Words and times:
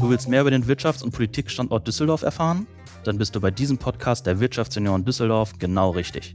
Du 0.00 0.08
willst 0.08 0.30
mehr 0.30 0.40
über 0.40 0.50
den 0.50 0.64
Wirtschafts- 0.64 1.02
und 1.02 1.12
Politikstandort 1.12 1.86
Düsseldorf 1.86 2.22
erfahren? 2.22 2.66
Dann 3.04 3.18
bist 3.18 3.36
du 3.36 3.40
bei 3.40 3.50
diesem 3.50 3.76
Podcast 3.76 4.24
der 4.24 4.40
Wirtschaftsunion 4.40 5.04
Düsseldorf 5.04 5.58
genau 5.58 5.90
richtig. 5.90 6.34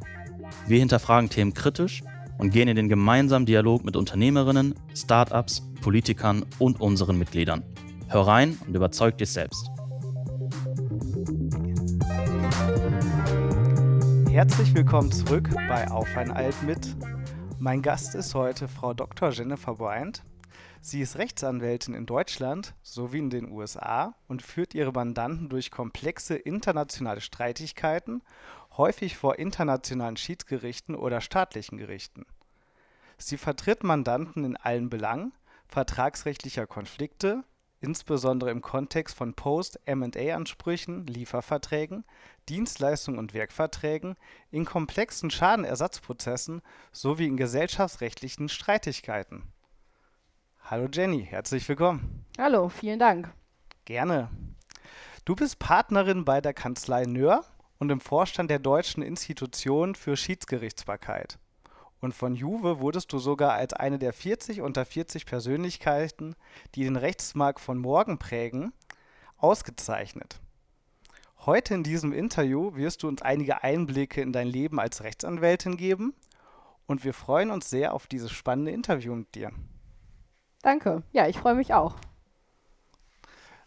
Wir 0.67 0.77
hinterfragen 0.77 1.31
Themen 1.31 1.55
kritisch 1.55 2.03
und 2.37 2.51
gehen 2.51 2.67
in 2.67 2.75
den 2.75 2.89
gemeinsamen 2.89 3.47
Dialog 3.47 3.83
mit 3.83 3.95
Unternehmerinnen, 3.95 4.75
Startups, 4.93 5.63
Politikern 5.81 6.45
und 6.59 6.79
unseren 6.79 7.17
Mitgliedern. 7.17 7.63
Hör 8.07 8.27
rein 8.27 8.55
und 8.67 8.75
überzeug 8.75 9.17
dich 9.17 9.31
selbst. 9.31 9.71
Herzlich 14.29 14.75
willkommen 14.75 15.11
zurück 15.11 15.49
bei 15.67 15.89
Auf 15.89 16.15
ein 16.15 16.29
Alt 16.29 16.61
mit. 16.61 16.95
Mein 17.57 17.81
Gast 17.81 18.13
ist 18.13 18.35
heute 18.35 18.67
Frau 18.67 18.93
Dr. 18.93 19.31
Jennifer 19.31 19.73
Bryant. 19.73 20.21
Sie 20.87 21.01
ist 21.01 21.17
Rechtsanwältin 21.17 21.95
in 21.95 22.05
Deutschland 22.05 22.75
sowie 22.83 23.17
in 23.17 23.31
den 23.31 23.51
USA 23.51 24.13
und 24.27 24.43
führt 24.43 24.75
ihre 24.75 24.91
Mandanten 24.91 25.49
durch 25.49 25.71
komplexe 25.71 26.35
internationale 26.35 27.21
Streitigkeiten, 27.21 28.21
häufig 28.77 29.17
vor 29.17 29.39
internationalen 29.39 30.15
Schiedsgerichten 30.15 30.93
oder 30.93 31.21
staatlichen 31.21 31.79
Gerichten. 31.79 32.27
Sie 33.17 33.37
vertritt 33.37 33.83
Mandanten 33.83 34.45
in 34.45 34.57
allen 34.57 34.91
Belangen 34.91 35.33
vertragsrechtlicher 35.65 36.67
Konflikte, 36.67 37.43
insbesondere 37.81 38.51
im 38.51 38.61
Kontext 38.61 39.15
von 39.15 39.33
Post-M&A-Ansprüchen, 39.33 41.07
Lieferverträgen, 41.07 42.05
Dienstleistungen 42.47 43.17
und 43.17 43.33
Werkverträgen, 43.33 44.17
in 44.51 44.65
komplexen 44.65 45.31
Schadenersatzprozessen 45.31 46.61
sowie 46.91 47.25
in 47.25 47.37
gesellschaftsrechtlichen 47.37 48.49
Streitigkeiten. 48.49 49.51
Hallo 50.67 50.87
Jenny, 50.91 51.23
herzlich 51.23 51.69
willkommen. 51.69 52.25
Hallo, 52.39 52.69
vielen 52.69 52.97
Dank. 52.97 53.31
Gerne. 53.85 54.29
Du 55.23 55.35
bist 55.35 55.59
Partnerin 55.59 56.25
bei 56.25 56.41
der 56.41 56.55
Kanzlei 56.55 57.03
Nöhr 57.03 57.45
und 57.77 57.91
im 57.91 57.99
Vorstand 57.99 58.49
der 58.49 58.57
Deutschen 58.57 59.03
Institution 59.03 59.93
für 59.93 60.17
Schiedsgerichtsbarkeit. 60.17 61.37
Und 62.01 62.15
von 62.15 62.33
Juve 62.33 62.79
wurdest 62.79 63.13
du 63.13 63.19
sogar 63.19 63.53
als 63.53 63.73
eine 63.73 63.99
der 63.99 64.11
40 64.11 64.61
unter 64.61 64.85
40 64.85 65.27
Persönlichkeiten, 65.27 66.33
die 66.73 66.83
den 66.83 66.95
Rechtsmarkt 66.95 67.59
von 67.59 67.77
morgen 67.77 68.17
prägen, 68.17 68.73
ausgezeichnet. 69.37 70.39
Heute 71.45 71.75
in 71.75 71.83
diesem 71.83 72.11
Interview 72.11 72.73
wirst 72.73 73.03
du 73.03 73.07
uns 73.07 73.21
einige 73.21 73.61
Einblicke 73.63 74.19
in 74.19 74.33
dein 74.33 74.47
Leben 74.47 74.79
als 74.79 75.03
Rechtsanwältin 75.03 75.77
geben 75.77 76.15
und 76.87 77.03
wir 77.03 77.13
freuen 77.13 77.51
uns 77.51 77.69
sehr 77.69 77.93
auf 77.93 78.07
dieses 78.07 78.31
spannende 78.31 78.71
Interview 78.71 79.13
mit 79.13 79.35
dir. 79.35 79.51
Danke. 80.65 81.03
Ja, 81.11 81.27
ich 81.27 81.37
freue 81.37 81.53
mich 81.53 81.75
auch. 81.75 81.95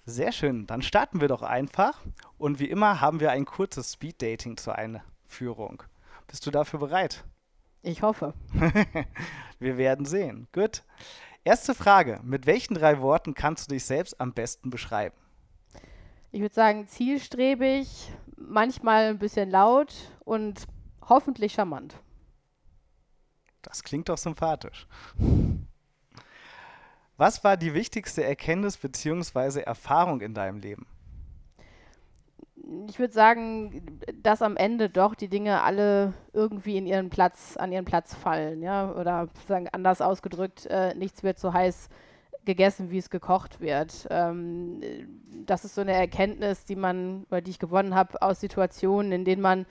Sehr 0.05 0.33
schön. 0.33 0.67
Dann 0.67 0.83
starten 0.83 1.21
wir 1.21 1.29
doch 1.29 1.43
einfach. 1.43 2.01
Und 2.39 2.59
wie 2.59 2.69
immer 2.69 3.01
haben 3.01 3.21
wir 3.21 3.31
ein 3.31 3.45
kurzes 3.45 3.93
Speed-Dating 3.93 4.57
zur 4.57 4.75
Einführung. 4.75 5.85
Bist 6.27 6.45
du 6.45 6.51
dafür 6.51 6.81
bereit? 6.81 7.25
Ich 7.83 8.03
hoffe. 8.03 8.35
wir 9.61 9.79
werden 9.79 10.07
sehen. 10.07 10.49
Gut. 10.51 10.83
Erste 11.45 11.73
Frage. 11.73 12.19
Mit 12.25 12.47
welchen 12.47 12.75
drei 12.75 13.01
Worten 13.01 13.35
kannst 13.35 13.71
du 13.71 13.75
dich 13.75 13.85
selbst 13.85 14.21
am 14.21 14.33
besten 14.33 14.69
beschreiben? 14.69 15.15
Ich 16.33 16.41
würde 16.41 16.55
sagen, 16.57 16.89
zielstrebig, 16.89 18.11
manchmal 18.37 19.05
ein 19.05 19.21
bisschen 19.21 19.53
laut 19.53 19.95
und 20.25 20.67
hoffentlich 21.09 21.53
charmant. 21.53 21.95
Das 23.63 23.85
klingt 23.85 24.09
doch 24.09 24.19
sympathisch. 24.19 24.89
Was 27.19 27.43
war 27.43 27.57
die 27.57 27.75
wichtigste 27.75 28.23
Erkenntnis 28.23 28.77
bzw. 28.77 29.63
Erfahrung 29.63 30.21
in 30.21 30.35
deinem 30.35 30.61
Leben? 30.61 30.87
Ich 32.89 33.01
würde 33.01 33.13
sagen, 33.13 33.99
dass 34.23 34.41
am 34.41 34.57
Ende 34.57 34.89
doch 34.89 35.17
die 35.17 35.27
Dinge 35.27 35.63
alle 35.63 36.15
irgendwie 36.33 36.77
in 36.77 36.87
ihren 36.87 37.11
Platz, 37.11 37.57
an 37.57 37.73
ihren 37.73 37.85
Platz 37.85 38.15
fallen, 38.15 38.63
ja, 38.63 38.93
oder 38.93 39.29
sagen 39.49 39.69
anders 39.73 40.01
ausgedrückt, 40.01 40.67
äh, 40.67 40.95
nichts 40.95 41.25
wird 41.25 41.41
so 41.41 41.53
heiß 41.53 41.89
gegessen, 42.45 42.93
wie 42.93 42.99
es 42.99 43.11
gekocht 43.11 43.61
wird. 43.61 44.07
Ähm, 44.11 44.81
das 45.45 45.65
ist 45.65 45.75
so 45.75 45.81
eine 45.81 45.95
Erkenntnis, 45.95 46.67
die 46.67 46.77
man 46.77 47.25
oder 47.31 47.41
die 47.41 47.51
ich 47.51 47.59
gewonnen 47.59 47.97
habe 47.97 48.23
aus 48.23 48.39
Situationen, 48.39 49.11
in 49.11 49.25
denen 49.25 49.43
man 49.43 49.67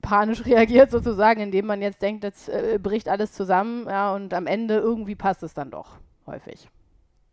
panisch 0.00 0.42
reagiert 0.46 0.90
sozusagen, 0.90 1.42
indem 1.42 1.66
man 1.66 1.82
jetzt 1.82 2.00
denkt, 2.00 2.24
jetzt 2.24 2.48
äh, 2.48 2.78
bricht 2.82 3.10
alles 3.10 3.32
zusammen, 3.32 3.86
ja, 3.86 4.14
und 4.14 4.32
am 4.32 4.46
Ende 4.46 4.78
irgendwie 4.78 5.14
passt 5.14 5.42
es 5.42 5.52
dann 5.52 5.70
doch 5.70 5.98
häufig. 6.26 6.68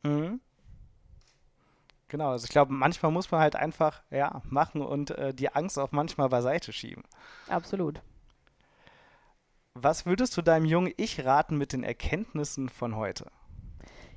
Mhm. 0.03 0.39
Genau, 2.07 2.31
also 2.31 2.43
ich 2.43 2.51
glaube, 2.51 2.73
manchmal 2.73 3.11
muss 3.11 3.31
man 3.31 3.39
halt 3.39 3.55
einfach 3.55 4.01
ja, 4.09 4.41
machen 4.49 4.81
und 4.81 5.11
äh, 5.11 5.33
die 5.33 5.53
Angst 5.53 5.79
auch 5.79 5.91
manchmal 5.91 6.27
beiseite 6.27 6.73
schieben. 6.73 7.03
Absolut. 7.47 8.01
Was 9.73 10.05
würdest 10.05 10.35
du 10.35 10.41
deinem 10.41 10.65
jungen 10.65 10.93
Ich 10.97 11.23
raten 11.23 11.57
mit 11.57 11.71
den 11.71 11.85
Erkenntnissen 11.85 12.67
von 12.67 12.97
heute? 12.97 13.31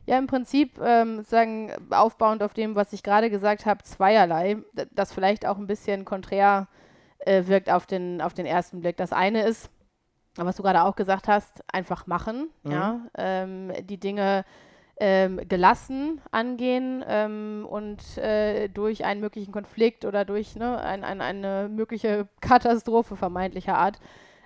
Ja, 0.07 0.19
im 0.19 0.27
Prinzip 0.27 0.79
ähm, 0.83 1.23
sagen, 1.23 1.73
aufbauend 1.91 2.43
auf 2.43 2.53
dem, 2.53 2.75
was 2.75 2.93
ich 2.93 3.03
gerade 3.03 3.31
gesagt 3.31 3.65
habe, 3.65 3.85
zweierlei, 3.85 4.56
das 4.91 5.12
vielleicht 5.12 5.47
auch 5.47 5.56
ein 5.56 5.69
bisschen 5.69 6.05
konträr 6.05 6.67
äh, 7.21 7.47
wirkt 7.47 7.71
auf 7.71 7.87
den, 7.87 8.21
auf 8.21 8.35
den 8.35 8.45
ersten 8.45 8.81
Blick. 8.81 8.97
Das 8.97 9.12
eine 9.12 9.47
ist, 9.47 9.71
was 10.37 10.56
du 10.56 10.62
gerade 10.62 10.83
auch 10.83 10.97
gesagt 10.97 11.28
hast, 11.28 11.62
einfach 11.72 12.06
machen, 12.06 12.49
mhm. 12.62 12.71
ja, 12.71 13.00
ähm, 13.17 13.72
die 13.83 13.99
Dinge 13.99 14.45
ähm, 14.99 15.41
gelassen 15.49 16.21
angehen 16.31 17.05
ähm, 17.09 17.67
und 17.69 18.17
äh, 18.19 18.69
durch 18.69 19.05
einen 19.05 19.21
möglichen 19.21 19.53
Konflikt 19.53 20.05
oder 20.05 20.25
durch 20.25 20.55
ne, 20.55 20.81
ein, 20.81 21.03
ein, 21.03 21.21
eine 21.21 21.69
mögliche 21.69 22.28
Katastrophe 22.41 23.17
vermeintlicher 23.17 23.77
Art 23.77 23.99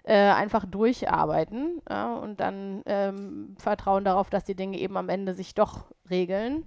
äh, 0.05 0.15
einfach 0.15 0.65
durcharbeiten 0.65 1.83
ja, 1.89 2.15
und 2.15 2.41
dann 2.41 2.83
ähm, 2.87 3.57
vertrauen 3.59 4.05
darauf, 4.05 4.31
dass 4.31 4.45
die 4.45 4.55
Dinge 4.55 4.79
eben 4.79 4.97
am 4.97 5.11
Ende 5.11 5.35
sich 5.35 5.55
doch 5.55 5.87
regeln. 6.09 6.65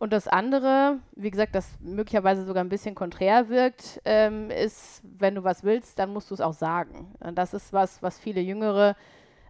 Und 0.00 0.14
das 0.14 0.28
andere, 0.28 0.98
wie 1.14 1.30
gesagt, 1.30 1.54
das 1.54 1.78
möglicherweise 1.78 2.46
sogar 2.46 2.64
ein 2.64 2.70
bisschen 2.70 2.94
konträr 2.94 3.50
wirkt, 3.50 4.00
ähm, 4.06 4.50
ist, 4.50 5.02
wenn 5.04 5.34
du 5.34 5.44
was 5.44 5.62
willst, 5.62 5.98
dann 5.98 6.14
musst 6.14 6.30
du 6.30 6.34
es 6.34 6.40
auch 6.40 6.54
sagen. 6.54 7.12
Und 7.20 7.36
das 7.36 7.52
ist 7.52 7.74
was, 7.74 8.02
was 8.02 8.18
viele 8.18 8.40
Jüngere 8.40 8.96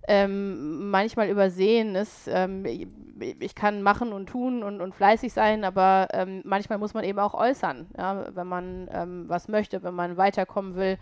ähm, 0.09 0.91
manchmal 0.91 1.29
übersehen 1.29 1.95
ist. 1.95 2.27
Ähm, 2.27 2.65
ich 2.67 3.55
kann 3.55 3.83
machen 3.83 4.13
und 4.13 4.27
tun 4.27 4.65
und, 4.65 4.81
und 4.81 4.93
fleißig 4.93 5.33
sein, 5.33 5.63
aber 5.63 6.09
ähm, 6.13 6.43
manchmal 6.45 6.79
muss 6.79 6.95
man 6.95 7.05
eben 7.05 7.21
auch 7.21 7.35
äußern, 7.35 7.87
ja, 7.97 8.35
wenn 8.35 8.49
man 8.49 8.89
ähm, 8.93 9.29
was 9.29 9.47
möchte, 9.47 9.85
wenn 9.85 9.95
man 9.95 10.17
weiterkommen 10.17 10.75
will. 10.75 10.99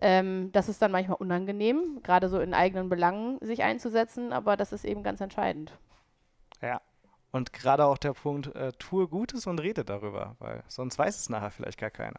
Ähm, 0.00 0.50
das 0.50 0.68
ist 0.68 0.82
dann 0.82 0.90
manchmal 0.90 1.18
unangenehm, 1.20 2.00
gerade 2.02 2.28
so 2.28 2.40
in 2.40 2.52
eigenen 2.52 2.88
Belangen 2.88 3.38
sich 3.42 3.62
einzusetzen, 3.62 4.32
aber 4.32 4.56
das 4.56 4.72
ist 4.72 4.84
eben 4.84 5.04
ganz 5.04 5.20
entscheidend. 5.20 5.78
Und 7.30 7.52
gerade 7.52 7.84
auch 7.84 7.98
der 7.98 8.14
Punkt, 8.14 8.54
äh, 8.54 8.72
tue 8.78 9.06
Gutes 9.06 9.46
und 9.46 9.60
rede 9.60 9.84
darüber, 9.84 10.36
weil 10.38 10.62
sonst 10.68 10.98
weiß 10.98 11.16
es 11.16 11.28
nachher 11.28 11.50
vielleicht 11.50 11.78
gar 11.78 11.90
keiner. 11.90 12.18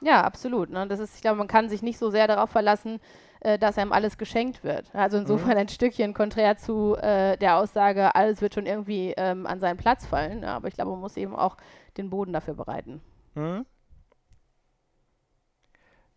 Ja, 0.00 0.22
absolut. 0.22 0.70
Ne? 0.70 0.86
Das 0.86 1.00
ist, 1.00 1.16
ich 1.16 1.22
glaube, 1.22 1.38
man 1.38 1.48
kann 1.48 1.68
sich 1.68 1.82
nicht 1.82 1.98
so 1.98 2.10
sehr 2.10 2.26
darauf 2.26 2.50
verlassen, 2.50 3.00
äh, 3.40 3.58
dass 3.58 3.78
einem 3.78 3.92
alles 3.92 4.18
geschenkt 4.18 4.62
wird. 4.62 4.94
Also 4.94 5.16
insofern 5.16 5.52
mhm. 5.52 5.58
ein 5.58 5.68
Stückchen 5.68 6.14
konträr 6.14 6.56
zu 6.56 6.94
äh, 6.96 7.36
der 7.38 7.56
Aussage, 7.56 8.14
alles 8.14 8.40
wird 8.40 8.54
schon 8.54 8.66
irgendwie 8.66 9.14
ähm, 9.16 9.46
an 9.46 9.60
seinen 9.60 9.76
Platz 9.76 10.06
fallen. 10.06 10.42
Ja, 10.42 10.56
aber 10.56 10.68
ich 10.68 10.74
glaube, 10.74 10.90
man 10.92 11.00
muss 11.00 11.16
eben 11.16 11.34
auch 11.34 11.56
den 11.96 12.10
Boden 12.10 12.32
dafür 12.32 12.54
bereiten. 12.54 13.00
Mhm. 13.34 13.66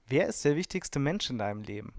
Wer 0.06 0.28
ist 0.28 0.46
der 0.46 0.56
wichtigste 0.56 1.00
Mensch 1.00 1.30
in 1.30 1.38
deinem 1.38 1.64
Leben? 1.64 1.94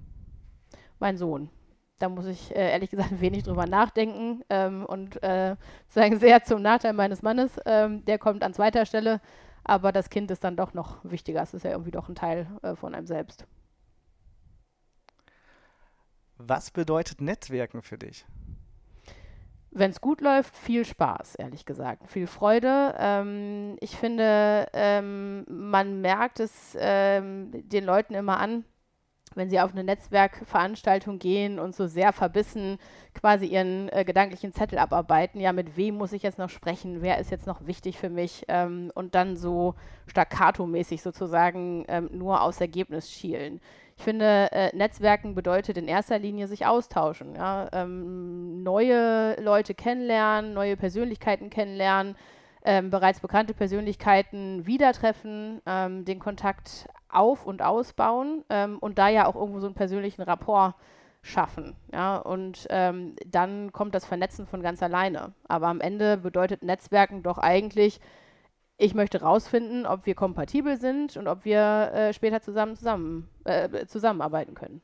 Mein 0.99 1.16
Sohn. 1.16 1.50
Da 1.98 2.09
muss 2.09 2.26
ich 2.26 2.54
äh, 2.54 2.70
ehrlich 2.70 2.91
gesagt 2.91 3.10
wenig 3.20 3.44
drüber 3.44 3.66
nachdenken 3.66 4.42
ähm, 4.50 4.84
und 4.86 5.22
äh, 5.22 5.56
sagen 5.88 6.19
sehr 6.19 6.43
zum 6.44 6.62
Nachteil 6.62 6.93
meines 6.93 7.22
Mannes. 7.22 7.58
Ähm, 7.67 8.05
der 8.05 8.19
kommt 8.19 8.43
an 8.43 8.55
zweiter 8.55 8.87
Stelle, 8.87 9.20
aber 9.64 9.93
das 9.93 10.11
Kind 10.11 10.31
ist 10.31 10.44
dann 10.44 10.56
doch 10.56 10.75
noch 10.75 10.99
wichtiger. 11.02 11.43
Es 11.43 11.55
ist 11.55 11.64
ja 11.64 11.72
irgendwie 11.72 11.90
doch 11.90 12.08
ein 12.08 12.14
Teil 12.14 12.46
äh, 12.62 12.76
von 12.76 12.94
einem 12.94 13.06
selbst. 13.06 13.46
Was 16.38 16.70
bedeutet 16.70 17.20
Netzwerken 17.20 17.82
für 17.82 17.99
dich? 17.99 18.25
Wenn 19.70 19.90
es 19.90 20.00
gut 20.00 20.20
läuft, 20.20 20.56
viel 20.56 20.84
Spaß, 20.84 21.34
ehrlich 21.34 21.67
gesagt. 21.67 22.08
Viel 22.08 22.26
Freude. 22.26 22.94
Ähm, 22.99 23.76
ich 23.81 23.96
finde, 23.96 24.67
ähm, 24.72 25.44
man 25.49 26.00
merkt 26.00 26.40
es 26.40 26.76
ähm, 26.81 27.50
den 27.69 27.84
Leuten 27.84 28.14
immer 28.14 28.38
an, 28.38 28.64
wenn 29.38 29.49
sie 29.49 29.61
auf 29.61 29.73
eine 29.73 29.85
Netzwerkveranstaltung 29.85 31.19
gehen 31.19 31.58
und 31.58 31.75
so 31.75 31.87
sehr 31.87 32.12
verbissen 32.12 32.79
quasi 33.14 33.46
ihren 33.46 33.88
äh, 33.88 34.05
gedanklichen 34.05 34.52
Zettel 34.52 34.79
abarbeiten, 34.79 35.40
ja, 35.40 35.52
mit 35.52 35.76
wem 35.76 35.96
muss 35.96 36.12
ich 36.12 36.23
jetzt 36.23 36.38
noch 36.38 36.50
sprechen, 36.50 37.00
wer 37.00 37.19
ist 37.19 37.31
jetzt 37.31 37.46
noch 37.46 37.67
wichtig 37.67 37.99
für 37.99 38.11
mich 38.11 38.44
ähm, 38.49 38.93
und 38.94 39.14
dann 39.14 39.37
so 39.37 39.75
staccato-mäßig 40.06 41.00
sozusagen 41.02 41.85
ähm, 41.88 42.11
nur 42.12 42.43
aufs 42.43 42.61
Ergebnis 42.61 43.11
schielen. 43.11 43.61
Ich 43.96 44.05
finde, 44.05 44.52
äh, 44.52 44.76
Netzwerken 44.76 45.35
bedeutet 45.35 45.76
in 45.76 45.88
erster 45.88 46.19
Linie 46.19 46.46
sich 46.46 46.67
austauschen, 46.67 47.34
ja? 47.34 47.69
ähm, 47.73 48.62
neue 48.62 49.41
Leute 49.41 49.75
kennenlernen, 49.75 50.55
neue 50.55 50.76
Persönlichkeiten 50.76 51.50
kennenlernen, 51.50 52.14
ähm, 52.64 52.91
bereits 52.91 53.20
bekannte 53.20 53.55
Persönlichkeiten 53.55 54.67
wieder 54.67 54.93
treffen, 54.93 55.61
ähm, 55.67 56.05
den 56.05 56.20
Kontakt 56.20 56.88
auf- 57.08 57.46
und 57.46 57.62
ausbauen 57.62 58.44
ähm, 58.50 58.78
und 58.78 58.99
da 58.99 59.08
ja 59.08 59.26
auch 59.26 59.34
irgendwo 59.34 59.60
so 59.60 59.66
einen 59.66 59.75
persönlichen 59.75 60.22
Rapport 60.22 60.75
schaffen. 61.22 61.76
Ja, 61.93 62.16
und 62.16 62.66
ähm, 62.70 63.16
dann 63.26 63.72
kommt 63.72 63.94
das 63.94 64.05
Vernetzen 64.05 64.46
von 64.46 64.62
ganz 64.62 64.82
alleine. 64.82 65.32
Aber 65.49 65.69
am 65.69 65.81
Ende 65.81 66.16
bedeutet 66.16 66.62
Netzwerken 66.62 67.22
doch 67.22 67.38
eigentlich, 67.38 68.00
ich 68.76 68.94
möchte 68.94 69.22
rausfinden, 69.22 69.87
ob 69.87 70.06
wir 70.06 70.14
kompatibel 70.14 70.76
sind 70.76 71.16
und 71.16 71.26
ob 71.26 71.44
wir 71.44 71.93
äh, 71.93 72.12
später 72.12 72.40
zusammen, 72.40 72.76
zusammen 72.76 73.28
äh, 73.44 73.87
zusammenarbeiten 73.87 74.55
können. 74.55 74.81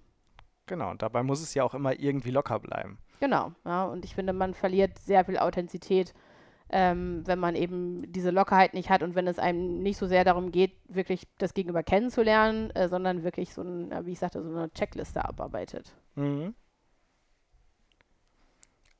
Genau, 0.66 0.90
und 0.90 1.02
dabei 1.02 1.22
muss 1.22 1.42
es 1.42 1.54
ja 1.54 1.62
auch 1.62 1.74
immer 1.74 1.98
irgendwie 1.98 2.30
locker 2.30 2.58
bleiben. 2.58 2.98
Genau, 3.20 3.52
ja, 3.64 3.84
und 3.84 4.04
ich 4.04 4.14
finde, 4.14 4.32
man 4.32 4.54
verliert 4.54 4.98
sehr 4.98 5.24
viel 5.24 5.38
Authentizität 5.38 6.14
ähm, 6.74 7.22
wenn 7.24 7.38
man 7.38 7.54
eben 7.54 8.10
diese 8.10 8.30
Lockerheit 8.30 8.74
nicht 8.74 8.90
hat 8.90 9.04
und 9.04 9.14
wenn 9.14 9.28
es 9.28 9.38
einem 9.38 9.78
nicht 9.78 9.96
so 9.96 10.08
sehr 10.08 10.24
darum 10.24 10.50
geht, 10.50 10.72
wirklich 10.88 11.28
das 11.38 11.54
Gegenüber 11.54 11.84
kennenzulernen, 11.84 12.70
äh, 12.70 12.88
sondern 12.88 13.22
wirklich 13.22 13.54
so 13.54 13.62
ein, 13.62 13.94
wie 14.04 14.12
ich 14.12 14.18
sagte, 14.18 14.42
so 14.42 14.48
eine 14.50 14.72
Checkliste 14.72 15.24
abarbeitet. 15.24 15.94
Mhm. 16.16 16.52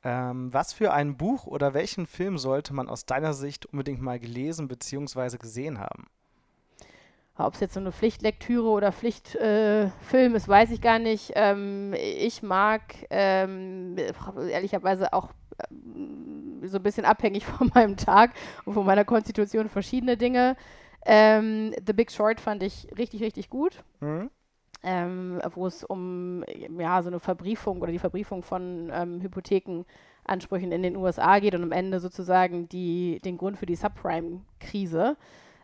Ähm, 0.05 0.53
was 0.53 0.71
für 0.71 0.93
ein 0.93 1.17
Buch 1.17 1.47
oder 1.47 1.73
welchen 1.73 2.07
Film 2.07 2.37
sollte 2.37 2.73
man 2.73 2.87
aus 2.87 3.05
deiner 3.05 3.33
Sicht 3.33 3.65
unbedingt 3.65 4.01
mal 4.01 4.19
gelesen 4.19 4.69
bzw. 4.69 5.37
gesehen 5.37 5.79
haben? 5.79 6.07
Ob 7.37 7.55
es 7.55 7.59
jetzt 7.59 7.73
so 7.73 7.81
eine 7.81 7.91
Pflichtlektüre 7.91 8.69
oder 8.69 8.93
Pflichtfilm 8.93 9.91
äh, 10.33 10.37
ist, 10.37 10.47
weiß 10.47 10.71
ich 10.71 10.79
gar 10.79 10.99
nicht. 10.99 11.33
Ähm, 11.35 11.93
ich 11.93 12.41
mag 12.41 12.95
ähm, 13.09 13.97
ehrlicherweise 14.49 15.11
auch 15.11 15.31
ähm, 15.69 16.54
so 16.67 16.77
ein 16.77 16.83
bisschen 16.83 17.05
abhängig 17.05 17.45
von 17.57 17.71
meinem 17.73 17.97
Tag 17.97 18.33
und 18.65 18.73
von 18.73 18.85
meiner 18.85 19.05
Konstitution 19.05 19.69
verschiedene 19.69 20.17
Dinge. 20.17 20.55
Ähm, 21.05 21.73
The 21.85 21.93
Big 21.93 22.11
Short 22.11 22.39
fand 22.39 22.63
ich 22.63 22.87
richtig, 22.97 23.21
richtig 23.21 23.49
gut. 23.49 23.83
Mhm. 23.99 24.29
Ähm, 24.83 25.41
wo 25.55 25.65
es 25.65 25.83
um 25.83 26.43
ja, 26.77 27.01
so 27.01 27.09
eine 27.09 27.19
Verbriefung 27.19 27.81
oder 27.81 27.91
die 27.91 27.99
Verbriefung 27.99 28.43
von 28.43 28.91
ähm, 28.93 29.19
Hypothekenansprüchen 29.19 30.71
in 30.71 30.83
den 30.83 30.95
USA 30.95 31.39
geht 31.39 31.55
und 31.55 31.63
am 31.63 31.71
Ende 31.71 31.99
sozusagen 31.99 32.69
die, 32.69 33.19
den 33.25 33.37
Grund 33.37 33.57
für 33.57 33.65
die 33.65 33.75
Subprime-Krise. 33.75 35.17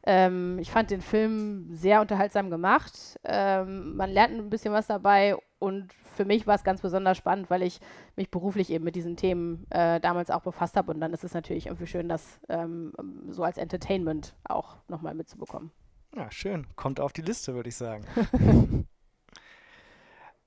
Ähm, 0.03 0.57
ich 0.59 0.71
fand 0.71 0.89
den 0.89 1.01
Film 1.01 1.67
sehr 1.71 2.01
unterhaltsam 2.01 2.49
gemacht. 2.49 3.19
Ähm, 3.23 3.95
man 3.95 4.09
lernt 4.09 4.33
ein 4.33 4.49
bisschen 4.49 4.73
was 4.73 4.87
dabei 4.87 5.35
und 5.59 5.93
für 6.15 6.25
mich 6.25 6.47
war 6.47 6.55
es 6.55 6.63
ganz 6.63 6.81
besonders 6.81 7.17
spannend, 7.17 7.49
weil 7.49 7.63
ich 7.63 7.79
mich 8.15 8.29
beruflich 8.29 8.69
eben 8.69 8.83
mit 8.83 8.95
diesen 8.95 9.15
Themen 9.15 9.65
äh, 9.69 9.99
damals 9.99 10.29
auch 10.29 10.41
befasst 10.41 10.75
habe 10.77 10.91
und 10.91 10.99
dann 10.99 11.13
ist 11.13 11.23
es 11.23 11.33
natürlich 11.33 11.67
irgendwie 11.67 11.87
schön, 11.87 12.09
das 12.09 12.39
ähm, 12.49 12.93
so 13.29 13.43
als 13.43 13.57
Entertainment 13.57 14.35
auch 14.43 14.77
nochmal 14.87 15.13
mitzubekommen. 15.15 15.71
Ja, 16.15 16.29
schön. 16.31 16.67
Kommt 16.75 16.99
auf 16.99 17.13
die 17.13 17.21
Liste, 17.21 17.53
würde 17.53 17.69
ich 17.69 17.75
sagen. 17.75 18.05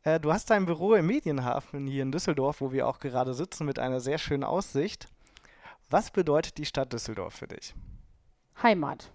äh, 0.03 0.21
du 0.21 0.33
hast 0.33 0.51
dein 0.51 0.67
Büro 0.67 0.95
im 0.95 1.07
Medienhafen 1.07 1.87
hier 1.87 2.03
in 2.03 2.13
Düsseldorf, 2.13 2.61
wo 2.61 2.73
wir 2.73 2.87
auch 2.87 2.99
gerade 2.99 3.33
sitzen, 3.35 3.65
mit 3.65 3.79
einer 3.79 4.01
sehr 4.01 4.19
schönen 4.19 4.45
Aussicht. 4.45 5.09
Was 5.89 6.11
bedeutet 6.11 6.59
die 6.59 6.67
Stadt 6.67 6.93
Düsseldorf 6.93 7.35
für 7.35 7.49
dich? 7.49 7.75
Heimat 8.63 9.11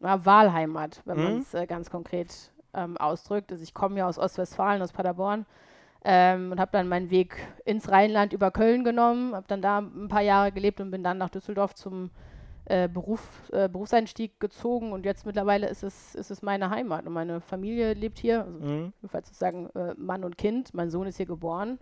ja, 0.00 0.24
Wahlheimat, 0.24 1.02
wenn 1.04 1.18
mhm. 1.18 1.24
man 1.24 1.38
es 1.38 1.54
äh, 1.54 1.66
ganz 1.66 1.90
konkret 1.90 2.52
ähm, 2.74 2.96
ausdrückt. 2.96 3.52
Also 3.52 3.62
ich 3.62 3.74
komme 3.74 3.98
ja 3.98 4.08
aus 4.08 4.18
Ostwestfalen, 4.18 4.82
aus 4.82 4.92
Paderborn 4.92 5.46
ähm, 6.04 6.52
und 6.52 6.60
habe 6.60 6.72
dann 6.72 6.88
meinen 6.88 7.10
Weg 7.10 7.36
ins 7.64 7.90
Rheinland 7.90 8.32
über 8.32 8.50
Köln 8.50 8.84
genommen, 8.84 9.34
habe 9.34 9.46
dann 9.48 9.62
da 9.62 9.78
ein 9.78 10.08
paar 10.08 10.22
Jahre 10.22 10.52
gelebt 10.52 10.80
und 10.80 10.90
bin 10.90 11.02
dann 11.02 11.18
nach 11.18 11.30
Düsseldorf 11.30 11.74
zum 11.74 12.10
äh, 12.66 12.88
Beruf, 12.88 13.50
äh, 13.52 13.68
Berufseinstieg 13.68 14.40
gezogen 14.40 14.92
und 14.92 15.04
jetzt 15.04 15.26
mittlerweile 15.26 15.68
ist 15.68 15.82
es, 15.82 16.14
ist 16.14 16.30
es 16.30 16.42
meine 16.42 16.70
Heimat 16.70 17.06
und 17.06 17.12
meine 17.12 17.40
Familie 17.40 17.94
lebt 17.94 18.18
hier, 18.18 18.44
also 18.44 18.58
mhm. 18.58 18.92
jedenfalls 19.00 19.28
sozusagen 19.28 19.68
äh, 19.70 19.94
Mann 19.96 20.24
und 20.24 20.38
Kind. 20.38 20.72
Mein 20.74 20.90
Sohn 20.90 21.06
ist 21.06 21.16
hier 21.16 21.26
geboren 21.26 21.78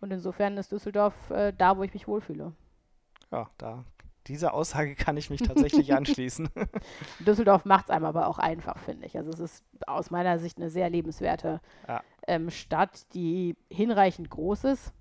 und 0.00 0.12
insofern 0.12 0.56
ist 0.56 0.72
Düsseldorf 0.72 1.30
äh, 1.30 1.52
da, 1.56 1.76
wo 1.76 1.82
ich 1.82 1.92
mich 1.92 2.08
wohlfühle. 2.08 2.52
Ja, 3.30 3.48
da 3.58 3.84
diese 4.30 4.52
Aussage 4.52 4.94
kann 4.94 5.16
ich 5.16 5.28
mich 5.30 5.42
tatsächlich 5.42 5.92
anschließen. 5.94 6.48
Düsseldorf 7.20 7.64
macht 7.64 7.86
es 7.86 7.90
einem 7.90 8.04
aber 8.04 8.28
auch 8.28 8.38
einfach, 8.38 8.78
finde 8.78 9.06
ich. 9.06 9.16
Also 9.16 9.30
es 9.30 9.40
ist 9.40 9.64
aus 9.86 10.10
meiner 10.10 10.38
Sicht 10.38 10.58
eine 10.58 10.70
sehr 10.70 10.88
lebenswerte 10.88 11.60
ja. 11.88 12.00
ähm, 12.26 12.50
Stadt, 12.50 13.12
die 13.14 13.56
hinreichend 13.70 14.30
groß 14.30 14.64
ist. 14.64 14.92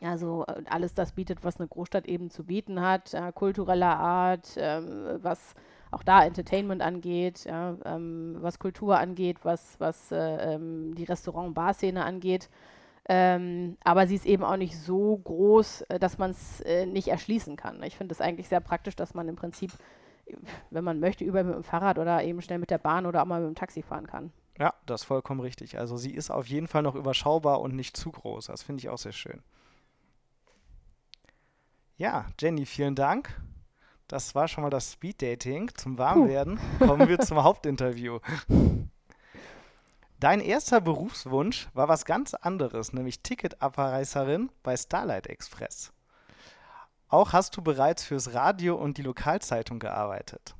Also 0.00 0.44
äh, 0.48 0.62
alles 0.68 0.94
das 0.94 1.12
bietet, 1.12 1.44
was 1.44 1.58
eine 1.58 1.68
Großstadt 1.68 2.06
eben 2.06 2.30
zu 2.30 2.44
bieten 2.44 2.80
hat, 2.80 3.14
äh, 3.14 3.32
kultureller 3.32 3.96
Art, 3.96 4.54
ähm, 4.56 5.18
was 5.22 5.54
auch 5.92 6.02
da 6.02 6.24
Entertainment 6.24 6.82
angeht, 6.82 7.44
ja, 7.44 7.76
ähm, 7.84 8.36
was 8.40 8.58
Kultur 8.58 8.98
angeht, 8.98 9.38
was, 9.44 9.78
was 9.78 10.10
äh, 10.10 10.54
ähm, 10.54 10.94
die 10.94 11.04
Restaurant-Bar-Szene 11.04 12.04
angeht. 12.04 12.48
Ähm, 13.08 13.76
aber 13.82 14.06
sie 14.06 14.14
ist 14.14 14.26
eben 14.26 14.44
auch 14.44 14.56
nicht 14.56 14.78
so 14.78 15.16
groß, 15.16 15.82
äh, 15.82 15.98
dass 15.98 16.18
man 16.18 16.30
es 16.30 16.60
äh, 16.60 16.86
nicht 16.86 17.08
erschließen 17.08 17.56
kann. 17.56 17.82
Ich 17.82 17.96
finde 17.96 18.12
es 18.12 18.20
eigentlich 18.20 18.48
sehr 18.48 18.60
praktisch, 18.60 18.94
dass 18.94 19.14
man 19.14 19.28
im 19.28 19.36
Prinzip, 19.36 19.72
wenn 20.70 20.84
man 20.84 21.00
möchte, 21.00 21.24
über 21.24 21.42
mit 21.42 21.54
dem 21.54 21.64
Fahrrad 21.64 21.98
oder 21.98 22.22
eben 22.22 22.42
schnell 22.42 22.58
mit 22.58 22.70
der 22.70 22.78
Bahn 22.78 23.06
oder 23.06 23.22
auch 23.22 23.26
mal 23.26 23.40
mit 23.40 23.48
dem 23.48 23.56
Taxi 23.56 23.82
fahren 23.82 24.06
kann. 24.06 24.32
Ja, 24.58 24.74
das 24.86 25.02
ist 25.02 25.06
vollkommen 25.06 25.40
richtig. 25.40 25.78
Also 25.78 25.96
sie 25.96 26.12
ist 26.12 26.30
auf 26.30 26.46
jeden 26.46 26.68
Fall 26.68 26.82
noch 26.82 26.94
überschaubar 26.94 27.60
und 27.60 27.74
nicht 27.74 27.96
zu 27.96 28.12
groß. 28.12 28.46
Das 28.46 28.62
finde 28.62 28.80
ich 28.80 28.88
auch 28.88 28.98
sehr 28.98 29.12
schön. 29.12 29.42
Ja, 31.96 32.26
Jenny, 32.40 32.66
vielen 32.66 32.94
Dank. 32.94 33.40
Das 34.06 34.34
war 34.34 34.46
schon 34.46 34.62
mal 34.62 34.70
das 34.70 34.92
Speed-Dating. 34.92 35.70
Zum 35.74 35.98
Warmwerden 35.98 36.60
kommen 36.78 37.08
wir 37.08 37.18
zum 37.20 37.42
Hauptinterview. 37.42 38.18
Dein 40.22 40.38
erster 40.38 40.80
Berufswunsch 40.80 41.68
war 41.74 41.88
was 41.88 42.04
ganz 42.04 42.34
anderes, 42.34 42.92
nämlich 42.92 43.24
Ticketabreißerin 43.24 44.52
bei 44.62 44.76
Starlight 44.76 45.26
Express. 45.26 45.92
Auch 47.08 47.32
hast 47.32 47.56
du 47.56 47.62
bereits 47.62 48.04
fürs 48.04 48.32
Radio 48.32 48.76
und 48.76 48.98
die 48.98 49.02
Lokalzeitung 49.02 49.80
gearbeitet. 49.80 50.54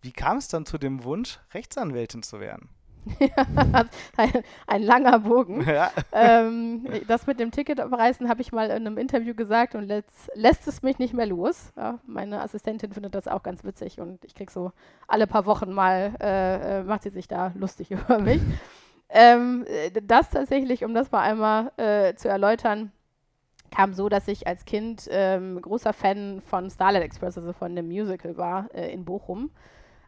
Wie 0.00 0.12
kam 0.12 0.38
es 0.38 0.48
dann 0.48 0.64
zu 0.64 0.78
dem 0.78 1.04
Wunsch, 1.04 1.40
Rechtsanwältin 1.52 2.22
zu 2.22 2.40
werden? 2.40 2.70
ein, 4.16 4.30
ein, 4.66 4.82
langer 4.82 5.20
Bogen. 5.20 5.64
Ja. 5.70 5.90
Ähm, 6.12 6.84
das 7.06 7.26
mit 7.26 7.38
dem 7.38 7.52
Ticket 7.52 7.80
abreißen 7.80 8.28
habe 8.28 8.40
ich 8.42 8.52
mal 8.52 8.66
in 8.66 8.86
einem 8.86 8.98
Interview 8.98 9.34
gesagt 9.34 9.74
und 9.74 9.84
letzt, 9.84 10.30
lässt 10.34 10.66
es 10.66 10.82
mich 10.82 10.98
nicht 10.98 11.14
mehr 11.14 11.26
los. 11.26 11.72
Ja, 11.76 12.00
meine 12.06 12.40
Assistentin 12.40 12.92
findet 12.92 13.14
das 13.14 13.28
auch 13.28 13.42
ganz 13.42 13.62
witzig 13.62 14.00
und 14.00 14.24
ich 14.24 14.34
kriege 14.34 14.50
so 14.50 14.72
alle 15.06 15.26
paar 15.26 15.46
Wochen 15.46 15.72
mal, 15.72 16.14
äh, 16.20 16.80
äh 16.80 16.82
macht 16.82 17.04
sie 17.04 17.10
sich 17.10 17.28
da 17.28 17.52
lustig 17.54 17.90
über 17.90 18.18
mich. 18.18 18.42
Ähm, 19.08 19.64
das 20.02 20.30
tatsächlich, 20.30 20.84
um 20.84 20.94
das 20.94 21.10
mal 21.10 21.22
einmal 21.22 21.72
äh, 21.76 22.14
zu 22.14 22.28
erläutern, 22.28 22.92
kam 23.70 23.94
so, 23.94 24.08
dass 24.08 24.28
ich 24.28 24.46
als 24.46 24.64
Kind 24.64 25.08
ähm, 25.10 25.60
großer 25.60 25.92
Fan 25.92 26.40
von 26.42 26.70
Starlight 26.70 27.02
Express, 27.02 27.38
also 27.38 27.52
von 27.52 27.74
dem 27.76 27.86
Musical 27.86 28.36
war 28.36 28.68
äh, 28.74 28.92
in 28.92 29.04
Bochum. 29.04 29.50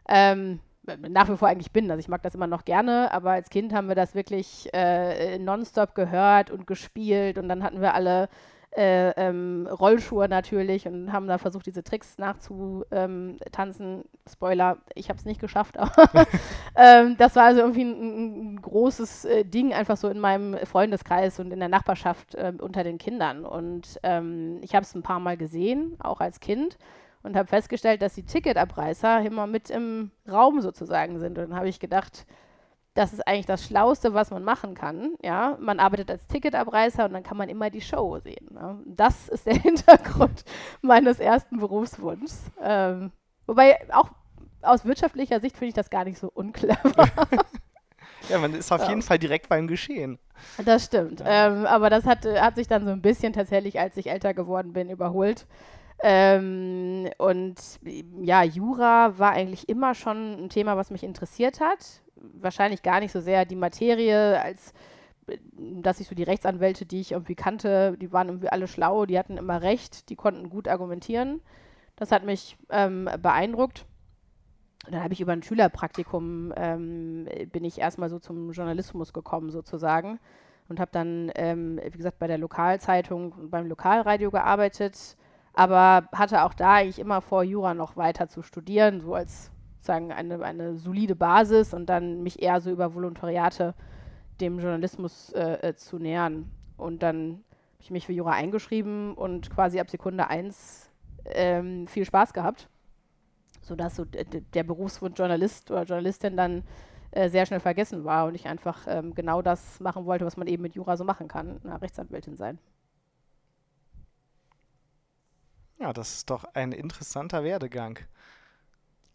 Ähm, 0.07 0.59
nach 0.85 1.29
wie 1.29 1.37
vor 1.37 1.47
eigentlich 1.47 1.71
bin. 1.71 1.89
Also 1.89 1.99
ich 1.99 2.09
mag 2.09 2.21
das 2.23 2.35
immer 2.35 2.47
noch 2.47 2.65
gerne, 2.65 3.11
aber 3.11 3.31
als 3.31 3.49
Kind 3.49 3.73
haben 3.73 3.87
wir 3.87 3.95
das 3.95 4.15
wirklich 4.15 4.69
äh, 4.73 5.37
nonstop 5.39 5.95
gehört 5.95 6.51
und 6.51 6.67
gespielt 6.67 7.37
und 7.37 7.47
dann 7.49 7.63
hatten 7.63 7.81
wir 7.81 7.93
alle 7.93 8.29
äh, 8.75 9.11
ähm, 9.11 9.67
Rollschuhe 9.67 10.27
natürlich 10.27 10.87
und 10.87 11.13
haben 11.13 11.27
da 11.27 11.37
versucht, 11.37 11.65
diese 11.65 11.83
Tricks 11.83 12.17
nachzutanzen. 12.17 13.97
Ähm, 13.97 14.03
Spoiler, 14.29 14.77
ich 14.95 15.09
habe 15.09 15.19
es 15.19 15.25
nicht 15.25 15.39
geschafft, 15.39 15.77
aber 15.77 16.25
ähm, 16.75 17.15
das 17.17 17.35
war 17.35 17.43
also 17.43 17.61
irgendwie 17.61 17.83
ein, 17.83 18.53
ein 18.53 18.61
großes 18.61 19.25
äh, 19.25 19.45
Ding, 19.45 19.73
einfach 19.73 19.97
so 19.97 20.09
in 20.09 20.19
meinem 20.19 20.57
Freundeskreis 20.65 21.39
und 21.39 21.51
in 21.51 21.59
der 21.59 21.69
Nachbarschaft 21.69 22.35
äh, 22.35 22.53
unter 22.59 22.83
den 22.83 22.97
Kindern. 22.97 23.45
Und 23.45 23.99
ähm, 24.03 24.59
ich 24.61 24.73
habe 24.73 24.83
es 24.83 24.95
ein 24.95 25.03
paar 25.03 25.19
Mal 25.19 25.37
gesehen, 25.37 25.95
auch 25.99 26.19
als 26.19 26.39
Kind 26.39 26.77
und 27.23 27.35
habe 27.35 27.47
festgestellt, 27.47 28.01
dass 28.01 28.13
die 28.13 28.25
Ticketabreißer 28.25 29.21
immer 29.25 29.47
mit 29.47 29.69
im 29.69 30.11
Raum 30.29 30.61
sozusagen 30.61 31.19
sind. 31.19 31.37
Und 31.37 31.49
dann 31.49 31.55
habe 31.55 31.69
ich 31.69 31.79
gedacht, 31.79 32.25
das 32.93 33.13
ist 33.13 33.27
eigentlich 33.27 33.45
das 33.45 33.65
Schlauste, 33.65 34.13
was 34.13 34.29
man 34.29 34.43
machen 34.43 34.75
kann. 34.75 35.13
Ja, 35.23 35.57
man 35.59 35.79
arbeitet 35.79 36.11
als 36.11 36.27
Ticketabreißer 36.27 37.05
und 37.05 37.13
dann 37.13 37.23
kann 37.23 37.37
man 37.37 37.49
immer 37.49 37.69
die 37.69 37.81
Show 37.81 38.19
sehen. 38.19 38.49
Ne? 38.51 38.79
Das 38.85 39.29
ist 39.29 39.47
der 39.47 39.55
Hintergrund 39.61 40.43
meines 40.81 41.19
ersten 41.19 41.57
Berufswunschs. 41.57 42.51
Ähm, 42.61 43.11
wobei 43.47 43.79
auch 43.91 44.09
aus 44.61 44.85
wirtschaftlicher 44.85 45.39
Sicht 45.39 45.57
finde 45.57 45.69
ich 45.69 45.73
das 45.73 45.89
gar 45.89 46.03
nicht 46.03 46.19
so 46.19 46.29
unclever. 46.33 47.07
ja, 48.29 48.37
man 48.37 48.53
ist 48.53 48.71
auf 48.71 48.81
ja. 48.81 48.89
jeden 48.89 49.01
Fall 49.01 49.17
direkt 49.17 49.49
beim 49.49 49.67
Geschehen. 49.67 50.19
Das 50.63 50.85
stimmt. 50.85 51.21
Ja. 51.21 51.47
Ähm, 51.47 51.65
aber 51.65 51.89
das 51.89 52.05
hat, 52.05 52.25
hat 52.25 52.55
sich 52.55 52.67
dann 52.67 52.85
so 52.85 52.91
ein 52.91 53.01
bisschen 53.01 53.33
tatsächlich, 53.33 53.79
als 53.79 53.97
ich 53.97 54.09
älter 54.09 54.33
geworden 54.33 54.73
bin, 54.73 54.89
überholt. 54.89 55.47
Ähm, 56.01 57.09
und 57.17 57.55
ja, 58.21 58.43
Jura 58.43 59.17
war 59.17 59.31
eigentlich 59.31 59.69
immer 59.69 59.93
schon 59.93 60.45
ein 60.45 60.49
Thema, 60.49 60.75
was 60.77 60.91
mich 60.91 61.03
interessiert 61.03 61.59
hat. 61.59 62.01
Wahrscheinlich 62.15 62.81
gar 62.81 62.99
nicht 62.99 63.11
so 63.11 63.21
sehr 63.21 63.45
die 63.45 63.55
Materie, 63.55 64.41
als 64.41 64.73
dass 65.55 65.99
ich 65.99 66.07
so 66.07 66.15
die 66.15 66.23
Rechtsanwälte, 66.23 66.85
die 66.85 67.01
ich 67.01 67.13
irgendwie 67.13 67.35
kannte, 67.35 67.97
die 67.97 68.11
waren 68.11 68.27
irgendwie 68.27 68.49
alle 68.49 68.67
schlau, 68.67 69.05
die 69.05 69.17
hatten 69.17 69.37
immer 69.37 69.61
recht, 69.61 70.09
die 70.09 70.15
konnten 70.15 70.49
gut 70.49 70.67
argumentieren. 70.67 71.41
Das 71.95 72.11
hat 72.11 72.25
mich 72.25 72.57
ähm, 72.69 73.09
beeindruckt. 73.21 73.85
Und 74.85 74.93
dann 74.93 75.03
habe 75.03 75.13
ich 75.13 75.21
über 75.21 75.31
ein 75.31 75.43
Schülerpraktikum, 75.43 76.53
ähm, 76.57 77.27
bin 77.51 77.63
ich 77.63 77.79
erstmal 77.79 78.09
so 78.09 78.19
zum 78.19 78.51
Journalismus 78.51 79.13
gekommen 79.13 79.49
sozusagen 79.49 80.19
und 80.67 80.79
habe 80.79 80.91
dann, 80.91 81.31
ähm, 81.35 81.79
wie 81.81 81.97
gesagt, 81.97 82.19
bei 82.19 82.27
der 82.27 82.37
Lokalzeitung 82.37 83.31
und 83.31 83.49
beim 83.49 83.67
Lokalradio 83.67 84.29
gearbeitet, 84.29 85.15
aber 85.53 86.07
hatte 86.11 86.43
auch 86.43 86.53
da 86.53 86.75
eigentlich 86.75 86.99
immer 86.99 87.21
vor, 87.21 87.43
Jura 87.43 87.73
noch 87.73 87.95
weiter 87.95 88.27
zu 88.27 88.41
studieren, 88.41 89.01
so 89.01 89.13
als 89.13 89.51
sagen 89.81 90.11
eine, 90.11 90.43
eine 90.43 90.77
solide 90.77 91.15
Basis 91.15 91.73
und 91.73 91.87
dann 91.87 92.23
mich 92.23 92.41
eher 92.41 92.61
so 92.61 92.71
über 92.71 92.93
Volontariate 92.95 93.73
dem 94.39 94.59
Journalismus 94.59 95.31
äh, 95.33 95.69
äh, 95.69 95.75
zu 95.75 95.99
nähern. 95.99 96.49
Und 96.77 97.03
dann 97.03 97.43
habe 97.73 97.81
ich 97.81 97.91
mich 97.91 98.05
für 98.05 98.13
Jura 98.13 98.31
eingeschrieben 98.31 99.13
und 99.13 99.49
quasi 99.51 99.79
ab 99.79 99.89
Sekunde 99.89 100.27
1 100.27 100.89
ähm, 101.25 101.87
viel 101.87 102.05
Spaß 102.05 102.33
gehabt, 102.33 102.67
sodass 103.61 103.95
so 103.95 104.05
der 104.05 104.63
Berufswunsch 104.63 105.17
Journalist 105.19 105.69
oder 105.69 105.83
Journalistin 105.83 106.35
dann 106.37 106.63
äh, 107.11 107.29
sehr 107.29 107.45
schnell 107.45 107.59
vergessen 107.59 108.05
war 108.05 108.25
und 108.25 108.35
ich 108.35 108.47
einfach 108.47 108.87
ähm, 108.87 109.13
genau 109.13 109.41
das 109.41 109.79
machen 109.79 110.05
wollte, 110.05 110.25
was 110.25 110.37
man 110.37 110.47
eben 110.47 110.63
mit 110.63 110.75
Jura 110.75 110.97
so 110.97 111.03
machen 111.03 111.27
kann, 111.27 111.59
eine 111.63 111.81
Rechtsanwältin 111.81 112.35
sein. 112.35 112.57
Ja, 115.83 115.91
das 115.91 116.13
ist 116.13 116.29
doch 116.29 116.45
ein 116.53 116.71
interessanter 116.71 117.43
Werdegang. 117.43 117.99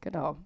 Genau. 0.02 0.36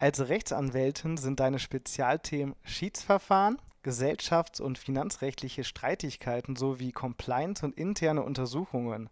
Als 0.00 0.28
Rechtsanwältin 0.28 1.16
sind 1.16 1.38
deine 1.38 1.60
Spezialthemen 1.60 2.56
Schiedsverfahren, 2.64 3.62
gesellschafts- 3.84 4.60
und 4.60 4.78
finanzrechtliche 4.78 5.62
Streitigkeiten 5.62 6.56
sowie 6.56 6.90
Compliance 6.90 7.64
und 7.64 7.78
interne 7.78 8.24
Untersuchungen. 8.24 9.10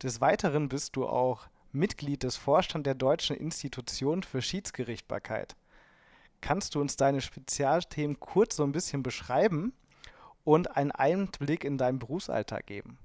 Des 0.00 0.20
Weiteren 0.20 0.68
bist 0.68 0.94
du 0.94 1.08
auch 1.08 1.48
Mitglied 1.72 2.22
des 2.22 2.36
Vorstands 2.36 2.84
der 2.84 2.94
Deutschen 2.94 3.34
Institution 3.34 4.22
für 4.22 4.42
Schiedsgerichtbarkeit. 4.42 5.56
Kannst 6.40 6.76
du 6.76 6.80
uns 6.80 6.94
deine 6.94 7.20
Spezialthemen 7.20 8.20
kurz 8.20 8.54
so 8.54 8.62
ein 8.62 8.70
bisschen 8.70 9.02
beschreiben 9.02 9.72
und 10.44 10.76
einen 10.76 10.92
Einblick 10.92 11.64
in 11.64 11.78
deinen 11.78 11.98
Berufsalltag 11.98 12.64
geben? 12.66 12.96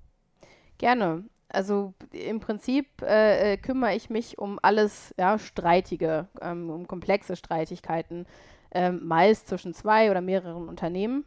Gerne. 0.78 1.24
Also 1.50 1.94
im 2.12 2.40
Prinzip 2.40 3.02
äh, 3.02 3.54
äh, 3.54 3.58
kümmere 3.58 3.96
ich 3.96 4.10
mich 4.10 4.38
um 4.38 4.60
alles 4.62 5.14
ja, 5.18 5.40
Streitige, 5.40 6.28
ähm, 6.42 6.70
um 6.70 6.88
komplexe 6.88 7.36
Streitigkeiten, 7.36 8.26
ähm, 8.72 9.08
meist 9.08 9.48
zwischen 9.48 9.74
zwei 9.74 10.12
oder 10.12 10.22
mehreren 10.22 10.68
Unternehmen. 10.68 11.24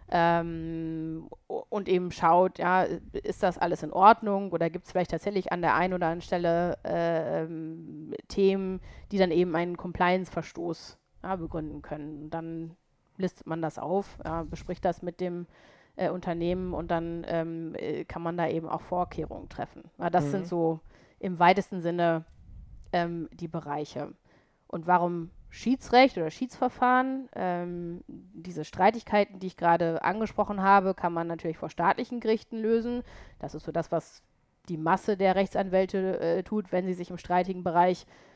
ähm, 0.09 1.29
und 1.47 1.89
eben 1.89 2.11
schaut, 2.11 2.59
ja, 2.59 2.83
ist 3.11 3.43
das 3.43 3.57
alles 3.57 3.83
in 3.83 3.91
Ordnung 3.91 4.51
oder 4.51 4.69
gibt 4.69 4.85
es 4.85 4.91
vielleicht 4.91 5.11
tatsächlich 5.11 5.51
an 5.51 5.61
der 5.61 5.75
einen 5.75 5.93
oder 5.93 6.07
anderen 6.07 6.21
Stelle 6.21 6.77
äh, 6.85 7.43
ähm, 7.43 8.13
Themen, 8.29 8.79
die 9.11 9.17
dann 9.17 9.31
eben 9.31 9.55
einen 9.55 9.75
Compliance-Verstoß 9.75 10.97
ja, 11.23 11.35
begründen 11.35 11.81
können. 11.81 12.29
Dann 12.29 12.75
listet 13.17 13.47
man 13.47 13.61
das 13.61 13.79
auf, 13.79 14.17
ja, 14.23 14.43
bespricht 14.43 14.85
das 14.85 15.01
mit 15.01 15.19
dem 15.19 15.47
äh, 15.95 16.09
Unternehmen 16.09 16.73
und 16.73 16.91
dann 16.91 17.25
ähm, 17.27 17.73
äh, 17.75 18.05
kann 18.05 18.21
man 18.21 18.37
da 18.37 18.47
eben 18.47 18.69
auch 18.69 18.81
Vorkehrungen 18.81 19.49
treffen. 19.49 19.83
Ja, 19.97 20.09
das 20.09 20.25
mhm. 20.25 20.29
sind 20.29 20.47
so 20.47 20.79
im 21.19 21.39
weitesten 21.39 21.81
Sinne 21.81 22.25
ähm, 22.93 23.27
die 23.33 23.47
Bereiche. 23.47 24.13
Und 24.67 24.85
warum 24.85 25.31
Schiedsrecht 25.49 26.17
oder 26.17 26.29
Schiedsverfahren? 26.29 27.29
Ähm, 27.35 28.03
diese 28.07 28.63
Streitigkeiten, 28.65 29.39
die 29.39 29.47
ich 29.47 29.57
gerade 29.57 30.03
angesprochen 30.03 30.61
habe, 30.61 30.93
kann 30.93 31.13
man 31.13 31.27
natürlich 31.27 31.57
vor 31.57 31.69
staatlichen 31.69 32.19
Gerichten 32.19 32.57
lösen. 32.57 33.03
Das 33.39 33.55
ist 33.55 33.63
so 33.63 33.71
das, 33.71 33.91
was 33.91 34.21
die 34.69 34.77
Masse 34.77 35.17
der 35.17 35.35
Rechtsanwälte 35.35 36.19
äh, 36.19 36.43
tut, 36.43 36.71
wenn 36.71 36.85
sie 36.85 36.93
sich 36.93 37.09
im 37.09 37.17
streitigen 37.17 37.63
Bereich 37.63 38.03
äh, 38.03 38.26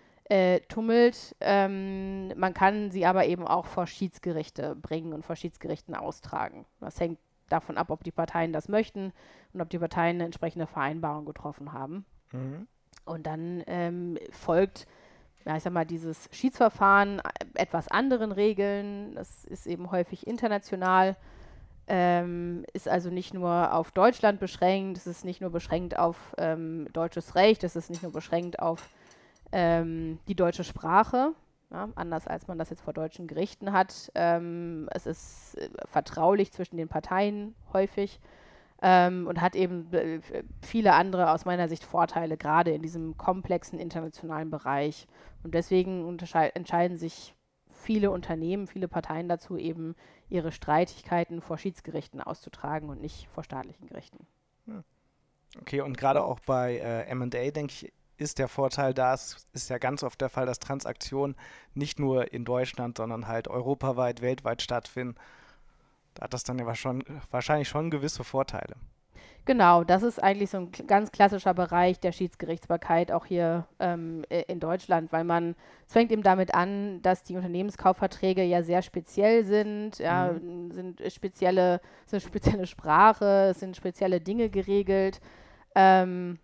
tummelt. 0.69 1.35
Ähm, 1.41 2.29
man 2.37 2.53
kann 2.53 2.89
sie 2.89 3.05
aber 3.05 3.25
eben 3.25 3.45
auch 3.45 3.65
vor 3.65 3.85
Schiedsgerichte 3.85 4.75
bringen 4.75 5.11
und 5.11 5.25
vor 5.25 5.35
Schiedsgerichten 5.35 5.93
austragen. 5.93 6.65
Das 6.79 6.99
hängt 6.99 7.19
davon 7.51 7.77
ab, 7.77 7.89
ob 7.89 8.03
die 8.03 8.11
Parteien 8.11 8.53
das 8.53 8.69
möchten 8.69 9.13
und 9.53 9.61
ob 9.61 9.69
die 9.69 9.79
Parteien 9.79 10.17
eine 10.17 10.25
entsprechende 10.25 10.67
Vereinbarung 10.67 11.25
getroffen 11.25 11.73
haben. 11.73 12.05
Mhm. 12.31 12.67
Und 13.05 13.27
dann 13.27 13.63
ähm, 13.67 14.17
folgt, 14.31 14.87
ja, 15.45 15.57
ich 15.57 15.63
sag 15.63 15.73
mal, 15.73 15.85
dieses 15.85 16.29
Schiedsverfahren 16.31 17.19
äh, 17.19 17.23
etwas 17.55 17.87
anderen 17.87 18.31
Regeln. 18.31 19.15
Das 19.15 19.45
ist 19.45 19.67
eben 19.67 19.91
häufig 19.91 20.27
international. 20.27 21.15
Ähm, 21.87 22.63
ist 22.73 22.87
also 22.87 23.09
nicht 23.09 23.33
nur 23.33 23.73
auf 23.73 23.91
Deutschland 23.91 24.39
beschränkt, 24.39 24.97
es 24.97 25.07
ist 25.07 25.25
nicht 25.25 25.41
nur 25.41 25.49
beschränkt 25.49 25.97
auf 25.97 26.33
ähm, 26.37 26.87
deutsches 26.93 27.35
Recht, 27.35 27.63
es 27.63 27.75
ist 27.75 27.89
nicht 27.89 28.03
nur 28.03 28.13
beschränkt 28.13 28.59
auf 28.59 28.87
ähm, 29.51 30.19
die 30.27 30.35
deutsche 30.35 30.63
Sprache, 30.63 31.33
ja, 31.71 31.89
anders 31.95 32.27
als 32.27 32.47
man 32.47 32.57
das 32.57 32.69
jetzt 32.69 32.81
vor 32.81 32.93
deutschen 32.93 33.27
Gerichten 33.27 33.71
hat. 33.71 34.11
Ähm, 34.15 34.89
es 34.91 35.05
ist 35.05 35.57
äh, 35.57 35.69
vertraulich 35.85 36.51
zwischen 36.51 36.77
den 36.77 36.87
Parteien 36.87 37.55
häufig 37.73 38.19
ähm, 38.81 39.27
und 39.27 39.41
hat 39.41 39.55
eben 39.55 39.91
äh, 39.93 40.21
viele 40.61 40.93
andere 40.93 41.31
aus 41.31 41.45
meiner 41.45 41.67
Sicht 41.69 41.83
Vorteile, 41.83 42.37
gerade 42.37 42.71
in 42.71 42.81
diesem 42.81 43.17
komplexen 43.17 43.79
internationalen 43.79 44.49
Bereich. 44.49 45.07
Und 45.43 45.53
deswegen 45.53 46.17
entscheiden 46.53 46.97
sich 46.97 47.35
viele 47.69 48.11
Unternehmen, 48.11 48.67
viele 48.67 48.87
Parteien 48.87 49.27
dazu, 49.29 49.57
eben 49.57 49.95
ihre 50.29 50.51
Streitigkeiten 50.51 51.41
vor 51.41 51.57
Schiedsgerichten 51.57 52.21
auszutragen 52.21 52.89
und 52.89 53.01
nicht 53.01 53.27
vor 53.29 53.43
staatlichen 53.43 53.87
Gerichten. 53.87 54.25
Hm. 54.65 54.83
Okay, 55.59 55.81
und 55.81 55.97
gerade 55.97 56.23
auch 56.23 56.39
bei 56.39 56.77
äh, 56.77 57.13
MA, 57.13 57.25
denke 57.27 57.73
ich, 57.73 57.93
ist 58.21 58.39
der 58.39 58.47
Vorteil 58.47 58.93
da, 58.93 59.13
es 59.13 59.47
ist 59.53 59.69
ja 59.69 59.79
ganz 59.79 60.03
oft 60.03 60.21
der 60.21 60.29
Fall, 60.29 60.45
dass 60.45 60.59
Transaktionen 60.59 61.35
nicht 61.73 61.99
nur 61.99 62.31
in 62.31 62.45
Deutschland, 62.45 62.97
sondern 62.97 63.27
halt 63.27 63.47
europaweit, 63.47 64.21
weltweit 64.21 64.61
stattfinden. 64.61 65.15
Da 66.13 66.23
hat 66.23 66.33
das 66.33 66.43
dann 66.43 66.59
ja 66.59 66.75
schon, 66.75 67.03
wahrscheinlich 67.31 67.67
schon 67.67 67.89
gewisse 67.89 68.23
Vorteile. 68.23 68.75
Genau, 69.45 69.83
das 69.83 70.03
ist 70.03 70.21
eigentlich 70.21 70.51
so 70.51 70.57
ein 70.57 70.71
ganz 70.85 71.11
klassischer 71.11 71.55
Bereich 71.55 71.99
der 71.99 72.11
Schiedsgerichtsbarkeit 72.11 73.11
auch 73.11 73.25
hier 73.25 73.65
ähm, 73.79 74.23
in 74.29 74.59
Deutschland, 74.59 75.11
weil 75.11 75.23
man, 75.23 75.55
es 75.87 75.93
fängt 75.93 76.11
eben 76.11 76.21
damit 76.21 76.53
an, 76.53 77.01
dass 77.01 77.23
die 77.23 77.35
Unternehmenskaufverträge 77.35 78.43
ja 78.43 78.61
sehr 78.61 78.83
speziell 78.83 79.43
sind, 79.43 79.97
ja, 79.97 80.33
mhm. 80.33 80.71
sind 80.71 81.01
spezielle, 81.11 81.81
sind 82.05 82.21
spezielle 82.21 82.67
Sprache, 82.67 83.47
es 83.49 83.59
sind 83.59 83.75
spezielle 83.75 84.21
Dinge 84.21 84.49
geregelt. 84.51 85.19
Ähm, 85.73 86.37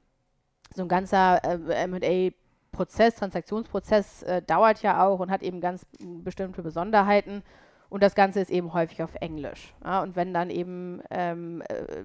so 0.76 0.84
ein 0.84 0.88
ganzer 0.88 1.42
äh, 1.44 1.88
MA-Prozess, 1.88 3.16
Transaktionsprozess 3.16 4.24
äh, 4.24 4.42
dauert 4.42 4.82
ja 4.82 5.06
auch 5.06 5.20
und 5.20 5.32
hat 5.32 5.44
eben 5.44 5.62
ganz 5.62 5.86
bestimmte 6.00 6.62
Besonderheiten. 6.62 7.44
Und 7.90 8.04
das 8.04 8.16
Ganze 8.16 8.42
ist 8.42 8.52
eben 8.52 8.74
häufig 8.74 9.02
auf 9.02 9.16
Englisch. 9.16 9.74
Ja, 9.84 10.02
und 10.04 10.16
wenn 10.16 10.34
dann 10.34 10.50
eben 10.50 11.02
ähm, 11.10 11.62
äh, 11.70 12.04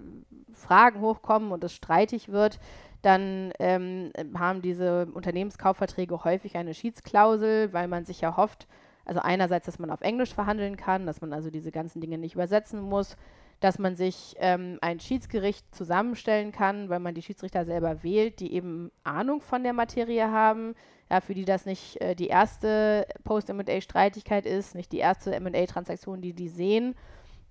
Fragen 0.52 1.00
hochkommen 1.00 1.50
und 1.50 1.64
es 1.64 1.74
streitig 1.74 2.30
wird, 2.30 2.60
dann 3.02 3.52
ähm, 3.58 4.12
haben 4.38 4.62
diese 4.62 5.06
Unternehmenskaufverträge 5.06 6.22
häufig 6.22 6.56
eine 6.56 6.72
Schiedsklausel, 6.72 7.72
weil 7.72 7.88
man 7.88 8.04
sich 8.04 8.20
ja 8.20 8.36
hofft, 8.36 8.68
also 9.04 9.20
einerseits, 9.20 9.66
dass 9.66 9.80
man 9.80 9.90
auf 9.90 10.00
Englisch 10.02 10.32
verhandeln 10.32 10.76
kann, 10.76 11.06
dass 11.06 11.20
man 11.20 11.32
also 11.32 11.50
diese 11.50 11.72
ganzen 11.72 12.00
Dinge 12.00 12.18
nicht 12.18 12.34
übersetzen 12.34 12.80
muss, 12.80 13.16
dass 13.62 13.78
man 13.78 13.94
sich 13.94 14.34
ähm, 14.38 14.78
ein 14.80 14.98
Schiedsgericht 14.98 15.72
zusammenstellen 15.72 16.50
kann, 16.50 16.88
weil 16.88 16.98
man 16.98 17.14
die 17.14 17.22
Schiedsrichter 17.22 17.64
selber 17.64 18.02
wählt, 18.02 18.40
die 18.40 18.54
eben 18.54 18.90
Ahnung 19.04 19.40
von 19.40 19.62
der 19.62 19.72
Materie 19.72 20.30
haben, 20.32 20.74
ja, 21.08 21.20
für 21.20 21.34
die 21.34 21.44
das 21.44 21.64
nicht 21.64 22.00
äh, 22.00 22.16
die 22.16 22.26
erste 22.26 23.06
Post-MA-Streitigkeit 23.22 24.46
ist, 24.46 24.74
nicht 24.74 24.90
die 24.90 24.98
erste 24.98 25.38
MA-Transaktion, 25.38 26.20
die 26.20 26.32
die 26.32 26.48
sehen. 26.48 26.96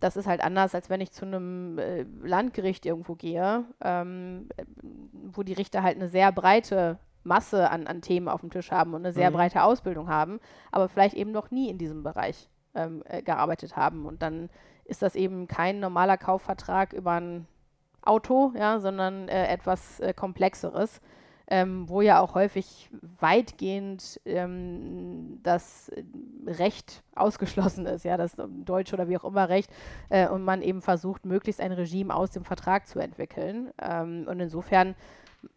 Das 0.02 0.18
ist 0.18 0.28
halt 0.28 0.44
anders, 0.44 0.76
als 0.76 0.90
wenn 0.90 1.00
ich 1.00 1.12
zu 1.14 1.26
einem 1.26 1.78
äh, 1.78 2.06
Landgericht 2.24 2.86
irgendwo 2.86 3.16
gehe, 3.16 3.64
ähm, 3.82 4.50
wo 5.14 5.44
die 5.44 5.54
Richter 5.54 5.82
halt 5.82 5.96
eine 5.96 6.10
sehr 6.10 6.34
breite 6.34 7.00
Masse 7.24 7.70
an, 7.70 7.88
an 7.88 8.02
Themen 8.02 8.28
auf 8.28 8.42
dem 8.42 8.50
Tisch 8.50 8.72
haben 8.72 8.94
und 8.94 9.06
eine 9.06 9.14
sehr 9.14 9.30
mhm. 9.30 9.36
breite 9.36 9.64
Ausbildung 9.64 10.10
haben, 10.10 10.42
aber 10.74 10.90
vielleicht 10.90 11.16
eben 11.16 11.32
noch 11.32 11.52
nie 11.52 11.70
in 11.70 11.78
diesem 11.78 12.04
Bereich 12.04 12.50
ähm, 12.74 13.02
äh, 13.06 13.22
gearbeitet 13.22 13.78
haben. 13.78 14.06
Und 14.06 14.22
dann 14.22 14.50
ist 14.86 15.02
das 15.02 15.16
eben 15.16 15.48
kein 15.48 15.80
normaler 15.80 16.18
Kaufvertrag 16.18 16.94
über 16.94 17.14
ein 17.14 17.48
Auto, 18.02 18.54
ja, 18.58 18.80
sondern 18.80 19.28
äh, 19.28 19.48
etwas 19.48 20.00
äh, 20.00 20.14
Komplexeres 20.14 21.02
ähm, 21.52 21.90
wo 21.90 22.02
ja 22.02 22.22
auch 22.22 22.34
häufig 22.34 22.90
weitgehend 23.20 24.22
ähm, 24.26 25.40
das 25.44 25.92
Recht 26.48 27.04
ausgeschlossen 27.14 27.86
ist, 27.86 28.06
ja, 28.06 28.16
das 28.16 28.38
Deutsch 28.38 28.94
oder 28.94 29.10
wie 29.10 29.18
auch 29.18 29.26
immer 29.26 29.50
Recht, 29.50 29.70
äh, 30.10 30.30
und 30.30 30.44
man 30.44 30.62
eben 30.62 30.82
versucht, 30.82 31.26
möglichst 31.26 31.60
ein 31.60 31.74
Regime 31.74 32.16
aus 32.16 32.32
dem 32.32 32.46
Vertrag 32.46 32.88
zu 32.88 33.00
entwickeln. 33.00 33.72
Ähm, 33.82 34.26
und 34.30 34.40
insofern 34.40 34.96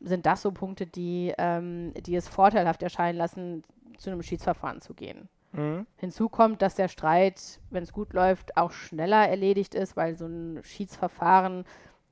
sind 0.00 0.26
das 0.26 0.42
so 0.42 0.50
Punkte, 0.50 0.84
die, 0.84 1.32
ähm, 1.38 1.94
die 1.94 2.16
es 2.16 2.26
vorteilhaft 2.26 2.82
erscheinen 2.82 3.16
lassen, 3.16 3.62
zu 3.96 4.10
einem 4.10 4.22
Schiedsverfahren 4.22 4.80
zu 4.80 4.94
gehen. 4.94 5.28
Mhm. 5.54 5.86
Hinzu 5.96 6.28
kommt, 6.28 6.62
dass 6.62 6.74
der 6.74 6.88
Streit, 6.88 7.60
wenn 7.70 7.82
es 7.82 7.92
gut 7.92 8.12
läuft, 8.12 8.56
auch 8.56 8.72
schneller 8.72 9.28
erledigt 9.28 9.74
ist, 9.74 9.96
weil 9.96 10.16
so 10.16 10.26
ein 10.26 10.60
Schiedsverfahren 10.62 11.64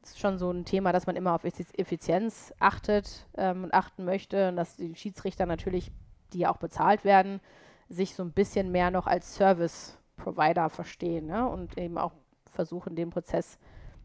ist 0.02 0.18
schon 0.18 0.38
so 0.38 0.50
ein 0.50 0.64
Thema, 0.64 0.92
dass 0.92 1.06
man 1.06 1.16
immer 1.16 1.34
auf 1.34 1.44
Effizienz 1.44 2.52
achtet 2.58 3.26
ähm, 3.36 3.64
und 3.64 3.74
achten 3.74 4.04
möchte 4.04 4.48
und 4.48 4.56
dass 4.56 4.76
die 4.76 4.94
Schiedsrichter 4.94 5.46
natürlich, 5.46 5.92
die 6.32 6.40
ja 6.40 6.50
auch 6.50 6.56
bezahlt 6.56 7.04
werden, 7.04 7.40
sich 7.88 8.14
so 8.14 8.22
ein 8.22 8.32
bisschen 8.32 8.72
mehr 8.72 8.90
noch 8.90 9.06
als 9.06 9.34
Service-Provider 9.36 10.70
verstehen 10.70 11.26
ne? 11.26 11.48
und 11.48 11.78
eben 11.78 11.98
auch 11.98 12.12
versuchen, 12.52 12.96
den 12.96 13.10
Prozess 13.10 13.58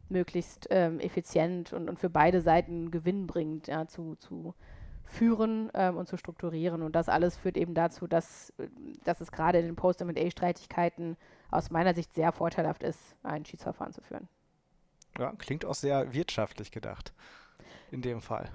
möglichst 0.10 0.68
ähm, 0.70 1.00
effizient 1.00 1.74
und, 1.74 1.90
und 1.90 2.00
für 2.00 2.10
beide 2.10 2.42
Seiten 2.42 2.92
gewinnbringend 2.92 3.68
ja, 3.68 3.88
zu, 3.88 4.16
zu 4.16 4.54
führen 5.08 5.72
ähm, 5.74 5.98
und 5.98 6.08
zu 6.08 6.18
strukturieren. 6.18 6.82
Und 6.82 6.96
das 6.96 7.10
alles 7.10 7.38
führt 7.38 7.58
eben 7.58 7.74
dazu, 7.74 8.08
dass, 8.08 8.54
dass 9.04 9.22
es 9.22 9.32
gerade 9.32 9.60
in 9.60 9.66
den 9.66 9.76
Post-MA-Streitigkeiten 9.76 11.18
aus 11.50 11.72
meiner 11.72 11.94
Sicht 11.94 12.14
sehr 12.14 12.32
vorteilhaft 12.32 12.84
ist, 12.84 13.16
ein 13.24 13.46
Schiedsverfahren 13.46 13.94
zu 13.94 14.02
führen. 14.02 14.28
Ja, 15.18 15.34
klingt 15.38 15.66
auch 15.66 15.76
sehr 15.76 16.14
wirtschaftlich 16.14 16.72
gedacht. 16.72 17.14
In 17.90 18.02
dem 18.02 18.20
Fall. 18.20 18.50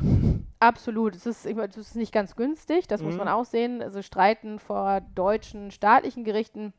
Absolut. 0.61 1.17
Es 1.17 1.25
ist, 1.25 1.47
es 1.47 1.77
ist 1.77 1.97
nicht 1.97 2.13
ganz 2.13 2.37
günstig, 2.37 2.87
das 2.87 3.01
mhm. 3.01 3.09
muss 3.09 3.17
man 3.17 3.29
auch 3.29 3.47
sehen. 3.47 3.83
Also 3.83 4.03
Streiten 4.03 4.59
vor 4.59 5.01
deutschen 5.15 5.71
staatlichen 5.71 6.23
Gerichten 6.23 6.75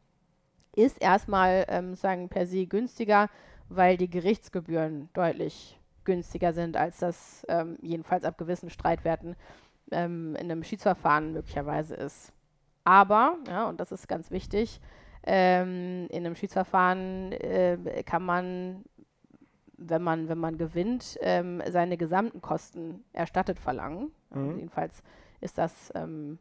ist 0.75 1.01
erstmal 1.01 1.65
ähm, 1.67 1.95
sagen 1.95 2.29
per 2.29 2.45
se 2.45 2.67
günstiger, 2.67 3.29
weil 3.69 3.97
die 3.97 4.09
Gerichtsgebühren 4.09 5.09
deutlich 5.13 5.79
günstiger 6.03 6.53
sind, 6.53 6.77
als 6.77 6.99
das 6.99 7.45
ähm, 7.49 7.77
jedenfalls 7.81 8.23
ab 8.23 8.37
gewissen 8.37 8.69
Streitwerten 8.69 9.35
ähm, 9.93 10.35
in 10.35 10.51
einem 10.51 10.63
Schiedsverfahren 10.63 11.33
möglicherweise 11.33 11.95
ist. 11.95 12.33
Aber, 12.83 13.37
ja, 13.47 13.69
und 13.69 13.79
das 13.79 13.91
ist 13.91 14.07
ganz 14.07 14.31
wichtig, 14.31 14.81
ähm, 15.25 16.07
in 16.09 16.25
einem 16.25 16.35
Schiedsverfahren 16.35 17.31
äh, 17.31 18.03
kann 18.05 18.23
man 18.23 18.83
wenn 19.89 20.01
man, 20.01 20.29
wenn 20.29 20.37
man 20.37 20.57
gewinnt, 20.57 21.17
ähm, 21.21 21.61
seine 21.69 21.97
gesamten 21.97 22.41
Kosten 22.41 23.03
erstattet 23.11 23.59
verlangen. 23.59 24.11
Mhm. 24.31 24.57
jedenfalls 24.57 25.03
ist 25.41 25.57
das 25.57 25.91
ähm, 25.95 26.39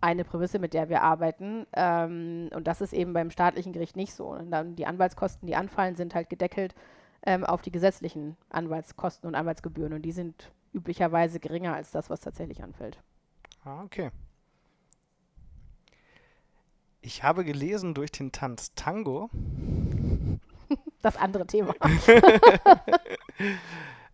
eine 0.00 0.24
Prämisse, 0.24 0.58
mit 0.58 0.74
der 0.74 0.88
wir 0.88 1.02
arbeiten. 1.02 1.66
Ähm, 1.72 2.50
und 2.54 2.66
das 2.66 2.80
ist 2.80 2.92
eben 2.92 3.12
beim 3.12 3.30
staatlichen 3.30 3.72
Gericht 3.72 3.96
nicht 3.96 4.12
so. 4.12 4.28
Und 4.28 4.50
dann 4.50 4.76
die 4.76 4.86
Anwaltskosten, 4.86 5.46
die 5.46 5.56
anfallen, 5.56 5.96
sind 5.96 6.14
halt 6.14 6.28
gedeckelt 6.28 6.74
ähm, 7.24 7.44
auf 7.44 7.62
die 7.62 7.72
gesetzlichen 7.72 8.36
Anwaltskosten 8.50 9.28
und 9.28 9.34
Anwaltsgebühren. 9.34 9.92
Und 9.92 10.02
die 10.02 10.12
sind 10.12 10.50
üblicherweise 10.72 11.40
geringer 11.40 11.74
als 11.74 11.90
das, 11.90 12.10
was 12.10 12.20
tatsächlich 12.20 12.62
anfällt. 12.62 12.98
Ah, 13.64 13.82
okay. 13.82 14.10
Ich 17.00 17.22
habe 17.22 17.44
gelesen 17.44 17.94
durch 17.94 18.10
den 18.10 18.32
Tanz 18.32 18.74
Tango, 18.74 19.30
das 21.02 21.16
andere 21.16 21.46
Thema. 21.46 21.74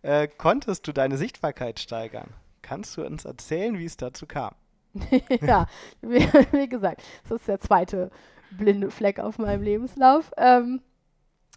äh, 0.01 0.27
konntest 0.27 0.87
du 0.87 0.93
deine 0.93 1.17
Sichtbarkeit 1.17 1.79
steigern? 1.79 2.29
Kannst 2.61 2.97
du 2.97 3.05
uns 3.05 3.25
erzählen, 3.25 3.77
wie 3.77 3.85
es 3.85 3.97
dazu 3.97 4.25
kam? 4.25 4.55
ja, 5.41 5.67
wie, 6.01 6.27
wie, 6.51 6.69
gesagt, 6.69 7.03
das 7.23 7.41
ist 7.41 7.47
der 7.47 7.59
zweite 7.59 8.11
blinde 8.51 8.89
Fleck 8.89 9.19
auf 9.19 9.37
meinem 9.37 9.61
Lebenslauf. 9.61 10.31
Ähm, 10.37 10.81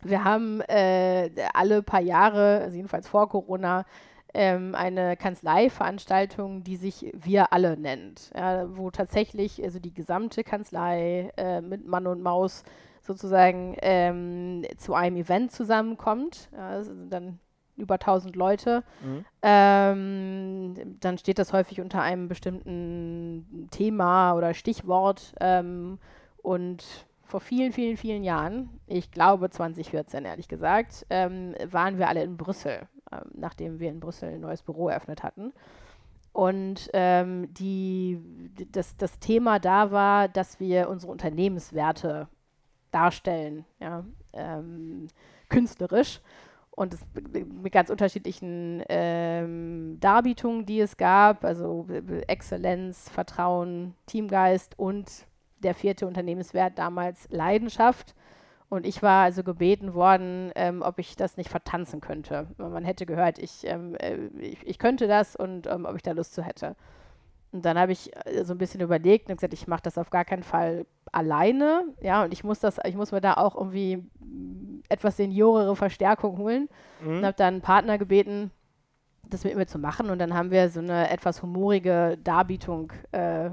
wir 0.03 0.25
haben 0.25 0.61
äh, 0.63 1.31
alle 1.55 1.83
paar 1.83 2.01
Jahre, 2.01 2.61
also 2.61 2.77
jedenfalls 2.77 3.09
vor 3.09 3.29
Corona, 3.29 3.85
ähm, 4.35 4.75
eine 4.75 5.17
Kanzleiveranstaltung, 5.17 6.63
die 6.65 6.77
sich 6.77 7.13
Wir 7.15 7.53
alle 7.53 7.77
nennt, 7.77 8.31
ja, 8.35 8.77
wo 8.77 8.91
tatsächlich 8.91 9.63
also 9.63 9.79
die 9.79 9.95
gesamte 9.95 10.45
Kanzlei 10.45 11.33
äh, 11.37 11.61
mit 11.61 11.87
Mann 11.87 12.07
und 12.07 12.23
Maus 12.23 12.65
sozusagen 13.03 13.77
ähm, 13.81 14.65
zu 14.77 14.95
einem 14.95 15.17
Event 15.17 15.53
zusammenkommt. 15.53 16.51
Ja, 16.53 16.83
dann 17.09 17.39
über 17.79 17.95
1000 17.95 18.37
Leute. 18.37 18.83
Mhm. 19.03 19.25
Ähm, 19.43 20.97
dann 21.01 21.17
steht 21.17 21.39
das 21.39 21.53
häufig 21.53 21.81
unter 21.81 22.03
einem 22.03 22.29
bestimmten 22.29 23.69
Thema 23.71 24.35
oder 24.35 24.53
Stichwort. 24.53 25.35
Ähm, 25.41 25.99
und 26.43 26.85
vor 27.23 27.41
vielen, 27.41 27.73
vielen, 27.73 27.97
vielen 27.97 28.25
Jahren, 28.25 28.81
ich 28.87 29.11
glaube 29.11 29.51
2014 29.51 30.25
ehrlich 30.25 30.49
gesagt, 30.49 31.07
ähm, 31.11 31.55
waren 31.71 31.99
wir 31.99 32.09
alle 32.09 32.23
in 32.23 32.37
Brüssel, 32.37 32.89
ähm, 33.13 33.31
nachdem 33.35 33.81
wir 33.81 33.91
in 33.91 34.01
Brüssel 34.01 34.35
ein 34.35 34.41
neues 34.41 34.63
Büro 34.63 34.89
eröffnet 34.89 35.23
hatten. 35.23 35.53
Und 36.33 36.89
ähm, 36.93 37.53
die, 37.55 38.21
das, 38.71 38.97
das 38.97 39.19
Thema 39.19 39.59
da 39.59 39.91
war, 39.91 40.29
dass 40.29 40.61
wir 40.61 40.89
unsere 40.89 41.11
Unternehmenswerte 41.11 42.29
darstellen, 42.91 43.65
ja, 43.81 44.05
ähm, 44.33 45.09
künstlerisch. 45.49 46.21
Und 46.71 46.95
es, 46.95 47.01
mit 47.33 47.73
ganz 47.73 47.91
unterschiedlichen 47.91 48.85
ähm, 48.89 49.97
Darbietungen, 49.99 50.65
die 50.65 50.79
es 50.81 50.97
gab, 50.97 51.45
also 51.45 51.89
Exzellenz, 52.29 53.09
Vertrauen, 53.09 53.95
Teamgeist 54.07 54.79
und 54.79 55.27
der 55.59 55.75
vierte 55.75 56.07
Unternehmenswert 56.07 56.79
damals 56.79 57.29
Leidenschaft. 57.31 58.15
Und 58.71 58.85
ich 58.85 59.03
war 59.03 59.25
also 59.25 59.43
gebeten 59.43 59.95
worden, 59.95 60.53
ähm, 60.55 60.83
ob 60.83 60.99
ich 60.99 61.17
das 61.17 61.37
nicht 61.39 61.49
vertanzen 61.49 62.01
könnte. 62.01 62.49
Man 62.59 62.85
hätte 62.85 63.07
gehört, 63.07 63.39
ich, 63.39 63.67
ähm, 63.67 63.95
äh, 63.95 64.27
ich, 64.39 64.67
ich, 64.67 64.79
könnte 64.79 65.09
das 65.09 65.37
und 65.37 65.67
ähm, 65.67 65.87
ob 65.87 65.97
ich 65.97 66.03
da 66.03 66.13
Lust 66.13 66.35
zu 66.35 66.43
hätte. 66.43 66.77
Und 67.51 67.65
dann 67.65 67.79
habe 67.79 67.93
ich 67.93 68.15
äh, 68.27 68.45
so 68.45 68.53
ein 68.53 68.59
bisschen 68.59 68.83
überlegt 68.83 69.31
und 69.31 69.37
gesagt, 69.37 69.55
ich 69.55 69.69
mache 69.69 69.83
das 69.83 69.97
auf 69.97 70.11
gar 70.11 70.27
keinen 70.27 70.43
Fall 70.43 70.85
alleine. 71.13 71.85
Ja, 72.03 72.25
und 72.25 72.33
ich 72.33 72.45
muss 72.45 72.61
das, 72.61 72.77
ich 72.85 72.95
muss 72.95 73.11
mir 73.11 73.23
da 73.23 73.35
auch 73.35 73.55
irgendwie 73.55 74.05
etwas 74.91 75.17
seniorere 75.17 75.75
Verstärkung 75.75 76.37
holen. 76.37 76.69
Mhm. 77.01 77.19
Und 77.19 77.25
habe 77.25 77.37
dann 77.37 77.55
einen 77.55 77.63
Partner 77.63 77.97
gebeten, 77.97 78.51
das 79.31 79.45
mit 79.45 79.57
mir 79.57 79.67
zu 79.67 79.79
machen. 79.79 80.11
Und 80.11 80.19
dann 80.19 80.35
haben 80.35 80.51
wir 80.51 80.69
so 80.69 80.81
eine 80.81 81.09
etwas 81.09 81.43
humorige 81.43 82.19
Darbietung 82.23 82.93
äh, 83.13 83.51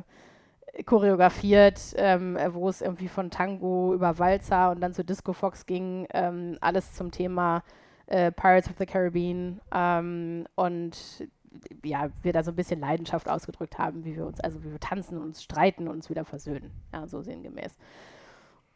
choreografiert, 0.85 1.93
ähm, 1.95 2.37
wo 2.51 2.67
es 2.69 2.81
irgendwie 2.81 3.07
von 3.07 3.29
Tango 3.29 3.93
über 3.93 4.19
Walzer 4.19 4.71
und 4.71 4.81
dann 4.81 4.93
zu 4.93 5.05
Disco 5.05 5.33
Fox 5.33 5.65
ging. 5.65 6.07
Ähm, 6.13 6.57
alles 6.61 6.93
zum 6.93 7.11
Thema 7.11 7.63
äh, 8.07 8.31
Pirates 8.31 8.69
of 8.69 8.75
the 8.77 8.85
Caribbean. 8.85 9.61
Ähm, 9.73 10.45
und 10.55 11.27
ja, 11.83 12.09
wir 12.21 12.33
da 12.33 12.43
so 12.43 12.51
ein 12.51 12.55
bisschen 12.55 12.79
Leidenschaft 12.79 13.29
ausgedrückt 13.29 13.77
haben, 13.77 14.03
wie 14.03 14.15
wir 14.15 14.25
uns, 14.25 14.39
also 14.39 14.63
wie 14.63 14.71
wir 14.71 14.79
tanzen, 14.79 15.17
uns 15.17 15.43
streiten 15.43 15.87
und 15.87 15.95
uns 15.95 16.09
wieder 16.09 16.25
versöhnen. 16.25 16.71
Ja, 16.93 17.07
so 17.07 17.21
sinngemäß. 17.21 17.77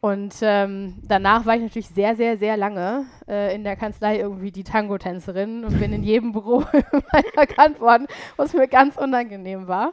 Und 0.00 0.36
ähm, 0.40 0.94
danach 1.02 1.44
war 1.44 1.56
ich 1.56 1.62
natürlich 1.62 1.88
sehr, 1.88 2.16
sehr, 2.16 2.38
sehr 2.38 2.56
lange 2.56 3.04
äh, 3.28 3.54
in 3.54 3.64
der 3.64 3.76
Kanzlei 3.76 4.18
irgendwie 4.18 4.50
die 4.50 4.64
Tango-Tänzerin 4.64 5.62
und 5.64 5.78
bin 5.78 5.92
in 5.92 6.02
jedem 6.02 6.32
Büro 6.32 6.64
erkannt 7.36 7.80
worden, 7.80 8.06
was 8.36 8.54
mir 8.54 8.66
ganz 8.66 8.96
unangenehm 8.96 9.68
war. 9.68 9.92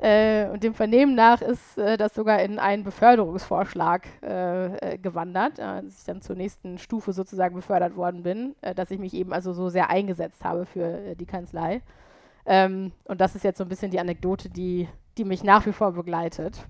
Äh, 0.00 0.48
und 0.50 0.62
dem 0.62 0.74
Vernehmen 0.74 1.16
nach 1.16 1.42
ist 1.42 1.76
äh, 1.76 1.96
das 1.96 2.14
sogar 2.14 2.40
in 2.40 2.60
einen 2.60 2.84
Beförderungsvorschlag 2.84 4.06
äh, 4.22 4.94
äh, 4.94 4.98
gewandert, 4.98 5.58
als 5.58 5.98
ich 5.98 6.04
dann 6.04 6.22
zur 6.22 6.36
nächsten 6.36 6.78
Stufe 6.78 7.12
sozusagen 7.12 7.56
befördert 7.56 7.96
worden 7.96 8.22
bin, 8.22 8.54
äh, 8.60 8.76
dass 8.76 8.92
ich 8.92 9.00
mich 9.00 9.12
eben 9.14 9.32
also 9.32 9.52
so 9.52 9.68
sehr 9.68 9.90
eingesetzt 9.90 10.44
habe 10.44 10.66
für 10.66 11.16
die 11.16 11.26
Kanzlei. 11.26 11.82
Ähm, 12.46 12.92
und 13.04 13.20
das 13.20 13.34
ist 13.34 13.42
jetzt 13.42 13.58
so 13.58 13.64
ein 13.64 13.68
bisschen 13.68 13.90
die 13.90 13.98
Anekdote, 13.98 14.48
die, 14.48 14.88
die 15.18 15.24
mich 15.24 15.42
nach 15.42 15.66
wie 15.66 15.72
vor 15.72 15.92
begleitet. 15.92 16.64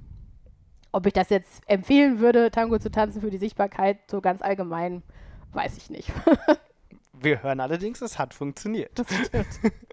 Ob 0.91 1.05
ich 1.05 1.12
das 1.12 1.29
jetzt 1.29 1.62
empfehlen 1.67 2.21
würde, 2.21 2.51
Tango 2.51 2.79
zu 2.79 2.91
tanzen 2.91 3.21
für 3.21 3.31
die 3.31 3.37
Sichtbarkeit, 3.37 3.99
so 4.11 4.23
ganz 4.23 4.41
allgemein, 4.41 5.03
weiß 5.53 5.77
ich 5.77 5.91
nicht. 5.91 6.11
Wir 7.12 7.43
hören 7.43 7.61
allerdings, 7.61 8.01
es 8.01 8.19
hat 8.19 8.33
funktioniert. 8.33 8.99
Das 8.99 9.07
stimmt. 9.27 9.49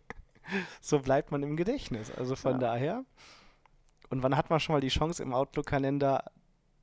so 0.81 0.99
bleibt 0.99 1.31
man 1.31 1.43
im 1.43 1.55
Gedächtnis. 1.57 2.11
Also 2.11 2.35
von 2.35 2.53
ja. 2.53 2.57
daher. 2.59 3.05
Und 4.09 4.23
wann 4.23 4.37
hat 4.37 4.49
man 4.49 4.59
schon 4.59 4.73
mal 4.73 4.81
die 4.81 4.89
Chance, 4.89 5.23
im 5.23 5.33
Outlook-Kalender 5.33 6.23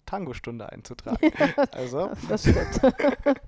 Tango-Stunde 0.07 0.71
einzutragen? 0.71 1.31
Ja, 1.39 1.65
also. 1.73 2.11
Das 2.29 2.43
stimmt. 2.43 2.81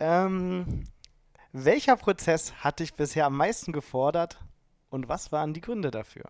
ähm, 0.00 0.84
welcher 1.52 1.96
Prozess 1.96 2.52
hat 2.62 2.80
dich 2.80 2.94
bisher 2.94 3.26
am 3.26 3.36
meisten 3.36 3.72
gefordert 3.72 4.38
und 4.90 5.08
was 5.08 5.32
waren 5.32 5.54
die 5.54 5.60
Gründe 5.60 5.90
dafür? 5.90 6.24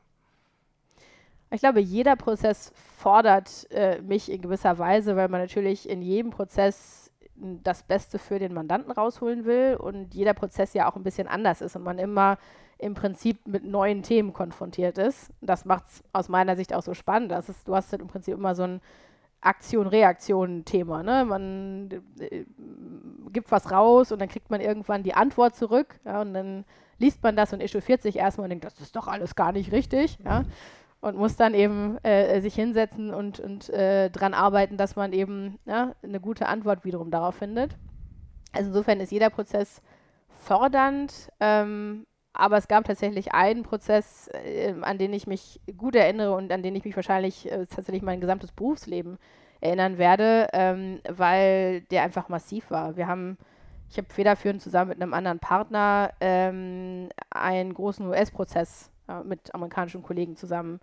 Ich 1.50 1.61
glaube, 1.61 1.81
jeder 1.81 2.16
Prozess 2.16 2.72
fordert 2.98 3.70
äh, 3.70 4.00
mich 4.02 4.31
in 4.31 4.42
gewisser 4.42 4.79
Weise, 4.79 5.16
weil 5.16 5.29
man 5.29 5.40
natürlich 5.40 5.88
in 5.88 6.02
jedem 6.02 6.31
Prozess 6.31 7.12
das 7.62 7.83
Beste 7.83 8.18
für 8.18 8.38
den 8.38 8.55
Mandanten 8.55 8.90
rausholen 8.90 9.44
will 9.44 9.77
und 9.77 10.14
jeder 10.14 10.35
Prozess 10.35 10.75
ja 10.75 10.90
auch 10.90 10.96
ein 10.96 11.03
bisschen 11.03 11.29
anders 11.29 11.61
ist 11.61 11.77
und 11.77 11.83
man 11.83 11.99
immer 11.99 12.38
im 12.79 12.94
Prinzip 12.94 13.46
mit 13.46 13.64
neuen 13.64 14.03
Themen 14.03 14.33
konfrontiert 14.33 14.99
ist. 14.99 15.31
Das 15.40 15.64
macht 15.64 15.85
es 15.87 16.05
aus 16.12 16.29
meiner 16.29 16.57
Sicht 16.57 16.75
auch 16.75 16.83
so 16.83 16.94
spannend. 16.94 17.31
Das 17.31 17.49
ist, 17.49 17.66
du 17.66 17.75
hast 17.75 17.92
halt 17.92 18.03
im 18.03 18.09
Prinzip 18.09 18.35
immer 18.35 18.55
so 18.55 18.64
ein 18.64 18.81
Aktion-Reaktion-Thema. 19.40 21.03
Ne? 21.03 21.25
Man 21.25 21.90
äh, 22.18 22.44
gibt 23.33 23.51
was 23.51 23.70
raus 23.70 24.12
und 24.12 24.20
dann 24.20 24.29
kriegt 24.29 24.51
man 24.51 24.61
irgendwann 24.61 25.03
die 25.03 25.14
Antwort 25.14 25.57
zurück 25.57 25.99
ja, 26.05 26.20
und 26.20 26.35
dann 26.35 26.64
liest 26.99 27.22
man 27.22 27.37
das 27.37 27.53
und 27.53 27.61
echauffiert 27.61 28.03
sich 28.03 28.16
erstmal 28.16 28.46
und 28.46 28.51
denkt, 28.51 28.64
das 28.64 28.81
ist 28.81 28.96
doch 28.96 29.07
alles 29.07 29.35
gar 29.35 29.53
nicht 29.53 29.72
richtig. 29.72 30.18
Ja? 30.25 30.44
Und 31.01 31.17
muss 31.17 31.37
dann 31.37 31.55
eben 31.55 31.99
äh, 32.05 32.41
sich 32.41 32.55
hinsetzen 32.55 33.13
und, 33.13 33.41
und 33.41 33.71
äh, 33.71 34.11
dran 34.11 34.35
arbeiten, 34.35 34.77
dass 34.77 34.97
man 34.97 35.13
eben 35.13 35.59
ja, 35.65 35.95
eine 36.03 36.21
gute 36.21 36.47
Antwort 36.47 36.85
wiederum 36.85 37.11
darauf 37.11 37.37
findet. 37.37 37.77
Also 38.53 38.69
insofern 38.69 39.01
ist 39.01 39.13
jeder 39.13 39.31
Prozess 39.31 39.83
fördernd, 40.29 41.31
ähm, 41.41 42.07
aber 42.33 42.57
es 42.59 42.69
gab 42.69 42.85
tatsächlich 42.85 43.33
einen 43.33 43.63
Prozess, 43.63 44.29
äh, 44.33 44.75
an 44.83 44.99
den 44.99 45.13
ich 45.13 45.27
mich 45.27 45.61
gut 45.77 45.95
erinnere 45.97 46.35
und 46.35 46.53
an 46.53 46.63
den 46.63 46.75
ich 46.75 46.85
mich 46.85 46.97
wahrscheinlich 46.97 47.51
äh, 47.51 47.67
tatsächlich 47.67 48.03
mein 48.03 48.21
gesamtes 48.21 48.53
Berufsleben 48.53 49.19
erinnern 49.61 49.99
werde, 49.99 50.49
ähm, 50.53 51.01
weil 51.09 51.83
der 51.83 52.03
einfach 52.03 52.29
massiv 52.29 52.71
war. 52.71 52.97
Wir 52.97 53.07
haben, 53.07 53.39
ich 53.91 53.97
habe 53.97 54.09
federführend 54.13 54.61
zusammen 54.61 54.91
mit 54.91 55.03
einem 55.03 55.15
anderen 55.15 55.39
Partner 55.39 56.13
ähm, 56.21 57.09
einen 57.31 57.73
großen 57.73 58.07
US-Prozess 58.07 58.91
äh, 59.09 59.23
mit 59.25 59.55
amerikanischen 59.55 60.03
Kollegen 60.03 60.37
zusammen 60.37 60.81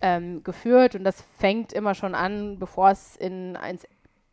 ähm, 0.00 0.42
geführt. 0.42 0.94
Und 0.94 1.04
das 1.04 1.22
fängt 1.36 1.72
immer 1.72 1.94
schon 1.94 2.14
an, 2.14 2.58
bevor 2.58 2.90
es 2.90 3.16
in 3.16 3.56
ein 3.56 3.78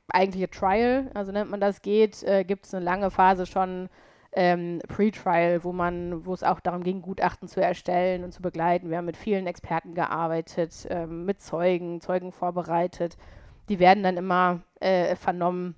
eigentliche 0.09 0.49
Trial, 0.49 1.09
also 1.13 1.31
nennt 1.31 1.49
man 1.49 1.59
das, 1.59 1.81
geht, 1.81 2.23
äh, 2.23 2.43
gibt 2.43 2.65
es 2.65 2.73
eine 2.73 2.85
lange 2.85 3.11
Phase 3.11 3.45
schon 3.45 3.89
ähm, 4.35 4.79
Pre-Trial, 4.87 5.63
wo 5.63 5.71
man, 5.71 6.25
wo 6.25 6.33
es 6.33 6.43
auch 6.43 6.59
darum 6.59 6.83
ging, 6.83 7.01
Gutachten 7.01 7.47
zu 7.47 7.61
erstellen 7.61 8.23
und 8.23 8.33
zu 8.33 8.41
begleiten. 8.41 8.89
Wir 8.89 8.97
haben 8.97 9.05
mit 9.05 9.17
vielen 9.17 9.47
Experten 9.47 9.95
gearbeitet, 9.95 10.85
ähm, 10.89 11.25
mit 11.25 11.41
Zeugen, 11.41 12.01
Zeugen 12.01 12.31
vorbereitet. 12.31 13.17
Die 13.69 13.79
werden 13.79 14.03
dann 14.03 14.17
immer 14.17 14.61
äh, 14.81 15.15
vernommen. 15.15 15.75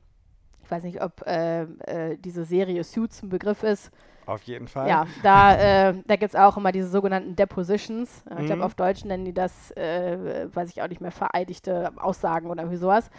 Ich 0.63 0.71
weiß 0.71 0.83
nicht, 0.83 1.01
ob 1.01 1.25
äh, 1.25 1.61
äh 1.61 2.17
diese 2.17 2.43
Serie 2.43 2.83
Suits 2.83 3.21
ein 3.21 3.29
Begriff 3.29 3.63
ist. 3.63 3.91
Auf 4.27 4.43
jeden 4.43 4.67
Fall. 4.67 4.89
Ja, 4.89 5.07
da, 5.23 5.89
äh, 5.89 5.93
da 6.05 6.15
gibt 6.17 6.33
es 6.33 6.39
auch 6.39 6.57
immer 6.57 6.73
diese 6.73 6.89
sogenannten 6.89 7.35
Depositions. 7.35 8.23
Ich 8.29 8.45
glaube, 8.45 8.57
mhm. 8.57 8.61
auf 8.61 8.75
Deutsch 8.75 9.05
nennen 9.05 9.23
die 9.23 9.33
das, 9.33 9.71
äh, 9.71 10.47
weiß 10.53 10.69
ich 10.69 10.81
auch 10.81 10.89
nicht 10.89 10.99
mehr, 10.99 11.11
vereidigte 11.11 11.91
Aussagen 11.95 12.49
oder 12.49 12.67
sowas. 12.75 13.09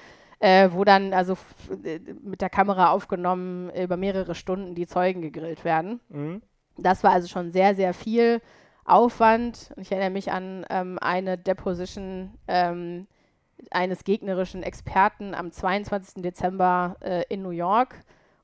Äh, 0.41 0.69
wo 0.73 0.85
dann 0.85 1.15
also 1.15 1.37
äh, 1.83 1.99
mit 2.23 2.41
der 2.43 2.51
Kamera 2.51 2.91
aufgenommen 2.91 3.71
über 3.71 3.97
mehrere 3.97 4.37
Stunden 4.37 4.77
die 4.77 4.87
Zeugen 4.87 5.21
gegrillt 5.21 5.65
werden. 5.65 5.99
Mhm. 6.11 6.43
Das 6.77 7.03
war 7.03 7.11
also 7.11 7.27
schon 7.27 7.51
sehr, 7.51 7.75
sehr 7.75 7.93
viel 7.93 8.41
Aufwand. 8.85 9.73
Ich 9.79 9.91
erinnere 9.91 10.11
mich 10.11 10.31
an 10.31 10.65
ähm, 10.71 10.97
eine 11.01 11.39
Deposition 11.39 12.35
ähm, 12.47 13.09
eines 13.73 14.05
gegnerischen 14.05 14.63
Experten 14.63 15.35
am 15.35 15.51
22. 15.51 16.23
Dezember 16.23 16.97
äh, 17.01 17.25
in 17.29 17.43
New 17.43 17.51
York 17.51 17.97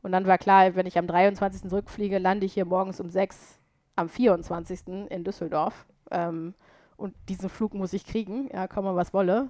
und 0.05 0.13
dann 0.13 0.27
war 0.27 0.37
klar, 0.37 0.75
wenn 0.75 0.85
ich 0.87 0.99
am 0.99 1.07
23. 1.07 1.71
zurückfliege, 1.71 2.19
lande 2.19 2.45
ich 2.45 2.53
hier 2.53 2.67
morgens 2.67 3.01
um 3.01 3.09
6 3.09 3.59
am 3.97 4.11
24. 4.11 5.09
in 5.09 5.25
Düsseldorf. 5.25 5.87
Ähm, 6.11 6.53
und 6.99 7.15
diesen 7.31 7.49
Flug 7.49 7.73
muss 7.73 7.95
ich 7.95 8.05
kriegen, 8.05 8.51
ja, 8.53 8.69
komme 8.69 8.95
was 8.95 9.15
wolle. 9.15 9.49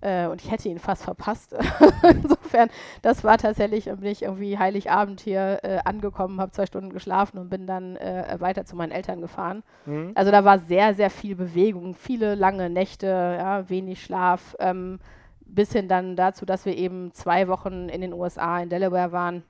Äh, 0.00 0.28
und 0.28 0.40
ich 0.40 0.48
hätte 0.48 0.68
ihn 0.68 0.78
fast 0.78 1.02
verpasst. 1.02 1.56
Insofern, 2.04 2.70
das 3.02 3.24
war 3.24 3.36
tatsächlich, 3.36 3.86
bin 3.86 4.04
ich 4.04 4.22
irgendwie 4.22 4.56
Heiligabend 4.56 5.22
hier 5.22 5.58
äh, 5.64 5.78
angekommen, 5.84 6.40
habe 6.40 6.52
zwei 6.52 6.66
Stunden 6.66 6.90
geschlafen 6.90 7.38
und 7.38 7.50
bin 7.50 7.66
dann 7.66 7.96
äh, 7.96 8.36
weiter 8.38 8.64
zu 8.64 8.76
meinen 8.76 8.92
Eltern 8.92 9.20
gefahren. 9.20 9.64
Mhm. 9.86 10.12
Also 10.14 10.30
da 10.30 10.44
war 10.44 10.60
sehr, 10.60 10.94
sehr 10.94 11.10
viel 11.10 11.34
Bewegung, 11.34 11.96
viele 11.96 12.36
lange 12.36 12.70
Nächte, 12.70 13.08
ja, 13.08 13.68
wenig 13.68 14.04
Schlaf, 14.04 14.54
ähm, 14.60 15.00
bis 15.40 15.72
hin 15.72 15.88
dann 15.88 16.14
dazu, 16.14 16.46
dass 16.46 16.64
wir 16.64 16.76
eben 16.76 17.12
zwei 17.12 17.48
Wochen 17.48 17.88
in 17.88 18.02
den 18.02 18.12
USA 18.12 18.60
in 18.60 18.68
Delaware 18.68 19.10
waren 19.10 19.42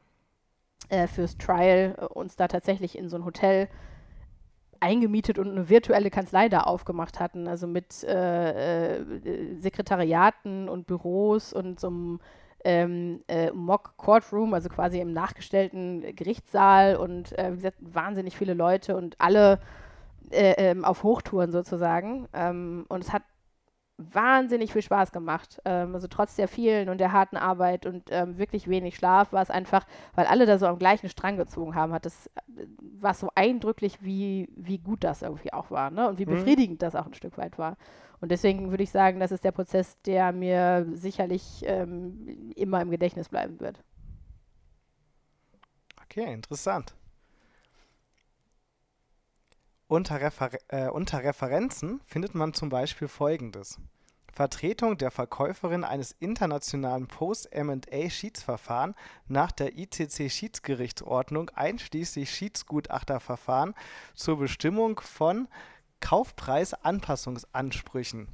äh, 0.88 1.06
fürs 1.06 1.36
Trial 1.38 1.94
äh, 1.98 2.04
uns 2.06 2.36
da 2.36 2.48
tatsächlich 2.48 2.96
in 2.96 3.08
so 3.08 3.16
ein 3.16 3.24
Hotel 3.24 3.68
eingemietet 4.80 5.38
und 5.38 5.50
eine 5.50 5.68
virtuelle 5.68 6.10
Kanzlei 6.10 6.48
da 6.48 6.62
aufgemacht 6.62 7.20
hatten, 7.20 7.46
also 7.46 7.66
mit 7.66 8.02
äh, 8.04 8.96
äh, 8.98 9.56
Sekretariaten 9.60 10.68
und 10.68 10.86
Büros 10.86 11.52
und 11.52 11.78
so 11.78 11.88
einem 11.88 12.20
ähm, 12.64 13.22
äh, 13.28 13.50
Mock 13.52 13.96
Courtroom, 13.96 14.54
also 14.54 14.68
quasi 14.68 15.00
im 15.00 15.12
nachgestellten 15.12 16.14
Gerichtssaal 16.16 16.96
und 16.96 17.38
äh, 17.38 17.52
wie 17.52 17.56
gesagt, 17.56 17.78
wahnsinnig 17.80 18.36
viele 18.36 18.54
Leute 18.54 18.96
und 18.96 19.16
alle 19.18 19.60
äh, 20.30 20.54
ähm, 20.56 20.84
auf 20.84 21.02
Hochtouren 21.02 21.52
sozusagen. 21.52 22.28
Ähm, 22.32 22.84
und 22.88 23.04
es 23.04 23.12
hat 23.12 23.22
wahnsinnig 24.12 24.72
viel 24.72 24.82
Spaß 24.82 25.12
gemacht. 25.12 25.60
Ähm, 25.64 25.94
also 25.94 26.08
trotz 26.08 26.36
der 26.36 26.48
vielen 26.48 26.88
und 26.88 26.98
der 26.98 27.12
harten 27.12 27.36
Arbeit 27.36 27.86
und 27.86 28.08
ähm, 28.10 28.38
wirklich 28.38 28.68
wenig 28.68 28.96
Schlaf 28.96 29.32
war 29.32 29.42
es 29.42 29.50
einfach, 29.50 29.86
weil 30.14 30.26
alle 30.26 30.46
da 30.46 30.58
so 30.58 30.66
am 30.66 30.78
gleichen 30.78 31.08
Strang 31.08 31.36
gezogen 31.36 31.74
haben, 31.74 31.92
hat 31.92 32.06
es 32.06 32.26
äh, 32.26 32.66
war 32.78 33.14
so 33.14 33.30
eindrücklich, 33.34 34.02
wie, 34.02 34.48
wie 34.56 34.78
gut 34.78 35.04
das 35.04 35.22
irgendwie 35.22 35.52
auch 35.52 35.70
war, 35.70 35.90
ne? 35.90 36.08
Und 36.08 36.18
wie 36.18 36.26
mhm. 36.26 36.30
befriedigend 36.30 36.82
das 36.82 36.94
auch 36.94 37.06
ein 37.06 37.14
Stück 37.14 37.38
weit 37.38 37.58
war. 37.58 37.76
Und 38.20 38.30
deswegen 38.30 38.70
würde 38.70 38.82
ich 38.82 38.90
sagen, 38.90 39.18
das 39.20 39.32
ist 39.32 39.44
der 39.44 39.52
Prozess, 39.52 40.00
der 40.02 40.32
mir 40.32 40.86
sicherlich 40.92 41.64
ähm, 41.66 42.52
immer 42.54 42.82
im 42.82 42.90
Gedächtnis 42.90 43.28
bleiben 43.28 43.60
wird. 43.60 43.82
Okay, 46.04 46.32
interessant. 46.32 46.94
Unter, 49.90 50.20
Refer 50.20 50.50
äh, 50.68 50.88
unter 50.88 51.24
Referenzen 51.24 52.00
findet 52.06 52.36
man 52.36 52.54
zum 52.54 52.68
Beispiel 52.68 53.08
folgendes: 53.08 53.80
Vertretung 54.32 54.96
der 54.96 55.10
Verkäuferin 55.10 55.82
eines 55.82 56.12
internationalen 56.20 57.08
Post-M&A-Schiedsverfahren 57.08 58.94
nach 59.26 59.50
der 59.50 59.76
ICC-Schiedsgerichtsordnung 59.76 61.50
einschließlich 61.56 62.32
Schiedsgutachterverfahren 62.32 63.74
zur 64.14 64.38
Bestimmung 64.38 65.00
von 65.00 65.48
Kaufpreisanpassungsansprüchen. 65.98 68.28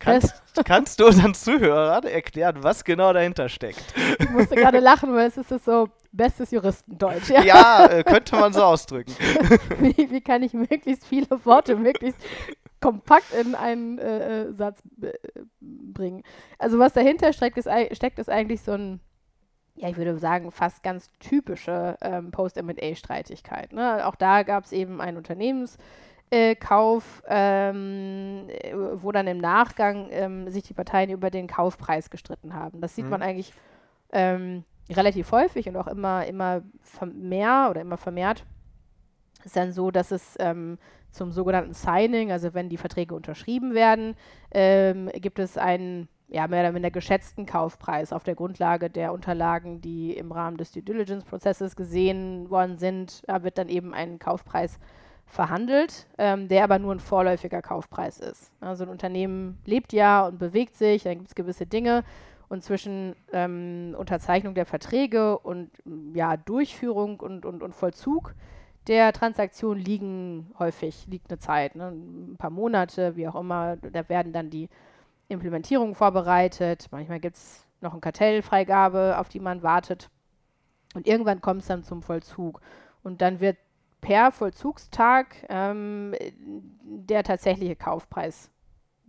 Kannst, 0.00 0.42
kannst 0.64 0.98
du 0.98 1.06
unseren 1.06 1.34
Zuhörern 1.34 2.02
erklären, 2.02 2.64
was 2.64 2.82
genau 2.82 3.12
dahinter 3.12 3.48
steckt? 3.48 3.84
Ich 4.18 4.30
musste 4.30 4.56
gerade 4.56 4.80
lachen, 4.80 5.14
weil 5.14 5.28
es 5.28 5.36
ist 5.36 5.64
so 5.64 5.90
bestes 6.12 6.50
Juristendeutsch. 6.50 7.30
Ja, 7.30 7.42
ja 7.42 7.86
äh, 7.86 8.04
könnte 8.04 8.36
man 8.36 8.52
so 8.52 8.62
ausdrücken. 8.64 9.12
wie, 9.80 10.10
wie, 10.10 10.20
kann 10.20 10.42
ich 10.42 10.52
möglichst 10.52 11.06
viele 11.06 11.44
Worte 11.44 11.76
möglichst 11.76 12.20
kompakt 12.80 13.32
in 13.34 13.54
einen 13.54 13.98
äh, 13.98 14.42
äh 14.42 14.52
Satz 14.52 14.82
bringen? 15.60 16.22
Also 16.58 16.78
was 16.78 16.92
dahinter 16.92 17.32
steckt 17.32 17.58
ist, 17.58 17.68
steckt, 17.92 18.18
ist 18.18 18.30
eigentlich 18.30 18.60
so 18.62 18.72
ein, 18.72 19.00
ja, 19.74 19.88
ich 19.88 19.96
würde 19.96 20.18
sagen, 20.18 20.52
fast 20.52 20.82
ganz 20.82 21.08
typische 21.18 21.96
ähm, 22.02 22.30
Post-M&A-Streitigkeit. 22.30 23.72
Ne? 23.72 24.06
Auch 24.06 24.16
da 24.16 24.42
gab 24.42 24.64
es 24.64 24.72
eben 24.72 25.00
ein 25.00 25.16
Unternehmens- 25.16 25.78
äh, 26.32 26.56
ähm, 27.28 28.48
wo 28.94 29.12
dann 29.12 29.26
im 29.26 29.36
Nachgang 29.36 30.08
ähm, 30.10 30.48
sich 30.48 30.62
die 30.62 30.72
Parteien 30.72 31.10
über 31.10 31.30
den 31.30 31.46
Kaufpreis 31.46 32.08
gestritten 32.08 32.54
haben. 32.54 32.80
Das 32.80 32.94
sieht 32.94 33.04
mhm. 33.04 33.10
man 33.10 33.22
eigentlich 33.22 33.52
ähm, 34.12 34.64
relativ 34.90 35.32
häufig 35.32 35.68
und 35.68 35.76
auch 35.76 35.86
immer, 35.86 36.26
immer 36.26 36.62
mehr 37.12 37.68
oder 37.70 37.80
immer 37.80 37.96
vermehrt. 37.96 38.44
Ist 39.44 39.56
dann 39.56 39.72
so, 39.72 39.90
dass 39.90 40.10
es 40.10 40.36
ähm, 40.38 40.78
zum 41.10 41.32
sogenannten 41.32 41.74
Signing, 41.74 42.32
also 42.32 42.54
wenn 42.54 42.68
die 42.68 42.76
Verträge 42.76 43.14
unterschrieben 43.14 43.74
werden, 43.74 44.14
ähm, 44.52 45.10
gibt 45.14 45.38
es 45.38 45.58
einen 45.58 46.08
ja, 46.28 46.48
mehr 46.48 46.62
oder 46.62 46.72
minder 46.72 46.90
geschätzten 46.90 47.44
Kaufpreis 47.44 48.12
auf 48.12 48.24
der 48.24 48.34
Grundlage 48.34 48.88
der 48.88 49.12
Unterlagen, 49.12 49.82
die 49.82 50.14
im 50.16 50.32
Rahmen 50.32 50.56
des 50.56 50.72
Due 50.72 50.82
Diligence-Prozesses 50.82 51.76
gesehen 51.76 52.48
worden 52.48 52.78
sind. 52.78 53.22
Da 53.28 53.42
wird 53.42 53.58
dann 53.58 53.68
eben 53.68 53.92
ein 53.92 54.18
Kaufpreis 54.18 54.78
verhandelt, 55.26 56.06
ähm, 56.16 56.48
der 56.48 56.64
aber 56.64 56.78
nur 56.78 56.94
ein 56.94 57.00
vorläufiger 57.00 57.60
Kaufpreis 57.60 58.18
ist. 58.18 58.50
Also 58.60 58.84
ein 58.84 58.90
Unternehmen 58.90 59.58
lebt 59.66 59.92
ja 59.92 60.26
und 60.26 60.38
bewegt 60.38 60.76
sich, 60.76 61.02
dann 61.02 61.18
gibt 61.18 61.28
es 61.28 61.34
gewisse 61.34 61.66
Dinge 61.66 62.02
und 62.52 62.62
zwischen 62.62 63.16
ähm, 63.32 63.96
Unterzeichnung 63.96 64.52
der 64.52 64.66
Verträge 64.66 65.38
und 65.38 65.70
ja, 66.12 66.36
Durchführung 66.36 67.18
und, 67.18 67.46
und, 67.46 67.62
und 67.62 67.74
Vollzug 67.74 68.34
der 68.88 69.14
Transaktion 69.14 69.78
liegen 69.78 70.52
häufig, 70.58 71.06
liegt 71.06 71.30
eine 71.30 71.38
Zeit, 71.38 71.76
ne? 71.76 71.88
ein 71.88 72.36
paar 72.36 72.50
Monate, 72.50 73.16
wie 73.16 73.26
auch 73.26 73.36
immer. 73.36 73.76
Da 73.76 74.06
werden 74.10 74.34
dann 74.34 74.50
die 74.50 74.68
Implementierungen 75.28 75.94
vorbereitet. 75.94 76.88
Manchmal 76.90 77.20
gibt 77.20 77.36
es 77.36 77.66
noch 77.80 77.92
eine 77.92 78.02
Kartellfreigabe, 78.02 79.16
auf 79.18 79.30
die 79.30 79.40
man 79.40 79.62
wartet. 79.62 80.10
Und 80.92 81.06
irgendwann 81.06 81.40
kommt 81.40 81.62
es 81.62 81.68
dann 81.68 81.84
zum 81.84 82.02
Vollzug. 82.02 82.60
Und 83.02 83.22
dann 83.22 83.40
wird 83.40 83.56
per 84.02 84.30
Vollzugstag 84.30 85.36
ähm, 85.48 86.14
der 86.84 87.22
tatsächliche 87.22 87.76
Kaufpreis 87.76 88.51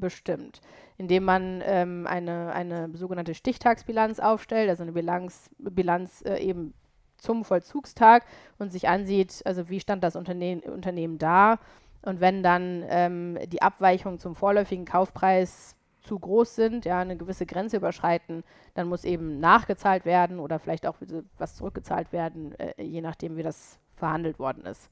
bestimmt, 0.03 0.59
indem 0.97 1.23
man 1.23 1.63
ähm, 1.65 2.05
eine, 2.05 2.51
eine 2.51 2.95
sogenannte 2.95 3.33
Stichtagsbilanz 3.33 4.19
aufstellt, 4.19 4.69
also 4.69 4.83
eine 4.83 4.91
Bilanz, 4.91 5.49
Bilanz 5.57 6.21
äh, 6.25 6.39
eben 6.39 6.73
zum 7.17 7.45
Vollzugstag 7.45 8.25
und 8.59 8.73
sich 8.73 8.89
ansieht, 8.89 9.41
also 9.45 9.69
wie 9.69 9.79
stand 9.79 10.03
das 10.03 10.17
Unterne 10.17 10.61
Unternehmen 10.61 11.17
da 11.19 11.57
und 12.01 12.19
wenn 12.19 12.43
dann 12.43 12.83
ähm, 12.89 13.39
die 13.47 13.61
Abweichungen 13.61 14.19
zum 14.19 14.35
vorläufigen 14.35 14.83
Kaufpreis 14.83 15.77
zu 16.01 16.19
groß 16.19 16.53
sind, 16.53 16.83
ja, 16.83 16.99
eine 16.99 17.15
gewisse 17.15 17.45
Grenze 17.45 17.77
überschreiten, 17.77 18.43
dann 18.73 18.89
muss 18.89 19.05
eben 19.05 19.39
nachgezahlt 19.39 20.03
werden 20.03 20.39
oder 20.39 20.59
vielleicht 20.59 20.85
auch 20.85 20.97
was 21.37 21.55
zurückgezahlt 21.55 22.11
werden, 22.11 22.53
äh, 22.59 22.83
je 22.83 22.99
nachdem, 22.99 23.37
wie 23.37 23.43
das 23.43 23.79
verhandelt 23.95 24.37
worden 24.37 24.65
ist. 24.65 24.89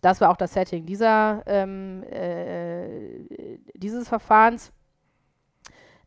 Das 0.00 0.20
war 0.20 0.30
auch 0.30 0.36
das 0.36 0.52
Setting 0.52 0.86
dieser, 0.86 1.42
ähm, 1.46 2.04
äh, 2.04 3.24
dieses 3.78 4.08
Verfahrens. 4.08 4.72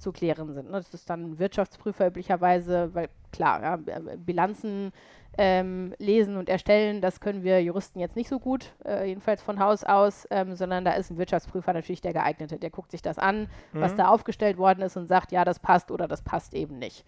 zu 0.00 0.12
klären 0.12 0.52
sind. 0.52 0.70
Ne? 0.70 0.78
Das 0.78 0.92
ist 0.94 1.08
dann 1.08 1.32
ein 1.32 1.38
Wirtschaftsprüfer 1.38 2.08
üblicherweise, 2.08 2.94
weil 2.94 3.08
klar, 3.32 3.62
ja, 3.62 3.78
Bilanzen 4.16 4.92
ähm, 5.38 5.94
lesen 5.98 6.36
und 6.36 6.48
erstellen, 6.48 7.00
das 7.00 7.20
können 7.20 7.44
wir 7.44 7.62
Juristen 7.62 8.00
jetzt 8.00 8.16
nicht 8.16 8.28
so 8.28 8.38
gut, 8.38 8.74
äh, 8.84 9.06
jedenfalls 9.06 9.42
von 9.42 9.60
Haus 9.60 9.84
aus, 9.84 10.26
ähm, 10.30 10.54
sondern 10.56 10.84
da 10.84 10.92
ist 10.92 11.10
ein 11.10 11.18
Wirtschaftsprüfer 11.18 11.72
natürlich 11.72 12.00
der 12.00 12.12
geeignete. 12.12 12.58
Der 12.58 12.70
guckt 12.70 12.90
sich 12.90 13.02
das 13.02 13.18
an, 13.18 13.48
mhm. 13.72 13.80
was 13.80 13.94
da 13.94 14.08
aufgestellt 14.08 14.58
worden 14.58 14.82
ist 14.82 14.96
und 14.96 15.06
sagt, 15.06 15.32
ja, 15.32 15.44
das 15.44 15.58
passt 15.58 15.90
oder 15.90 16.08
das 16.08 16.22
passt 16.22 16.54
eben 16.54 16.78
nicht. 16.78 17.04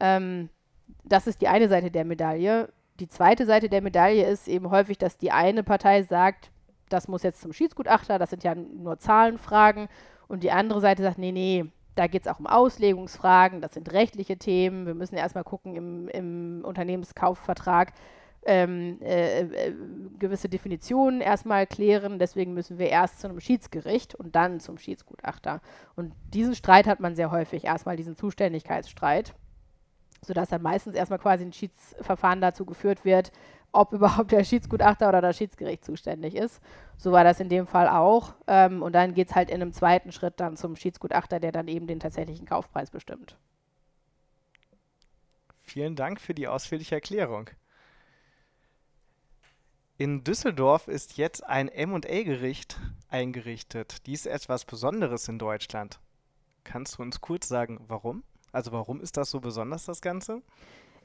Ähm, 0.00 0.48
das 1.04 1.26
ist 1.26 1.40
die 1.42 1.48
eine 1.48 1.68
Seite 1.68 1.90
der 1.90 2.04
Medaille. 2.04 2.70
Die 3.00 3.08
zweite 3.08 3.46
Seite 3.46 3.68
der 3.68 3.82
Medaille 3.82 4.26
ist 4.26 4.48
eben 4.48 4.70
häufig, 4.70 4.98
dass 4.98 5.18
die 5.18 5.30
eine 5.30 5.62
Partei 5.62 6.02
sagt, 6.02 6.50
das 6.88 7.06
muss 7.06 7.22
jetzt 7.22 7.42
zum 7.42 7.52
Schiedsgutachter, 7.52 8.18
das 8.18 8.30
sind 8.30 8.44
ja 8.44 8.54
nur 8.54 8.98
Zahlenfragen. 8.98 9.88
Und 10.26 10.42
die 10.42 10.50
andere 10.50 10.80
Seite 10.80 11.02
sagt, 11.02 11.18
nee, 11.18 11.32
nee, 11.32 11.66
da 11.98 12.06
geht 12.06 12.22
es 12.22 12.28
auch 12.28 12.38
um 12.38 12.46
Auslegungsfragen, 12.46 13.60
das 13.60 13.74
sind 13.74 13.92
rechtliche 13.92 14.36
Themen. 14.36 14.86
Wir 14.86 14.94
müssen 14.94 15.16
ja 15.16 15.22
erstmal 15.22 15.44
gucken 15.44 15.74
im, 15.74 16.08
im 16.08 16.64
Unternehmenskaufvertrag, 16.64 17.92
ähm, 18.46 18.98
äh, 19.02 19.40
äh, 19.40 19.74
gewisse 20.18 20.48
Definitionen 20.48 21.20
erstmal 21.20 21.66
klären. 21.66 22.20
Deswegen 22.20 22.54
müssen 22.54 22.78
wir 22.78 22.88
erst 22.88 23.20
zu 23.20 23.28
einem 23.28 23.40
Schiedsgericht 23.40 24.14
und 24.14 24.36
dann 24.36 24.60
zum 24.60 24.78
Schiedsgutachter. 24.78 25.60
Und 25.96 26.12
diesen 26.32 26.54
Streit 26.54 26.86
hat 26.86 27.00
man 27.00 27.16
sehr 27.16 27.32
häufig, 27.32 27.64
erstmal 27.64 27.96
diesen 27.96 28.16
Zuständigkeitsstreit, 28.16 29.34
sodass 30.24 30.50
dann 30.50 30.62
meistens 30.62 30.94
erstmal 30.94 31.18
quasi 31.18 31.44
ein 31.44 31.52
Schiedsverfahren 31.52 32.40
dazu 32.40 32.64
geführt 32.64 33.04
wird, 33.04 33.32
ob 33.72 33.92
überhaupt 33.92 34.32
der 34.32 34.44
Schiedsgutachter 34.44 35.08
oder 35.08 35.20
das 35.20 35.36
Schiedsgericht 35.36 35.84
zuständig 35.84 36.34
ist. 36.34 36.60
So 36.96 37.12
war 37.12 37.24
das 37.24 37.40
in 37.40 37.48
dem 37.48 37.66
Fall 37.66 37.88
auch. 37.88 38.34
Ähm, 38.46 38.82
und 38.82 38.92
dann 38.92 39.14
geht 39.14 39.28
es 39.30 39.34
halt 39.34 39.50
in 39.50 39.62
einem 39.62 39.72
zweiten 39.72 40.12
Schritt 40.12 40.40
dann 40.40 40.56
zum 40.56 40.76
Schiedsgutachter, 40.76 41.40
der 41.40 41.52
dann 41.52 41.68
eben 41.68 41.86
den 41.86 42.00
tatsächlichen 42.00 42.46
Kaufpreis 42.46 42.90
bestimmt. 42.90 43.36
Vielen 45.62 45.96
Dank 45.96 46.20
für 46.20 46.34
die 46.34 46.48
ausführliche 46.48 46.94
Erklärung. 46.94 47.50
In 49.98 50.22
Düsseldorf 50.24 50.86
ist 50.88 51.16
jetzt 51.16 51.44
ein 51.44 51.66
MA-Gericht 51.66 52.78
eingerichtet. 53.08 54.06
Dies 54.06 54.26
ist 54.26 54.32
etwas 54.32 54.64
Besonderes 54.64 55.28
in 55.28 55.38
Deutschland. 55.38 55.98
Kannst 56.64 56.98
du 56.98 57.02
uns 57.02 57.20
kurz 57.20 57.48
sagen, 57.48 57.80
warum? 57.88 58.22
Also 58.52 58.72
warum 58.72 59.00
ist 59.00 59.16
das 59.16 59.30
so 59.30 59.40
besonders, 59.40 59.86
das 59.86 60.00
Ganze? 60.00 60.42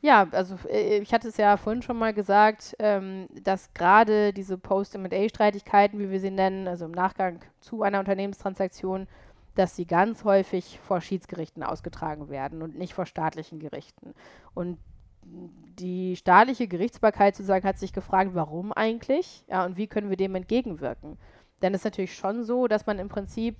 Ja, 0.04 0.28
also 0.32 0.58
äh, 0.68 0.98
ich 0.98 1.14
hatte 1.14 1.30
es 1.30 1.38
ja 1.38 1.56
vorhin 1.56 1.82
schon 1.82 1.98
mal 1.98 2.14
gesagt, 2.14 2.76
ähm, 2.80 3.30
dass 3.42 3.74
gerade 3.74 4.34
diese 4.34 4.58
Post-M&A-Streitigkeiten, 4.58 5.98
wie 5.98 6.12
wir 6.12 6.20
sie 6.20 6.30
nennen, 6.30 6.68
also 6.68 6.84
im 6.84 6.92
Nachgang 6.92 7.40
zu 7.62 7.84
einer 7.84 8.00
Unternehmenstransaktion, 8.00 9.08
dass 9.56 9.78
sie 9.78 9.86
ganz 9.86 10.26
häufig 10.26 10.78
vor 10.86 11.00
Schiedsgerichten 11.00 11.64
ausgetragen 11.64 12.28
werden 12.28 12.62
und 12.62 12.78
nicht 12.78 12.94
vor 12.94 13.06
staatlichen 13.06 13.60
Gerichten. 13.60 14.14
Und 14.54 14.78
die 15.24 16.18
staatliche 16.18 16.68
Gerichtsbarkeit 16.68 17.38
sozusagen 17.38 17.66
hat 17.66 17.80
sich 17.80 17.94
gefragt, 17.94 18.32
warum 18.34 18.74
eigentlich? 18.74 19.46
Ja, 19.48 19.64
und 19.64 19.78
wie 19.78 19.88
können 19.88 20.10
wir 20.10 20.18
dem 20.18 20.36
entgegenwirken? 20.36 21.18
Denn 21.62 21.74
es 21.74 21.80
ist 21.80 21.86
natürlich 21.86 22.14
schon 22.14 22.44
so, 22.44 22.68
dass 22.68 22.88
man 22.88 23.00
im 23.00 23.08
Prinzip 23.08 23.56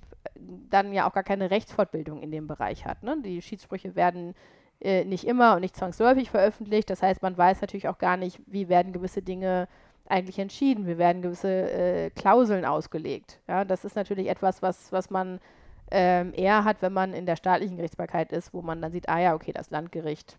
dann 0.68 0.92
ja 0.92 1.08
auch 1.08 1.14
gar 1.14 1.22
keine 1.22 1.50
Rechtsfortbildung 1.50 2.20
in 2.20 2.30
dem 2.30 2.46
Bereich 2.46 2.84
hat. 2.84 3.02
Ne? 3.02 3.16
Die 3.24 3.40
Schiedssprüche 3.40 3.96
werden 3.96 4.34
äh, 4.80 5.04
nicht 5.04 5.24
immer 5.24 5.54
und 5.54 5.60
nicht 5.60 5.76
zwangsläufig 5.76 6.30
veröffentlicht. 6.30 6.90
Das 6.90 7.02
heißt, 7.02 7.22
man 7.22 7.36
weiß 7.36 7.60
natürlich 7.60 7.88
auch 7.88 7.98
gar 7.98 8.16
nicht, 8.16 8.40
wie 8.46 8.68
werden 8.68 8.92
gewisse 8.92 9.22
Dinge 9.22 9.68
eigentlich 10.06 10.38
entschieden, 10.38 10.86
wie 10.86 10.98
werden 10.98 11.22
gewisse 11.22 11.70
äh, 11.70 12.10
Klauseln 12.10 12.64
ausgelegt. 12.64 13.40
Ja, 13.48 13.64
das 13.64 13.84
ist 13.84 13.96
natürlich 13.96 14.28
etwas, 14.28 14.62
was, 14.62 14.92
was 14.92 15.10
man 15.10 15.40
ähm, 15.90 16.32
eher 16.34 16.64
hat, 16.64 16.82
wenn 16.82 16.92
man 16.92 17.14
in 17.14 17.26
der 17.26 17.36
staatlichen 17.36 17.76
Gerichtsbarkeit 17.76 18.32
ist, 18.32 18.52
wo 18.52 18.62
man 18.62 18.82
dann 18.82 18.92
sieht, 18.92 19.08
ah 19.08 19.20
ja, 19.20 19.34
okay, 19.34 19.52
das 19.52 19.70
Landgericht 19.70 20.38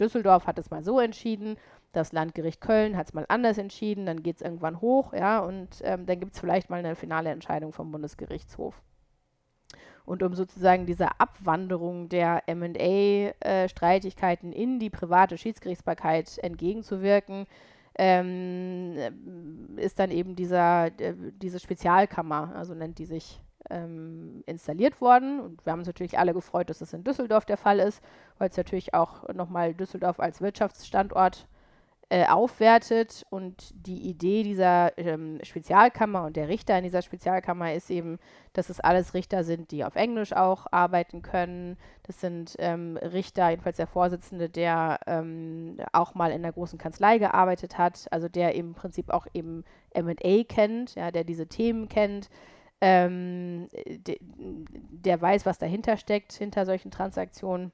Düsseldorf 0.00 0.46
hat 0.46 0.58
es 0.58 0.70
mal 0.70 0.82
so 0.82 0.98
entschieden, 0.98 1.56
das 1.92 2.12
Landgericht 2.12 2.60
Köln 2.60 2.96
hat 2.96 3.06
es 3.08 3.14
mal 3.14 3.26
anders 3.28 3.58
entschieden, 3.58 4.06
dann 4.06 4.22
geht 4.22 4.36
es 4.36 4.42
irgendwann 4.42 4.80
hoch, 4.80 5.12
ja, 5.12 5.38
und 5.38 5.68
ähm, 5.82 6.06
dann 6.06 6.18
gibt 6.18 6.34
es 6.34 6.40
vielleicht 6.40 6.70
mal 6.70 6.80
eine 6.80 6.96
finale 6.96 7.30
Entscheidung 7.30 7.72
vom 7.72 7.92
Bundesgerichtshof. 7.92 8.82
Und 10.04 10.22
um 10.22 10.34
sozusagen 10.34 10.86
dieser 10.86 11.20
Abwanderung 11.20 12.08
der 12.08 12.42
MA-Streitigkeiten 12.46 14.52
in 14.52 14.78
die 14.78 14.90
private 14.90 15.36
Schiedsgerichtsbarkeit 15.38 16.38
entgegenzuwirken, 16.38 17.46
ähm, 17.96 19.76
ist 19.76 19.98
dann 19.98 20.10
eben 20.10 20.36
dieser, 20.36 20.86
äh, 21.00 21.14
diese 21.40 21.60
Spezialkammer, 21.60 22.52
also 22.54 22.74
nennt 22.74 22.98
die 22.98 23.06
sich, 23.06 23.40
ähm, 23.70 24.42
installiert 24.46 25.00
worden. 25.00 25.40
Und 25.40 25.64
wir 25.64 25.72
haben 25.72 25.80
uns 25.80 25.88
natürlich 25.88 26.18
alle 26.18 26.34
gefreut, 26.34 26.70
dass 26.70 26.80
das 26.80 26.92
in 26.92 27.04
Düsseldorf 27.04 27.46
der 27.46 27.56
Fall 27.56 27.78
ist, 27.78 28.02
weil 28.38 28.50
es 28.50 28.56
natürlich 28.56 28.94
auch 28.94 29.28
nochmal 29.32 29.74
Düsseldorf 29.74 30.20
als 30.20 30.40
Wirtschaftsstandort 30.40 31.46
äh, 32.10 32.26
aufwertet. 32.26 33.24
Und 33.30 33.72
die 33.74 34.08
Idee 34.08 34.42
dieser 34.42 34.96
ähm, 34.98 35.38
Spezialkammer 35.42 36.24
und 36.24 36.36
der 36.36 36.48
Richter 36.48 36.76
in 36.76 36.84
dieser 36.84 37.02
Spezialkammer 37.02 37.72
ist 37.72 37.90
eben, 37.90 38.18
dass 38.52 38.68
es 38.68 38.80
alles 38.80 39.14
Richter 39.14 39.42
sind, 39.42 39.70
die 39.70 39.84
auf 39.84 39.96
Englisch 39.96 40.32
auch 40.32 40.66
arbeiten 40.70 41.22
können. 41.22 41.76
Das 42.02 42.20
sind 42.20 42.56
ähm, 42.58 42.96
Richter, 42.98 43.50
jedenfalls 43.50 43.78
der 43.78 43.86
Vorsitzende, 43.86 44.48
der 44.48 45.00
ähm, 45.06 45.78
auch 45.92 46.14
mal 46.14 46.30
in 46.30 46.42
der 46.42 46.52
großen 46.52 46.78
Kanzlei 46.78 47.18
gearbeitet 47.18 47.78
hat, 47.78 48.06
also 48.10 48.28
der 48.28 48.54
im 48.54 48.74
Prinzip 48.74 49.10
auch 49.10 49.26
eben 49.32 49.64
MA 49.94 50.44
kennt, 50.46 50.94
ja, 50.94 51.10
der 51.10 51.24
diese 51.24 51.46
Themen 51.46 51.88
kennt. 51.88 52.28
Ähm, 52.80 53.68
de, 53.72 54.18
der 54.20 55.20
weiß, 55.22 55.46
was 55.46 55.58
dahinter 55.58 55.96
steckt, 55.96 56.34
hinter 56.34 56.66
solchen 56.66 56.90
Transaktionen, 56.90 57.72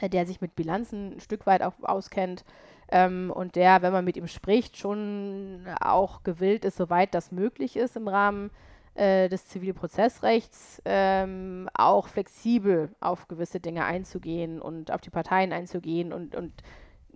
äh, 0.00 0.08
der 0.08 0.24
sich 0.26 0.40
mit 0.40 0.54
Bilanzen 0.54 1.16
ein 1.16 1.20
Stück 1.20 1.46
weit 1.46 1.62
auch 1.62 1.74
auskennt 1.82 2.44
ähm, 2.90 3.32
und 3.34 3.56
der, 3.56 3.82
wenn 3.82 3.92
man 3.92 4.04
mit 4.04 4.16
ihm 4.16 4.26
spricht, 4.26 4.76
schon 4.76 5.66
auch 5.80 6.22
gewillt 6.22 6.64
ist, 6.64 6.76
soweit 6.76 7.14
das 7.14 7.32
möglich 7.32 7.76
ist 7.76 7.96
im 7.96 8.08
Rahmen 8.08 8.50
äh, 8.94 9.28
des 9.28 9.46
Zivilprozessrechts 9.48 10.80
ähm, 10.84 11.68
auch 11.74 12.08
flexibel 12.08 12.94
auf 13.00 13.28
gewisse 13.28 13.60
Dinge 13.60 13.84
einzugehen 13.84 14.60
und 14.60 14.90
auf 14.92 15.00
die 15.00 15.10
Parteien 15.10 15.52
einzugehen 15.52 16.12
und, 16.12 16.34
und 16.34 16.52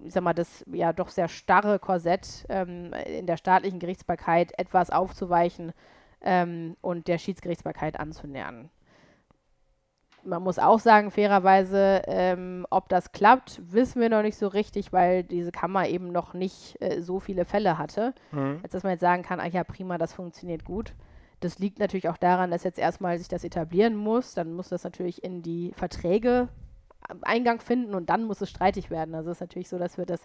ich 0.05 0.13
sag 0.13 0.23
mal, 0.23 0.35
das 0.35 0.65
ja 0.73 0.93
doch 0.93 1.09
sehr 1.09 1.29
starre 1.29 1.79
Korsett 1.79 2.47
ähm, 2.49 2.93
in 3.07 3.27
der 3.27 3.37
staatlichen 3.37 3.79
Gerichtsbarkeit 3.79 4.53
etwas 4.59 4.91
aufzuweichen 4.91 5.73
ähm, 6.21 6.77
und 6.81 7.09
der 7.09 7.19
Schiedsgerichtsbarkeit 7.19 7.99
anzunähern. 7.99 8.71
Man 10.25 10.43
muss 10.43 10.59
auch 10.59 10.81
sagen, 10.81 11.11
fairerweise, 11.11 12.03
ähm, 12.07 12.67
ob 12.71 12.89
das 12.89 13.13
klappt, 13.13 13.61
wissen 13.73 14.01
wir 14.01 14.09
noch 14.09 14.23
nicht 14.23 14.37
so 14.37 14.49
richtig, 14.49 14.93
weil 14.93 15.23
diese 15.23 15.53
Kammer 15.53 15.89
eben 15.89 16.13
noch 16.13 16.35
nicht 16.35 16.77
äh, 16.81 17.01
so 17.01 17.21
viele 17.21 17.45
Fälle 17.45 17.79
hatte, 17.79 18.15
mhm. 18.33 18.61
als 18.63 18.73
dass 18.73 18.83
man 18.83 18.93
jetzt 18.93 19.01
sagen 19.01 19.23
kann, 19.23 19.41
ach 19.41 19.47
ja, 19.47 19.65
prima, 19.65 19.97
das 19.97 20.13
funktioniert 20.13 20.65
gut. 20.65 20.95
Das 21.41 21.59
liegt 21.59 21.79
natürlich 21.79 22.09
auch 22.09 22.17
daran, 22.17 22.51
dass 22.51 22.65
jetzt 22.65 22.79
erstmal 22.79 23.17
sich 23.19 23.29
das 23.29 23.45
etablieren 23.45 23.97
muss. 23.97 24.35
Dann 24.35 24.53
muss 24.53 24.69
das 24.69 24.83
natürlich 24.83 25.23
in 25.23 25.43
die 25.43 25.73
Verträge 25.77 26.49
Eingang 27.23 27.61
finden 27.61 27.95
und 27.95 28.11
dann 28.11 28.25
muss 28.25 28.41
es 28.41 28.51
streitig 28.51 28.91
werden. 28.91 29.15
Also 29.15 29.31
es 29.31 29.39
ist 29.39 29.41
natürlich 29.41 29.69
so, 29.69 29.79
dass 29.79 29.97
wir 29.97 30.05
das 30.05 30.21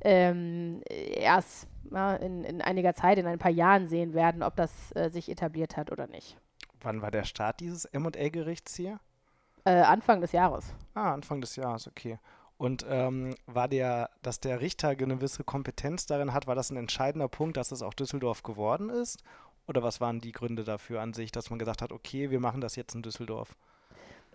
ähm, 0.00 0.80
erst 0.88 1.68
ja, 1.90 2.14
in, 2.16 2.44
in, 2.44 2.62
einiger 2.62 2.94
Zeit, 2.94 3.18
in 3.18 3.26
ein 3.26 3.38
paar 3.38 3.50
Jahren 3.50 3.86
sehen 3.86 4.14
werden, 4.14 4.42
ob 4.42 4.56
das 4.56 4.92
äh, 4.94 5.10
sich 5.10 5.28
etabliert 5.28 5.76
hat 5.76 5.92
oder 5.92 6.06
nicht. 6.06 6.38
Wann 6.80 7.02
war 7.02 7.10
der 7.10 7.24
Start 7.24 7.60
dieses 7.60 7.84
M&A-Gerichts 7.84 8.74
hier? 8.74 8.98
Äh, 9.64 9.80
Anfang 9.80 10.20
des 10.20 10.32
Jahres. 10.32 10.74
Ah, 10.94 11.12
Anfang 11.12 11.40
des 11.40 11.56
Jahres, 11.56 11.86
okay. 11.86 12.18
Und 12.56 12.84
ähm, 12.88 13.34
war 13.46 13.68
der, 13.68 14.10
dass 14.22 14.40
der 14.40 14.60
Richter 14.60 14.90
eine 14.90 15.16
gewisse 15.16 15.42
Kompetenz 15.44 16.06
darin 16.06 16.32
hat, 16.32 16.46
war 16.46 16.54
das 16.54 16.70
ein 16.70 16.76
entscheidender 16.76 17.28
Punkt, 17.28 17.56
dass 17.56 17.72
es 17.72 17.82
auch 17.82 17.94
Düsseldorf 17.94 18.42
geworden 18.42 18.88
ist? 18.88 19.22
Oder 19.66 19.82
was 19.82 20.00
waren 20.00 20.20
die 20.20 20.32
Gründe 20.32 20.64
dafür 20.64 21.00
an 21.00 21.12
sich, 21.12 21.32
dass 21.32 21.50
man 21.50 21.58
gesagt 21.58 21.82
hat, 21.82 21.92
okay, 21.92 22.30
wir 22.30 22.40
machen 22.40 22.60
das 22.60 22.76
jetzt 22.76 22.94
in 22.94 23.02
Düsseldorf? 23.02 23.56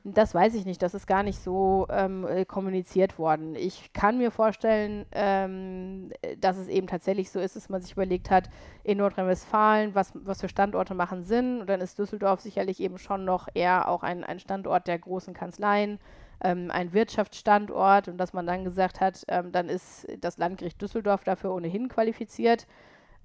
Das 0.03 0.33
weiß 0.33 0.55
ich 0.55 0.65
nicht. 0.65 0.81
Das 0.81 0.93
ist 0.93 1.05
gar 1.05 1.23
nicht 1.23 1.39
so 1.39 1.85
ähm, 1.89 2.25
äh, 2.25 2.45
kommuniziert 2.45 3.19
worden. 3.19 3.55
Ich 3.55 3.91
kann 3.91 4.17
mir 4.17 4.31
vorstellen, 4.31 5.05
ähm, 5.11 6.11
dass 6.39 6.57
es 6.57 6.69
eben 6.69 6.87
tatsächlich 6.87 7.29
so 7.29 7.39
ist, 7.39 7.55
dass 7.55 7.67
man 7.67 7.81
sich 7.81 7.91
überlegt 7.91 8.31
hat, 8.31 8.49
in 8.83 8.99
Nordrhein-Westfalen, 8.99 9.95
was, 9.95 10.11
was 10.13 10.41
für 10.41 10.49
Standorte 10.49 10.93
machen 10.93 11.23
Sinn. 11.23 11.59
Und 11.59 11.69
dann 11.69 11.81
ist 11.81 11.99
Düsseldorf 11.99 12.39
sicherlich 12.39 12.79
eben 12.79 12.97
schon 12.97 13.25
noch 13.25 13.47
eher 13.53 13.89
auch 13.89 14.03
ein, 14.03 14.23
ein 14.23 14.39
Standort 14.39 14.87
der 14.87 14.97
großen 14.97 15.33
Kanzleien, 15.33 15.99
ähm, 16.41 16.71
ein 16.71 16.93
Wirtschaftsstandort. 16.93 18.07
Und 18.07 18.17
dass 18.17 18.31
man 18.31 18.47
dann 18.47 18.63
gesagt 18.63 19.01
hat, 19.01 19.25
ähm, 19.27 19.51
dann 19.51 19.67
ist 19.67 20.07
das 20.21 20.37
Landgericht 20.37 20.81
Düsseldorf 20.81 21.25
dafür 21.25 21.53
ohnehin 21.53 21.89
qualifiziert. 21.89 22.65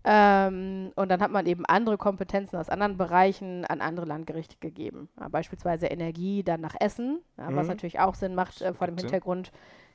Ähm, 0.04 0.92
und 0.96 1.10
dann 1.10 1.20
hat 1.20 1.30
man 1.30 1.46
eben 1.46 1.64
andere 1.66 1.96
Kompetenzen 1.96 2.56
aus 2.56 2.68
anderen 2.68 2.96
Bereichen 2.96 3.64
an 3.64 3.80
andere 3.80 4.06
Landgerichte 4.06 4.56
gegeben. 4.58 5.08
Ja, 5.20 5.28
beispielsweise 5.28 5.86
Energie 5.86 6.42
dann 6.42 6.60
nach 6.60 6.74
Essen, 6.80 7.20
ja, 7.38 7.50
mhm. 7.50 7.56
was 7.56 7.68
natürlich 7.68 8.00
auch 8.00 8.14
Sinn 8.14 8.34
macht 8.34 8.60
äh, 8.62 8.74
vor 8.74 8.88
dem 8.88 8.96
Hintergrund 8.96 9.52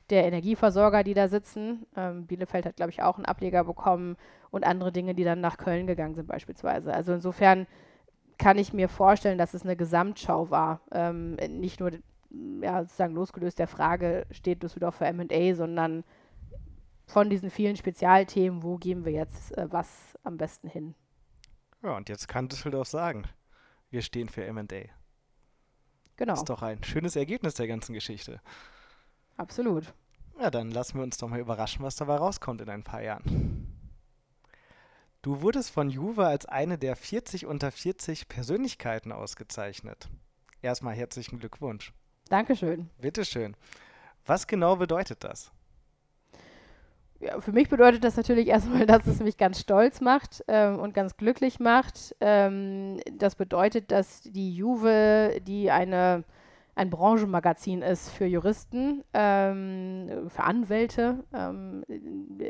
der 0.08 0.24
Energieversorger, 0.24 1.04
die 1.04 1.12
da 1.12 1.28
sitzen. 1.28 1.86
Ähm, 1.94 2.26
Bielefeld 2.26 2.64
hat, 2.64 2.76
glaube 2.76 2.90
ich, 2.90 3.02
auch 3.02 3.16
einen 3.16 3.26
Ableger 3.26 3.64
bekommen 3.64 4.16
und 4.50 4.64
andere 4.64 4.92
Dinge, 4.92 5.14
die 5.14 5.24
dann 5.24 5.42
nach 5.42 5.58
Köln 5.58 5.86
gegangen 5.86 6.14
sind 6.14 6.26
beispielsweise. 6.26 6.94
Also 6.94 7.12
insofern 7.12 7.66
kann 8.38 8.56
ich 8.56 8.72
mir 8.72 8.88
vorstellen, 8.88 9.36
dass 9.36 9.52
es 9.52 9.64
eine 9.64 9.76
Gesamtschau 9.76 10.50
war. 10.50 10.80
Ähm, 10.92 11.34
nicht 11.34 11.80
nur 11.80 11.90
ja, 12.62 12.82
sozusagen 12.82 13.14
losgelöst 13.14 13.58
der 13.58 13.68
Frage, 13.68 14.26
steht 14.30 14.62
Düsseldorf 14.62 14.96
für 14.96 15.06
M&A, 15.06 15.54
sondern 15.54 16.04
von 17.08 17.30
diesen 17.30 17.50
vielen 17.50 17.76
Spezialthemen, 17.76 18.62
wo 18.62 18.76
geben 18.76 19.04
wir 19.04 19.12
jetzt 19.12 19.56
äh, 19.56 19.66
was 19.70 20.16
am 20.22 20.36
besten 20.36 20.68
hin. 20.68 20.94
Ja, 21.82 21.96
und 21.96 22.08
jetzt 22.08 22.28
kann 22.28 22.48
Düsseldorf 22.48 22.88
sagen, 22.88 23.24
wir 23.90 24.02
stehen 24.02 24.28
für 24.28 24.52
MA. 24.52 24.62
Genau. 24.62 26.32
Das 26.32 26.40
ist 26.40 26.48
doch 26.50 26.62
ein 26.62 26.84
schönes 26.84 27.16
Ergebnis 27.16 27.54
der 27.54 27.66
ganzen 27.66 27.94
Geschichte. 27.94 28.40
Absolut. 29.36 29.94
Ja, 30.38 30.50
dann 30.50 30.70
lassen 30.70 30.98
wir 30.98 31.04
uns 31.04 31.16
doch 31.16 31.28
mal 31.28 31.40
überraschen, 31.40 31.84
was 31.84 31.96
dabei 31.96 32.16
rauskommt 32.16 32.60
in 32.60 32.68
ein 32.68 32.84
paar 32.84 33.02
Jahren. 33.02 33.66
Du 35.22 35.40
wurdest 35.40 35.70
von 35.70 35.88
Juve 35.90 36.26
als 36.26 36.46
eine 36.46 36.78
der 36.78 36.94
40 36.94 37.46
unter 37.46 37.72
40 37.72 38.28
Persönlichkeiten 38.28 39.12
ausgezeichnet. 39.12 40.08
Erstmal 40.60 40.94
herzlichen 40.94 41.38
Glückwunsch. 41.38 41.92
Dankeschön. 42.28 42.90
Bitteschön. 43.00 43.56
Was 44.26 44.46
genau 44.46 44.76
bedeutet 44.76 45.24
das? 45.24 45.52
Ja, 47.20 47.40
für 47.40 47.52
mich 47.52 47.68
bedeutet 47.68 48.04
das 48.04 48.16
natürlich 48.16 48.48
erstmal, 48.48 48.86
dass 48.86 49.06
es 49.06 49.20
mich 49.20 49.36
ganz 49.36 49.60
stolz 49.60 50.00
macht 50.00 50.44
ähm, 50.48 50.78
und 50.78 50.94
ganz 50.94 51.16
glücklich 51.16 51.58
macht. 51.60 52.14
Ähm, 52.20 53.00
das 53.12 53.34
bedeutet, 53.34 53.90
dass 53.90 54.22
die 54.22 54.54
Juve, 54.54 55.40
die 55.46 55.70
eine, 55.70 56.24
ein 56.74 56.90
Branchenmagazin 56.90 57.82
ist 57.82 58.10
für 58.10 58.26
Juristen, 58.26 59.02
ähm, 59.14 60.28
für 60.28 60.44
Anwälte, 60.44 61.24
ähm, 61.34 61.84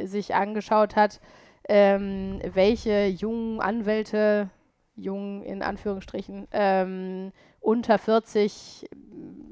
sich 0.05 0.35
angeschaut 0.35 0.97
hat, 0.97 1.21
ähm, 1.69 2.41
welche 2.53 3.07
jungen 3.07 3.61
Anwälte, 3.61 4.51
jung 4.97 5.43
in 5.45 5.63
Anführungsstrichen, 5.63 6.47
ähm, 6.53 7.33
unter 7.61 7.99
40 7.99 8.89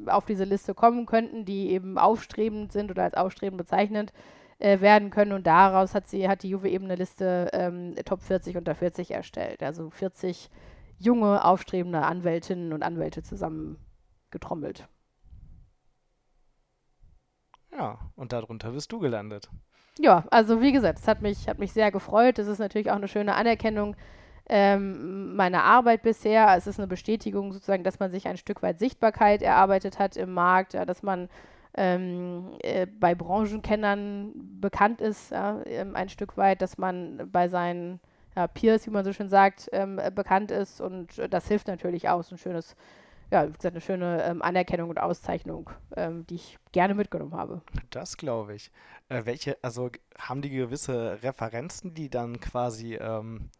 auf 0.06 0.26
diese 0.26 0.44
Liste 0.44 0.74
kommen 0.74 1.06
könnten, 1.06 1.44
die 1.44 1.70
eben 1.70 1.98
aufstrebend 1.98 2.72
sind 2.72 2.90
oder 2.90 3.04
als 3.04 3.14
aufstrebend 3.14 3.58
bezeichnet 3.58 4.12
äh, 4.58 4.80
werden 4.80 5.10
können. 5.10 5.32
Und 5.32 5.46
daraus 5.46 5.94
hat 5.94 6.08
sie, 6.08 6.28
hat 6.28 6.42
die 6.42 6.50
Juve 6.50 6.68
eben 6.68 6.84
eine 6.84 6.96
Liste 6.96 7.50
ähm, 7.52 7.94
Top 8.04 8.22
40 8.22 8.56
unter 8.56 8.74
40 8.74 9.10
erstellt. 9.10 9.62
Also 9.62 9.90
40 9.90 10.50
junge, 10.98 11.44
aufstrebende 11.44 12.02
Anwältinnen 12.02 12.72
und 12.72 12.82
Anwälte 12.82 13.22
zusammen 13.22 13.78
getrommelt. 14.30 14.88
Ja, 17.72 17.98
und 18.14 18.32
darunter 18.32 18.72
bist 18.72 18.90
du 18.92 18.98
gelandet. 18.98 19.50
Ja, 19.98 20.24
also 20.30 20.60
wie 20.60 20.72
gesagt, 20.72 20.98
es 20.98 21.08
hat 21.08 21.22
mich, 21.22 21.48
hat 21.48 21.58
mich 21.58 21.72
sehr 21.72 21.90
gefreut. 21.90 22.38
Es 22.38 22.46
ist 22.46 22.58
natürlich 22.58 22.90
auch 22.90 22.96
eine 22.96 23.08
schöne 23.08 23.34
Anerkennung 23.34 23.96
ähm, 24.48 25.34
meiner 25.36 25.64
Arbeit 25.64 26.02
bisher. 26.02 26.54
Es 26.56 26.66
ist 26.66 26.78
eine 26.78 26.86
Bestätigung 26.86 27.52
sozusagen, 27.52 27.84
dass 27.84 27.98
man 27.98 28.10
sich 28.10 28.28
ein 28.28 28.36
Stück 28.36 28.62
weit 28.62 28.78
Sichtbarkeit 28.78 29.42
erarbeitet 29.42 29.98
hat 29.98 30.16
im 30.16 30.32
Markt, 30.32 30.74
ja, 30.74 30.84
dass 30.84 31.02
man 31.02 31.28
ähm, 31.76 32.56
äh, 32.62 32.86
bei 32.86 33.14
Branchenkennern 33.14 34.32
bekannt 34.60 35.00
ist, 35.00 35.30
ja, 35.30 35.60
ähm, 35.66 35.94
ein 35.94 36.08
Stück 36.08 36.36
weit, 36.36 36.62
dass 36.62 36.78
man 36.78 37.30
bei 37.30 37.48
seinen 37.48 38.00
ja, 38.34 38.46
Peers, 38.46 38.86
wie 38.86 38.90
man 38.90 39.04
so 39.04 39.12
schön 39.12 39.28
sagt, 39.28 39.68
ähm, 39.72 40.00
bekannt 40.14 40.50
ist 40.50 40.80
und 40.80 41.20
das 41.30 41.48
hilft 41.48 41.68
natürlich 41.68 42.08
auch, 42.08 42.22
so 42.22 42.34
ein 42.34 42.38
schönes, 42.38 42.76
ja, 43.30 43.46
wie 43.46 43.52
gesagt, 43.52 43.74
eine 43.74 43.80
schöne 43.80 44.22
ähm, 44.24 44.42
Anerkennung 44.42 44.90
und 44.90 44.98
Auszeichnung, 44.98 45.70
ähm, 45.96 46.26
die 46.26 46.36
ich 46.36 46.58
gerne 46.72 46.94
mitgenommen 46.94 47.34
habe. 47.34 47.62
Das 47.90 48.16
glaube 48.16 48.54
ich. 48.54 48.70
Äh, 49.08 49.24
welche, 49.24 49.56
also 49.62 49.90
haben 50.18 50.42
die 50.42 50.50
gewisse 50.50 51.22
Referenzen, 51.22 51.94
die 51.94 52.10
dann 52.10 52.40
quasi 52.40 52.94
ähm, 52.94 53.50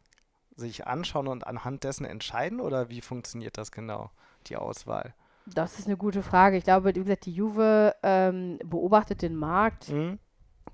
sich 0.57 0.87
anschauen 0.87 1.29
und 1.29 1.47
anhand 1.47 1.85
dessen 1.85 2.07
entscheiden 2.07 2.61
oder 2.61 2.89
wie 2.89 3.03
funktioniert 3.03 3.59
das 3.59 3.73
genau, 3.73 4.11
die 4.47 4.57
Auswahl? 4.57 5.15
Das 5.55 5.79
ist 5.79 5.87
eine 5.87 5.97
gute 5.97 6.23
Frage. 6.23 6.57
Ich 6.57 6.65
glaube, 6.65 6.95
wie 6.95 7.01
gesagt, 7.01 7.27
die 7.27 7.33
Juve 7.33 7.95
ähm, 8.03 8.59
beobachtet 8.65 9.23
den 9.23 9.37
Markt. 9.37 9.91
Mhm. 9.91 10.19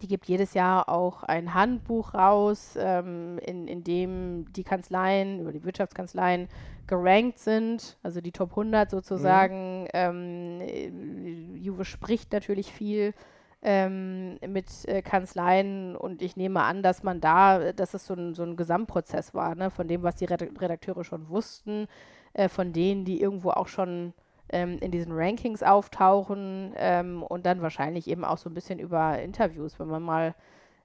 Die 0.01 0.09
gibt 0.09 0.27
jedes 0.27 0.55
Jahr 0.55 0.89
auch 0.89 1.23
ein 1.23 1.55
Handbuch 1.55 2.15
raus, 2.15 2.75
ähm, 2.77 3.39
in, 3.39 3.69
in 3.69 3.85
dem 3.85 4.53
die 4.53 4.65
Kanzleien, 4.65 5.41
über 5.41 5.53
die 5.53 5.63
Wirtschaftskanzleien 5.63 6.49
gerankt 6.89 7.39
sind, 7.39 7.99
also 8.03 8.21
die 8.21 8.33
Top 8.33 8.51
100 8.51 8.91
sozusagen. 8.91 9.83
Mhm. 9.83 9.89
Ähm, 9.93 11.57
Juve 11.57 11.85
spricht 11.85 12.33
natürlich 12.33 12.73
viel 12.73 13.15
ähm, 13.63 14.39
mit 14.47 14.67
äh, 14.89 15.03
Kanzleien 15.03 15.95
und 15.95 16.21
ich 16.21 16.37
nehme 16.37 16.63
an, 16.63 16.83
dass 16.83 17.05
man 17.05 17.21
da, 17.21 17.73
dass 17.73 17.95
es 17.95 18.07
so 18.07 18.15
ein, 18.15 18.35
so 18.35 18.43
ein 18.43 18.57
Gesamtprozess 18.57 19.35
war, 19.35 19.55
ne, 19.55 19.71
von 19.71 19.87
dem, 19.87 20.03
was 20.03 20.17
die 20.17 20.25
Redakteure 20.25 21.05
schon 21.05 21.29
wussten, 21.29 21.87
äh, 22.33 22.49
von 22.49 22.73
denen, 22.73 23.05
die 23.05 23.21
irgendwo 23.21 23.51
auch 23.51 23.69
schon 23.69 24.15
ähm, 24.53 24.79
in 24.79 24.91
diesen 24.91 25.13
Rankings 25.13 25.63
auftauchen 25.63 26.75
ähm, 26.77 27.23
und 27.23 27.47
dann 27.47 27.63
wahrscheinlich 27.63 28.07
eben 28.07 28.25
auch 28.25 28.39
so 28.39 28.51
ein 28.51 28.55
bisschen 28.55 28.79
über 28.79 29.21
Interviews, 29.21 29.79
wenn 29.79 29.89
man 29.89 30.03
mal, 30.03 30.35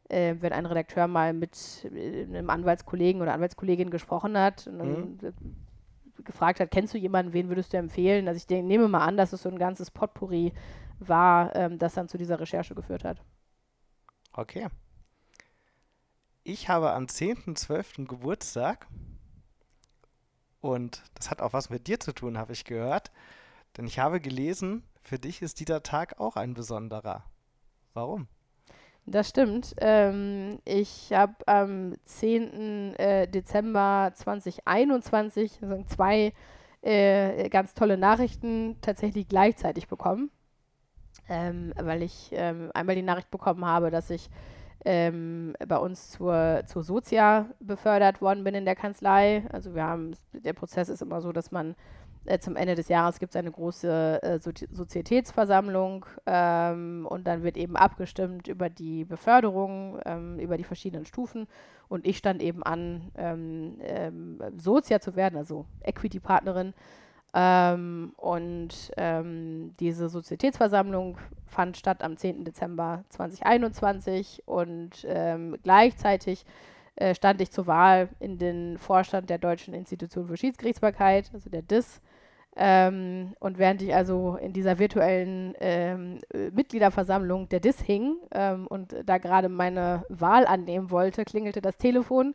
äh, 0.09 0.35
wenn 0.39 0.53
ein 0.53 0.65
Redakteur 0.65 1.07
mal 1.07 1.33
mit 1.33 1.87
äh, 1.93 2.23
einem 2.23 2.49
Anwaltskollegen 2.49 3.21
oder 3.21 3.33
Anwaltskollegin 3.33 3.89
gesprochen 3.89 4.37
hat 4.37 4.67
und 4.67 4.79
dann 4.79 5.19
mhm. 5.21 6.23
gefragt 6.23 6.59
hat, 6.59 6.71
kennst 6.71 6.93
du 6.93 6.97
jemanden, 6.97 7.33
wen 7.33 7.49
würdest 7.49 7.73
du 7.73 7.77
empfehlen? 7.77 8.27
Also 8.27 8.37
ich 8.37 8.47
denke, 8.47 8.67
nehme 8.67 8.87
mal 8.87 9.05
an, 9.05 9.17
dass 9.17 9.33
es 9.33 9.43
so 9.43 9.49
ein 9.49 9.59
ganzes 9.59 9.91
Potpourri 9.91 10.53
war, 10.99 11.55
ähm, 11.55 11.77
das 11.77 11.93
dann 11.93 12.07
zu 12.07 12.17
dieser 12.17 12.39
Recherche 12.39 12.73
geführt 12.73 13.03
hat. 13.03 13.21
Okay. 14.33 14.67
Ich 16.43 16.69
habe 16.69 16.93
am 16.93 17.05
10.12. 17.05 18.07
Geburtstag 18.07 18.87
und 20.61 21.03
das 21.15 21.29
hat 21.29 21.41
auch 21.41 21.53
was 21.53 21.69
mit 21.69 21.87
dir 21.87 21.99
zu 21.99 22.13
tun, 22.13 22.37
habe 22.37 22.53
ich 22.53 22.63
gehört. 22.63 23.11
Denn 23.77 23.85
ich 23.85 23.99
habe 23.99 24.19
gelesen, 24.19 24.83
für 25.01 25.19
dich 25.19 25.41
ist 25.41 25.59
dieser 25.59 25.83
Tag 25.83 26.19
auch 26.19 26.35
ein 26.35 26.53
besonderer. 26.53 27.23
Warum? 27.93 28.27
Das 29.05 29.29
stimmt. 29.29 29.73
Ähm, 29.79 30.59
ich 30.65 31.13
habe 31.13 31.35
am 31.47 31.93
10. 32.03 32.95
Äh, 32.95 33.27
Dezember 33.27 34.11
2021 34.13 35.59
also 35.61 35.83
zwei 35.85 36.33
äh, 36.81 37.47
ganz 37.49 37.73
tolle 37.73 37.97
Nachrichten 37.97 38.75
tatsächlich 38.81 39.29
gleichzeitig 39.29 39.87
bekommen, 39.87 40.29
ähm, 41.29 41.73
weil 41.81 42.03
ich 42.03 42.31
ähm, 42.33 42.69
einmal 42.73 42.95
die 42.95 43.01
Nachricht 43.01 43.31
bekommen 43.31 43.65
habe, 43.65 43.91
dass 43.91 44.09
ich 44.09 44.29
ähm, 44.83 45.55
bei 45.65 45.77
uns 45.77 46.11
zur, 46.11 46.63
zur 46.65 46.83
Sozia 46.83 47.47
befördert 47.59 48.21
worden 48.21 48.43
bin 48.43 48.55
in 48.55 48.65
der 48.65 48.75
Kanzlei. 48.75 49.45
Also 49.51 49.73
wir 49.73 49.83
haben, 49.83 50.15
der 50.33 50.53
Prozess 50.53 50.89
ist 50.89 51.01
immer 51.01 51.21
so, 51.21 51.31
dass 51.31 51.51
man 51.51 51.75
äh, 52.27 52.39
zum 52.39 52.55
Ende 52.55 52.75
des 52.75 52.87
Jahres 52.89 53.19
gibt 53.19 53.31
es 53.31 53.35
eine 53.35 53.51
große 53.51 54.21
äh, 54.21 54.39
so 54.39 54.51
Sozietätsversammlung 54.71 56.05
ähm, 56.25 57.07
und 57.09 57.27
dann 57.27 57.43
wird 57.43 57.57
eben 57.57 57.75
abgestimmt 57.75 58.47
über 58.47 58.69
die 58.69 59.05
Beförderung, 59.05 59.99
ähm, 60.05 60.39
über 60.39 60.57
die 60.57 60.63
verschiedenen 60.63 61.05
Stufen. 61.05 61.47
Und 61.89 62.05
ich 62.05 62.17
stand 62.17 62.41
eben 62.41 62.63
an, 62.63 63.11
ähm, 63.15 63.77
ähm 63.81 64.39
Sozia 64.57 64.99
zu 64.99 65.15
werden, 65.15 65.37
also 65.37 65.65
Equity-Partnerin. 65.81 66.73
Ähm, 67.33 68.13
und 68.17 68.91
ähm, 68.97 69.73
diese 69.79 70.09
Sozietätsversammlung 70.09 71.17
fand 71.45 71.77
statt 71.77 72.03
am 72.03 72.17
10. 72.17 72.43
Dezember 72.45 73.03
2021 73.09 74.43
und 74.45 75.07
gleichzeitig 75.63 76.45
äh, 76.97 77.13
stand 77.13 77.39
ich 77.41 77.51
zur 77.51 77.67
Wahl 77.67 78.09
in 78.19 78.39
den 78.39 78.79
Vorstand 78.79 79.29
der 79.29 79.37
Deutschen 79.37 79.73
Institution 79.75 80.27
für 80.27 80.35
Schiedsgerichtsbarkeit, 80.35 81.29
also 81.33 81.49
der 81.49 81.61
DIS. 81.61 82.01
Ähm, 82.59 83.33
und 83.39 83.59
während 83.59 83.83
ich 83.83 83.93
also 83.93 84.35
in 84.41 84.51
dieser 84.51 84.79
virtuellen 84.79 85.53
ähm, 85.59 86.19
äh, 86.33 86.49
Mitgliederversammlung 86.49 87.47
der 87.49 87.59
DIS 87.59 87.79
hing 87.81 88.17
ähm, 88.31 88.65
und 88.65 88.95
da 89.05 89.19
gerade 89.19 89.47
meine 89.47 90.03
Wahl 90.09 90.47
annehmen 90.47 90.89
wollte, 90.89 91.23
klingelte 91.23 91.61
das 91.61 91.77
Telefon. 91.77 92.33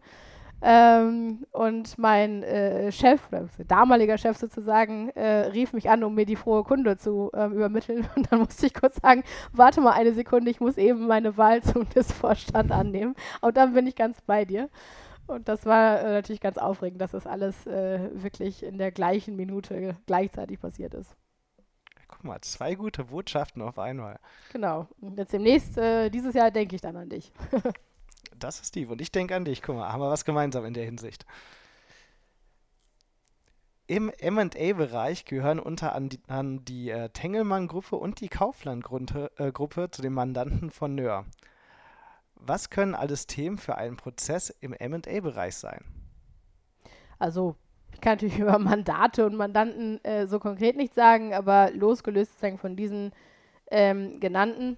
Ähm, 0.65 1.45
und 1.51 1.99
mein 1.99 2.45
äh, 2.45 2.93
Chef, 2.93 3.21
damaliger 3.67 4.17
Chef 4.17 4.37
sozusagen, 4.37 5.09
äh, 5.11 5.49
rief 5.49 5.73
mich 5.73 5.91
an, 5.91 6.05
um 6.05 6.15
mir 6.15 6.25
die 6.25 6.37
frohe 6.37 6.63
Kunde 6.63 6.97
zu 6.97 7.33
ähm, 7.35 7.55
übermitteln. 7.55 8.07
Und 8.17 8.31
dann 8.31 8.39
musste 8.39 8.67
ich 8.67 8.75
kurz 8.75 8.95
sagen, 9.03 9.25
warte 9.53 9.81
mal 9.81 9.91
eine 9.91 10.13
Sekunde, 10.13 10.53
ich 10.53 10.61
muss 10.61 10.77
eben 10.77 11.09
meine 11.09 11.37
Wahl 11.37 11.63
zum 11.63 11.89
DIS-Vorstand 11.89 12.71
annehmen. 12.71 13.17
Und 13.41 13.57
dann 13.57 13.75
bin 13.75 13.89
ich 13.89 13.97
ganz 13.97 14.21
bei 14.21 14.45
dir. 14.45 14.69
Und 15.27 15.49
das 15.49 15.65
war 15.67 16.01
äh, 16.01 16.13
natürlich 16.13 16.41
ganz 16.41 16.59
aufregend, 16.59 17.01
dass 17.01 17.13
das 17.13 17.27
alles 17.27 17.67
äh, 17.67 18.11
wirklich 18.15 18.63
in 18.63 18.79
der 18.79 18.93
gleichen 18.93 19.37
Minute 19.37 19.97
gleichzeitig 20.07 20.61
passiert 20.61 20.95
ist. 20.95 21.17
Guck 22.09 22.25
mal, 22.25 22.41
zwei 22.43 22.75
gute 22.75 23.05
Botschaften 23.05 23.63
auf 23.63 23.79
einmal. 23.79 24.19
Genau. 24.53 24.89
Und 25.01 25.17
jetzt 25.19 25.33
demnächst, 25.33 25.79
äh, 25.79 26.11
dieses 26.11 26.35
Jahr 26.35 26.51
denke 26.51 26.75
ich 26.75 26.83
dann 26.83 26.97
an 26.97 27.09
dich. 27.09 27.33
das 28.39 28.61
ist 28.61 28.69
Steve. 28.69 28.93
Und 28.93 29.01
ich 29.01 29.11
denke 29.11 29.35
an 29.35 29.45
dich. 29.45 29.63
Guck 29.63 29.77
mal, 29.77 29.93
haben 29.93 30.01
wir 30.01 30.11
was 30.11 30.25
gemeinsam 30.25 30.65
in 30.65 30.75
der 30.75 30.85
Hinsicht. 30.85 31.25
Im 33.87 34.13
MA-Bereich 34.23 35.25
gehören 35.25 35.59
unter 35.59 35.95
anderem 35.95 36.65
die 36.65 36.91
äh, 36.91 37.09
Tengelmann-Gruppe 37.11 37.97
und 37.97 38.21
die 38.21 38.29
Kaufland-Gruppe 38.29 39.31
äh, 39.37 39.91
zu 39.91 40.03
den 40.03 40.13
Mandanten 40.13 40.71
von 40.71 40.95
Nöhr. 40.95 41.27
Was 42.45 42.71
können 42.71 42.95
alles 42.95 43.27
Themen 43.27 43.59
für 43.59 43.77
einen 43.77 43.97
Prozess 43.97 44.51
im 44.51 44.73
MA-Bereich 44.73 45.57
sein? 45.57 45.85
Also, 47.19 47.57
ich 47.93 48.01
kann 48.01 48.15
natürlich 48.15 48.39
über 48.39 48.59
Mandate 48.59 49.27
und 49.27 49.37
Mandanten 49.37 50.03
äh, 50.05 50.27
so 50.27 50.41
konkret 50.41 50.77
nicht 50.77 50.95
sagen, 50.95 51.35
aber 51.35 51.71
losgelöst 51.73 52.33
von 52.59 52.77
diesen 52.77 53.13
ähm, 53.71 54.21
genannten 54.21 54.77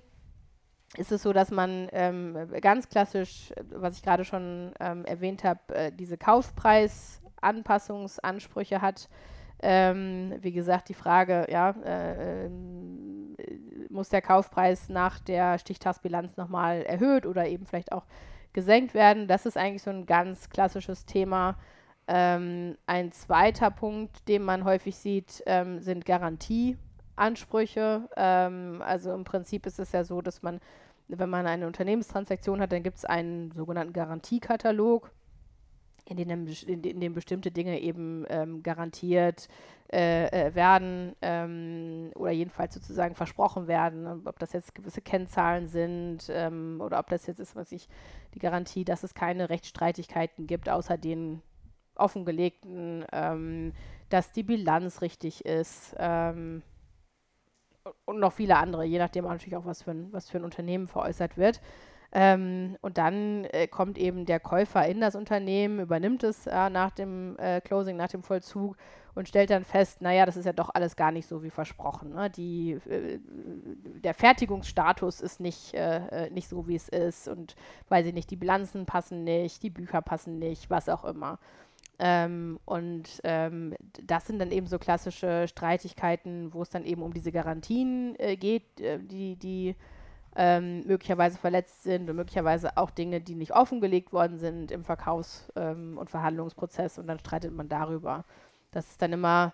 ist 0.96 1.12
es 1.12 1.22
so, 1.22 1.32
dass 1.32 1.50
man 1.50 1.88
ähm, 1.92 2.36
ganz 2.60 2.88
klassisch, 2.88 3.52
was 3.70 3.96
ich 3.96 4.02
gerade 4.02 4.24
schon 4.24 4.72
ähm, 4.78 5.04
erwähnt 5.04 5.42
habe, 5.44 5.60
äh, 5.74 5.92
diese 5.92 6.16
Kaufpreisanpassungsansprüche 6.16 8.80
hat. 8.80 9.08
Ähm, 9.66 10.34
wie 10.42 10.52
gesagt, 10.52 10.90
die 10.90 10.94
Frage, 10.94 11.46
ja, 11.50 11.70
äh, 11.70 12.44
ähm, 12.44 13.34
muss 13.88 14.10
der 14.10 14.20
Kaufpreis 14.20 14.90
nach 14.90 15.18
der 15.18 15.58
Stichtagsbilanz 15.58 16.36
nochmal 16.36 16.82
erhöht 16.82 17.24
oder 17.24 17.46
eben 17.46 17.64
vielleicht 17.64 17.92
auch 17.92 18.04
gesenkt 18.52 18.92
werden? 18.92 19.26
Das 19.26 19.46
ist 19.46 19.56
eigentlich 19.56 19.82
so 19.82 19.88
ein 19.88 20.04
ganz 20.04 20.50
klassisches 20.50 21.06
Thema. 21.06 21.56
Ähm, 22.06 22.76
ein 22.86 23.10
zweiter 23.12 23.70
Punkt, 23.70 24.28
den 24.28 24.42
man 24.42 24.64
häufig 24.64 24.96
sieht, 24.96 25.42
ähm, 25.46 25.80
sind 25.80 26.04
Garantieansprüche. 26.04 28.10
Ähm, 28.18 28.82
also 28.84 29.14
im 29.14 29.24
Prinzip 29.24 29.64
ist 29.64 29.78
es 29.78 29.92
ja 29.92 30.04
so, 30.04 30.20
dass 30.20 30.42
man, 30.42 30.60
wenn 31.08 31.30
man 31.30 31.46
eine 31.46 31.66
Unternehmenstransaktion 31.66 32.60
hat, 32.60 32.72
dann 32.72 32.82
gibt 32.82 32.98
es 32.98 33.06
einen 33.06 33.50
sogenannten 33.52 33.94
Garantiekatalog 33.94 35.10
in 36.06 36.16
denen, 36.16 36.46
in, 36.46 37.00
dem 37.00 37.14
bestimmte 37.14 37.50
Dinge 37.50 37.80
eben 37.80 38.24
ähm, 38.28 38.62
garantiert 38.62 39.48
äh, 39.92 40.26
äh, 40.26 40.54
werden 40.54 41.14
ähm, 41.22 42.10
oder 42.14 42.30
jedenfalls 42.30 42.74
sozusagen 42.74 43.14
versprochen 43.14 43.68
werden, 43.68 44.26
ob 44.26 44.38
das 44.38 44.52
jetzt 44.52 44.74
gewisse 44.74 45.00
Kennzahlen 45.00 45.66
sind 45.66 46.30
ähm, 46.30 46.80
oder 46.82 46.98
ob 46.98 47.08
das 47.08 47.26
jetzt 47.26 47.38
ist, 47.38 47.56
was 47.56 47.72
ich 47.72 47.88
die 48.34 48.38
Garantie, 48.38 48.84
dass 48.84 49.02
es 49.02 49.14
keine 49.14 49.48
Rechtsstreitigkeiten 49.48 50.46
gibt, 50.46 50.68
außer 50.68 50.98
den 50.98 51.42
offengelegten, 51.94 53.04
ähm, 53.12 53.72
dass 54.10 54.32
die 54.32 54.42
Bilanz 54.42 55.00
richtig 55.00 55.44
ist 55.44 55.94
ähm, 55.98 56.62
und 58.04 58.18
noch 58.18 58.32
viele 58.32 58.56
andere, 58.56 58.84
je 58.84 58.98
nachdem 58.98 59.24
natürlich 59.24 59.56
auch, 59.56 59.66
was 59.66 59.82
für 59.82 59.92
ein, 59.92 60.12
was 60.12 60.28
für 60.28 60.38
ein 60.38 60.44
Unternehmen 60.44 60.88
veräußert 60.88 61.36
wird. 61.36 61.60
Ähm, 62.16 62.76
und 62.80 62.96
dann 62.96 63.44
äh, 63.46 63.66
kommt 63.66 63.98
eben 63.98 64.24
der 64.24 64.38
Käufer 64.38 64.86
in 64.86 65.00
das 65.00 65.16
Unternehmen, 65.16 65.80
übernimmt 65.80 66.22
es 66.22 66.46
äh, 66.46 66.70
nach 66.70 66.92
dem 66.92 67.36
äh, 67.38 67.60
Closing, 67.60 67.96
nach 67.96 68.08
dem 68.08 68.22
Vollzug 68.22 68.76
und 69.16 69.28
stellt 69.28 69.50
dann 69.50 69.64
fest, 69.64 70.00
naja, 70.00 70.24
das 70.24 70.36
ist 70.36 70.44
ja 70.44 70.52
doch 70.52 70.70
alles 70.72 70.94
gar 70.94 71.10
nicht 71.10 71.28
so 71.28 71.42
wie 71.42 71.50
versprochen. 71.50 72.10
Ne? 72.10 72.30
Die, 72.30 72.78
äh, 72.88 73.18
der 74.02 74.14
Fertigungsstatus 74.14 75.20
ist 75.20 75.40
nicht, 75.40 75.74
äh, 75.74 76.26
äh, 76.26 76.30
nicht 76.30 76.48
so, 76.48 76.68
wie 76.68 76.76
es 76.76 76.88
ist 76.88 77.26
und 77.26 77.56
weiß 77.88 78.06
ich 78.06 78.14
nicht, 78.14 78.30
die 78.30 78.36
Bilanzen 78.36 78.86
passen 78.86 79.24
nicht, 79.24 79.64
die 79.64 79.70
Bücher 79.70 80.00
passen 80.00 80.38
nicht, 80.38 80.70
was 80.70 80.88
auch 80.88 81.04
immer. 81.04 81.40
Ähm, 81.98 82.60
und 82.64 83.20
ähm, 83.24 83.74
das 84.04 84.28
sind 84.28 84.38
dann 84.38 84.52
eben 84.52 84.68
so 84.68 84.78
klassische 84.78 85.48
Streitigkeiten, 85.48 86.54
wo 86.54 86.62
es 86.62 86.70
dann 86.70 86.84
eben 86.84 87.02
um 87.02 87.12
diese 87.12 87.32
Garantien 87.32 88.16
geht, 88.38 88.64
die, 88.78 89.36
die 89.36 89.74
ähm, 90.36 90.86
möglicherweise 90.86 91.38
verletzt 91.38 91.82
sind 91.82 92.10
und 92.10 92.16
möglicherweise 92.16 92.76
auch 92.76 92.90
Dinge, 92.90 93.20
die 93.20 93.34
nicht 93.34 93.54
offengelegt 93.54 94.12
worden 94.12 94.38
sind 94.38 94.70
im 94.70 94.84
Verkaufs- 94.84 95.52
ähm, 95.56 95.96
und 95.98 96.10
Verhandlungsprozess 96.10 96.98
und 96.98 97.06
dann 97.06 97.18
streitet 97.18 97.52
man 97.52 97.68
darüber. 97.68 98.24
Das 98.70 98.88
ist 98.90 99.00
dann 99.00 99.12
immer 99.12 99.52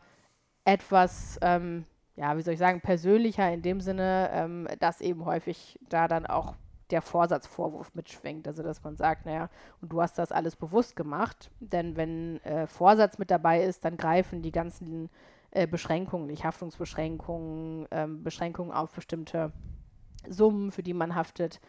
etwas, 0.64 1.38
ähm, 1.42 1.84
ja, 2.16 2.36
wie 2.36 2.42
soll 2.42 2.54
ich 2.54 2.60
sagen, 2.60 2.80
persönlicher 2.80 3.52
in 3.52 3.62
dem 3.62 3.80
Sinne, 3.80 4.30
ähm, 4.32 4.68
dass 4.78 5.00
eben 5.00 5.24
häufig 5.24 5.78
da 5.88 6.08
dann 6.08 6.26
auch 6.26 6.54
der 6.90 7.02
Vorsatzvorwurf 7.02 7.94
mitschwingt. 7.94 8.46
Also, 8.46 8.62
dass 8.62 8.82
man 8.82 8.96
sagt, 8.96 9.26
naja, 9.26 9.48
und 9.80 9.92
du 9.92 10.00
hast 10.00 10.18
das 10.18 10.32
alles 10.32 10.56
bewusst 10.56 10.96
gemacht, 10.96 11.50
denn 11.60 11.96
wenn 11.96 12.42
äh, 12.44 12.66
Vorsatz 12.66 13.18
mit 13.18 13.30
dabei 13.30 13.62
ist, 13.62 13.84
dann 13.84 13.96
greifen 13.96 14.42
die 14.42 14.52
ganzen 14.52 15.08
äh, 15.50 15.66
Beschränkungen, 15.66 16.26
nicht 16.26 16.44
Haftungsbeschränkungen, 16.44 17.86
ähm, 17.90 18.22
Beschränkungen 18.22 18.72
auf 18.72 18.92
bestimmte 18.92 19.52
Summen, 20.28 20.72
für 20.72 20.82
die 20.82 20.94
man 20.94 21.14
haftet. 21.14 21.60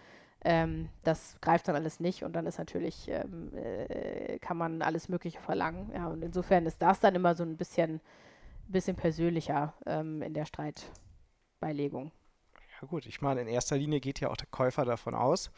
Ähm, 0.44 0.90
das 1.04 1.38
greift 1.42 1.68
dann 1.68 1.76
alles 1.76 2.00
nicht 2.00 2.24
und 2.24 2.34
dann 2.34 2.48
ist 2.48 2.58
natürlich, 2.58 3.08
ähm, 3.10 3.52
äh, 3.56 4.40
kann 4.40 4.58
man 4.58 4.82
alles 4.82 5.08
Mögliche 5.08 5.40
verlangen. 5.40 5.92
Ja, 5.94 6.08
und 6.08 6.24
insofern 6.24 6.66
ist 6.66 6.82
das 6.82 7.00
dann 7.00 7.14
immer 7.14 7.36
so 7.36 7.44
ein 7.44 7.58
bisschen, 7.58 8.02
bisschen 8.68 8.96
persönlicher 8.96 9.74
ähm, 9.86 10.22
in 10.24 10.34
der 10.34 10.46
Streitbeilegung. 10.46 12.12
Ja 12.82 12.88
gut, 12.88 13.06
ich 13.06 13.22
meine, 13.22 13.42
in 13.42 13.48
erster 13.48 13.78
Linie 13.78 14.00
geht 14.00 14.20
ja 14.20 14.30
auch 14.30 14.38
der 14.38 14.48
Käufer 14.48 14.84
davon 14.84 15.14
aus, 15.14 15.52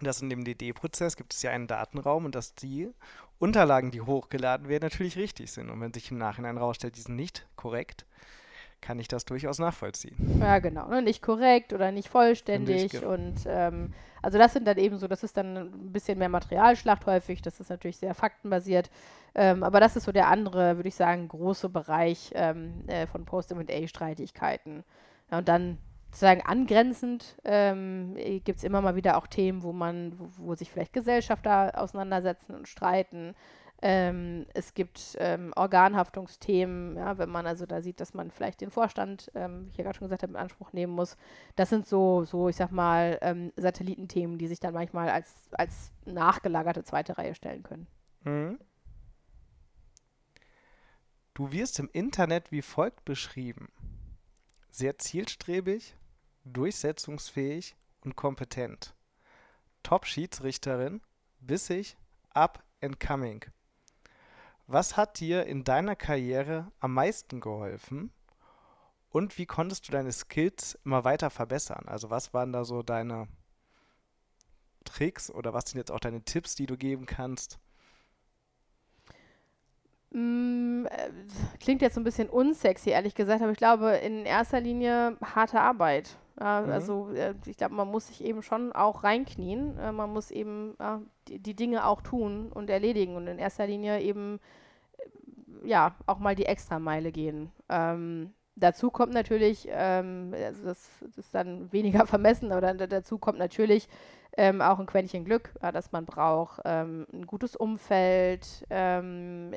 dass 0.00 0.20
in 0.20 0.28
dem 0.28 0.44
DD-Prozess 0.44 1.16
gibt 1.16 1.32
es 1.32 1.40
ja 1.40 1.50
einen 1.50 1.66
Datenraum 1.66 2.26
und 2.26 2.34
dass 2.34 2.54
die 2.54 2.90
Unterlagen, 3.38 3.90
die 3.90 4.02
hochgeladen 4.02 4.68
werden, 4.68 4.84
natürlich 4.84 5.16
richtig 5.16 5.50
sind. 5.50 5.70
Und 5.70 5.80
wenn 5.80 5.94
sich 5.94 6.10
im 6.10 6.18
Nachhinein 6.18 6.58
herausstellt, 6.58 6.96
die 6.96 7.00
sind 7.00 7.16
nicht 7.16 7.46
korrekt, 7.56 8.04
kann 8.80 8.98
ich 8.98 9.08
das 9.08 9.24
durchaus 9.24 9.58
nachvollziehen. 9.58 10.38
Ja, 10.40 10.58
genau. 10.58 10.88
Ne? 10.88 11.02
Nicht 11.02 11.22
korrekt 11.22 11.72
oder 11.72 11.92
nicht 11.92 12.08
vollständig. 12.08 12.92
Nicht. 12.92 13.04
Und 13.04 13.44
ähm, 13.46 13.92
also 14.22 14.38
das 14.38 14.52
sind 14.52 14.66
dann 14.66 14.78
eben 14.78 14.98
so, 14.98 15.08
das 15.08 15.22
ist 15.22 15.36
dann 15.36 15.56
ein 15.56 15.92
bisschen 15.92 16.18
mehr 16.18 16.28
Materialschlacht 16.28 17.06
häufig. 17.06 17.42
Das 17.42 17.60
ist 17.60 17.70
natürlich 17.70 17.96
sehr 17.96 18.14
faktenbasiert. 18.14 18.90
Ähm, 19.34 19.62
aber 19.62 19.80
das 19.80 19.96
ist 19.96 20.04
so 20.04 20.12
der 20.12 20.28
andere, 20.28 20.76
würde 20.76 20.88
ich 20.88 20.94
sagen, 20.94 21.28
große 21.28 21.68
Bereich 21.68 22.30
ähm, 22.34 22.84
äh, 22.86 23.06
von 23.06 23.24
Post-MA-Streitigkeiten. 23.24 24.84
Ja, 25.30 25.38
und 25.38 25.48
dann 25.48 25.78
sozusagen 26.10 26.42
angrenzend 26.42 27.36
ähm, 27.44 28.16
gibt 28.44 28.58
es 28.58 28.64
immer 28.64 28.80
mal 28.80 28.96
wieder 28.96 29.18
auch 29.18 29.26
Themen, 29.26 29.62
wo 29.62 29.72
man, 29.72 30.18
wo, 30.18 30.28
wo 30.38 30.54
sich 30.54 30.70
vielleicht 30.70 30.94
Gesellschafter 30.94 31.80
auseinandersetzen 31.80 32.54
und 32.54 32.68
streiten. 32.68 33.34
Ähm, 33.82 34.46
es 34.54 34.72
gibt 34.72 35.16
ähm, 35.18 35.52
Organhaftungsthemen, 35.54 36.96
ja, 36.96 37.18
wenn 37.18 37.28
man 37.28 37.46
also 37.46 37.66
da 37.66 37.82
sieht, 37.82 38.00
dass 38.00 38.14
man 38.14 38.30
vielleicht 38.30 38.62
den 38.62 38.70
Vorstand, 38.70 39.30
ähm, 39.34 39.66
wie 39.66 39.70
ich 39.72 39.76
ja 39.76 39.84
gerade 39.84 39.98
schon 39.98 40.06
gesagt 40.06 40.22
habe, 40.22 40.32
in 40.32 40.38
Anspruch 40.38 40.72
nehmen 40.72 40.94
muss. 40.94 41.16
Das 41.56 41.68
sind 41.68 41.86
so, 41.86 42.24
so 42.24 42.48
ich 42.48 42.56
sag 42.56 42.72
mal, 42.72 43.18
ähm, 43.20 43.52
Satellitenthemen, 43.56 44.38
die 44.38 44.48
sich 44.48 44.60
dann 44.60 44.72
manchmal 44.72 45.10
als, 45.10 45.34
als 45.52 45.92
nachgelagerte 46.06 46.84
zweite 46.84 47.18
Reihe 47.18 47.34
stellen 47.34 47.62
können. 47.62 47.86
Mhm. 48.24 48.58
Du 51.34 51.52
wirst 51.52 51.78
im 51.78 51.90
Internet 51.92 52.50
wie 52.50 52.62
folgt 52.62 53.04
beschrieben. 53.04 53.68
Sehr 54.70 54.96
zielstrebig, 54.96 55.94
durchsetzungsfähig 56.44 57.76
und 58.00 58.16
kompetent. 58.16 58.94
Top-Schiedsrichterin, 59.82 61.02
bissig, 61.40 61.98
up 62.30 62.64
and 62.80 62.98
coming. 62.98 63.44
Was 64.66 64.96
hat 64.96 65.20
dir 65.20 65.46
in 65.46 65.62
deiner 65.62 65.94
Karriere 65.94 66.72
am 66.80 66.94
meisten 66.94 67.40
geholfen? 67.40 68.10
Und 69.10 69.38
wie 69.38 69.46
konntest 69.46 69.86
du 69.86 69.92
deine 69.92 70.12
Skills 70.12 70.78
immer 70.84 71.04
weiter 71.04 71.30
verbessern? 71.30 71.84
Also 71.86 72.10
was 72.10 72.34
waren 72.34 72.52
da 72.52 72.64
so 72.64 72.82
deine 72.82 73.28
Tricks 74.84 75.30
oder 75.30 75.54
was 75.54 75.70
sind 75.70 75.78
jetzt 75.78 75.92
auch 75.92 76.00
deine 76.00 76.22
Tipps, 76.22 76.54
die 76.54 76.66
du 76.66 76.76
geben 76.76 77.06
kannst? 77.06 77.58
Mm, 80.10 80.86
äh, 80.86 81.10
klingt 81.60 81.82
jetzt 81.82 81.94
so 81.94 82.00
ein 82.00 82.04
bisschen 82.04 82.28
unsexy, 82.28 82.90
ehrlich 82.90 83.14
gesagt, 83.14 83.42
aber 83.42 83.52
ich 83.52 83.58
glaube 83.58 83.92
in 83.96 84.24
erster 84.24 84.60
Linie 84.60 85.16
harte 85.22 85.60
Arbeit. 85.60 86.16
Ja, 86.38 86.62
mhm. 86.62 86.70
Also 86.70 87.10
äh, 87.14 87.34
ich 87.46 87.56
glaube, 87.56 87.74
man 87.74 87.88
muss 87.88 88.08
sich 88.08 88.24
eben 88.24 88.42
schon 88.42 88.72
auch 88.72 89.04
reinknien. 89.04 89.78
Äh, 89.78 89.92
man 89.92 90.12
muss 90.12 90.30
eben 90.30 90.74
äh, 90.78 90.98
die, 91.28 91.38
die, 91.38 91.54
Dinge 91.54 91.86
auch 91.86 92.02
tun 92.02 92.50
und 92.52 92.70
erledigen 92.70 93.16
und 93.16 93.26
in 93.26 93.38
erster 93.38 93.66
Linie 93.66 94.00
eben 94.00 94.38
äh, 95.62 95.68
ja 95.68 95.94
auch 96.06 96.18
mal 96.18 96.34
die 96.34 96.46
Extrameile 96.46 97.10
gehen. 97.10 97.50
Ähm, 97.68 98.34
dazu 98.54 98.90
kommt 98.90 99.14
natürlich, 99.14 99.66
ähm, 99.70 100.34
also 100.34 100.64
das, 100.64 100.90
das, 101.00 101.18
ist 101.18 101.34
dann 101.34 101.72
weniger 101.72 102.06
vermessen, 102.06 102.52
aber 102.52 102.60
dann, 102.60 102.78
dazu 102.78 103.18
kommt 103.18 103.38
natürlich 103.38 103.88
ähm, 104.36 104.60
auch 104.60 104.78
ein 104.78 104.86
Quäntchen 104.86 105.24
Glück, 105.24 105.54
äh, 105.62 105.72
dass 105.72 105.92
man 105.92 106.04
braucht, 106.04 106.60
ähm, 106.66 107.06
ein 107.14 107.26
gutes 107.26 107.56
Umfeld, 107.56 108.66
ähm, 108.68 109.52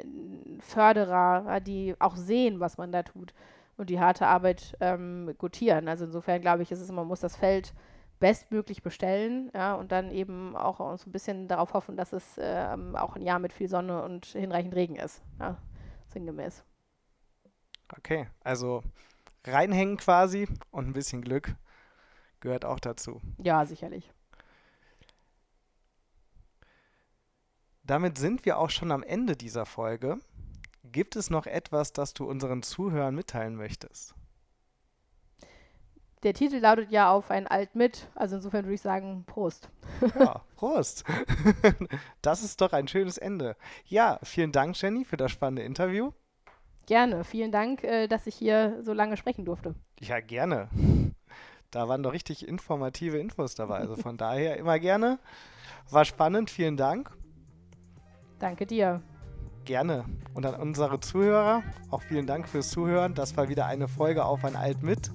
Förderer, 0.61 1.59
die 1.59 1.95
auch 1.99 2.15
sehen, 2.15 2.61
was 2.61 2.77
man 2.77 2.93
da 2.93 3.03
tut 3.03 3.34
und 3.80 3.89
die 3.89 3.99
harte 3.99 4.27
Arbeit 4.27 4.75
ähm, 4.82 5.34
gutieren. 5.38 5.88
Also 5.88 6.05
insofern 6.05 6.41
glaube 6.41 6.63
ich, 6.63 6.71
ist 6.71 6.82
es, 6.82 6.91
man 6.91 7.07
muss 7.07 7.21
das 7.21 7.36
Feld 7.36 7.73
bestmöglich 8.19 8.84
bestellen 8.84 9.49
ja, 9.53 9.75
und 9.75 9.93
dann 9.93 10.11
eben 10.11 10.55
auch 10.55 10.80
so 10.97 11.09
ein 11.09 11.11
bisschen 11.13 11.47
darauf 11.47 11.73
hoffen, 11.73 11.95
dass 11.95 12.11
es 12.11 12.38
ähm, 12.38 12.97
auch 12.97 13.15
ein 13.15 13.21
Jahr 13.21 13.39
mit 13.39 13.53
viel 13.53 13.69
Sonne 13.69 14.03
und 14.03 14.25
hinreichend 14.25 14.75
Regen 14.75 14.97
ist. 14.97 15.23
Ja, 15.39 15.57
sinngemäß. 16.09 16.65
Okay, 17.97 18.27
also 18.43 18.84
reinhängen 19.47 19.95
quasi 19.95 20.47
und 20.71 20.88
ein 20.88 20.93
bisschen 20.93 21.21
Glück 21.21 21.55
gehört 22.41 22.65
auch 22.65 22.80
dazu. 22.80 23.21
Ja, 23.38 23.65
sicherlich. 23.65 24.11
Damit 27.84 28.17
sind 28.17 28.45
wir 28.45 28.59
auch 28.59 28.69
schon 28.69 28.91
am 28.91 29.03
Ende 29.03 29.36
dieser 29.36 29.65
Folge. 29.65 30.19
Gibt 30.91 31.15
es 31.15 31.29
noch 31.29 31.45
etwas, 31.45 31.93
das 31.93 32.13
du 32.13 32.27
unseren 32.27 32.63
Zuhörern 32.63 33.13
mitteilen 33.13 33.55
möchtest? 33.55 34.15
Der 36.23 36.33
Titel 36.33 36.57
lautet 36.57 36.91
ja 36.91 37.11
auf 37.11 37.31
ein 37.31 37.47
Alt 37.47 37.75
mit, 37.75 38.07
also 38.15 38.35
insofern 38.35 38.65
würde 38.65 38.73
ich 38.75 38.81
sagen 38.81 39.23
Prost. 39.25 39.69
Ja, 40.19 40.41
Prost. 40.55 41.05
Das 42.21 42.43
ist 42.43 42.59
doch 42.59 42.73
ein 42.73 42.87
schönes 42.87 43.17
Ende. 43.17 43.55
Ja, 43.85 44.19
vielen 44.23 44.51
Dank, 44.51 44.79
Jenny, 44.81 45.05
für 45.05 45.15
das 45.15 45.31
spannende 45.31 45.61
Interview. 45.61 46.11
Gerne, 46.87 47.23
vielen 47.23 47.51
Dank, 47.51 47.83
äh, 47.83 48.07
dass 48.07 48.27
ich 48.27 48.35
hier 48.35 48.79
so 48.81 48.93
lange 48.93 49.15
sprechen 49.15 49.45
durfte. 49.45 49.75
Ja, 49.99 50.19
gerne. 50.19 50.69
Da 51.71 51.87
waren 51.87 52.03
doch 52.03 52.13
richtig 52.13 52.47
informative 52.47 53.17
Infos 53.19 53.55
dabei. 53.55 53.77
Also 53.77 53.95
von 53.95 54.17
daher 54.17 54.57
immer 54.57 54.79
gerne. 54.79 55.19
War 55.89 56.03
spannend, 56.03 56.49
vielen 56.49 56.77
Dank. 56.77 57.11
Danke 58.39 58.65
dir 58.65 59.01
gerne. 59.70 60.03
Und 60.34 60.47
an 60.47 60.55
unsere 60.55 60.99
Zuhörer, 60.99 61.61
auch 61.91 62.01
vielen 62.01 62.26
Dank 62.26 62.49
fürs 62.49 62.72
Zuhören. 62.72 63.13
Das 63.13 63.38
war 63.38 63.49
wieder 63.49 63.67
eine 63.67 63.88
Folge 63.88 64.26
auf 64.26 64.43
ein 64.43 64.55
Alt 64.55 64.82
mit. 64.82 65.11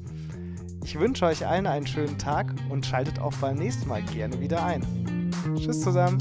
Ich 0.84 0.98
wünsche 0.98 1.26
euch 1.26 1.44
allen 1.44 1.66
einen 1.66 1.88
schönen 1.88 2.18
Tag 2.18 2.54
und 2.70 2.86
schaltet 2.86 3.18
auch 3.18 3.34
beim 3.40 3.56
nächsten 3.56 3.88
Mal 3.88 4.02
gerne 4.02 4.40
wieder 4.40 4.64
ein. 4.64 5.32
Tschüss 5.56 5.80
zusammen. 5.80 6.18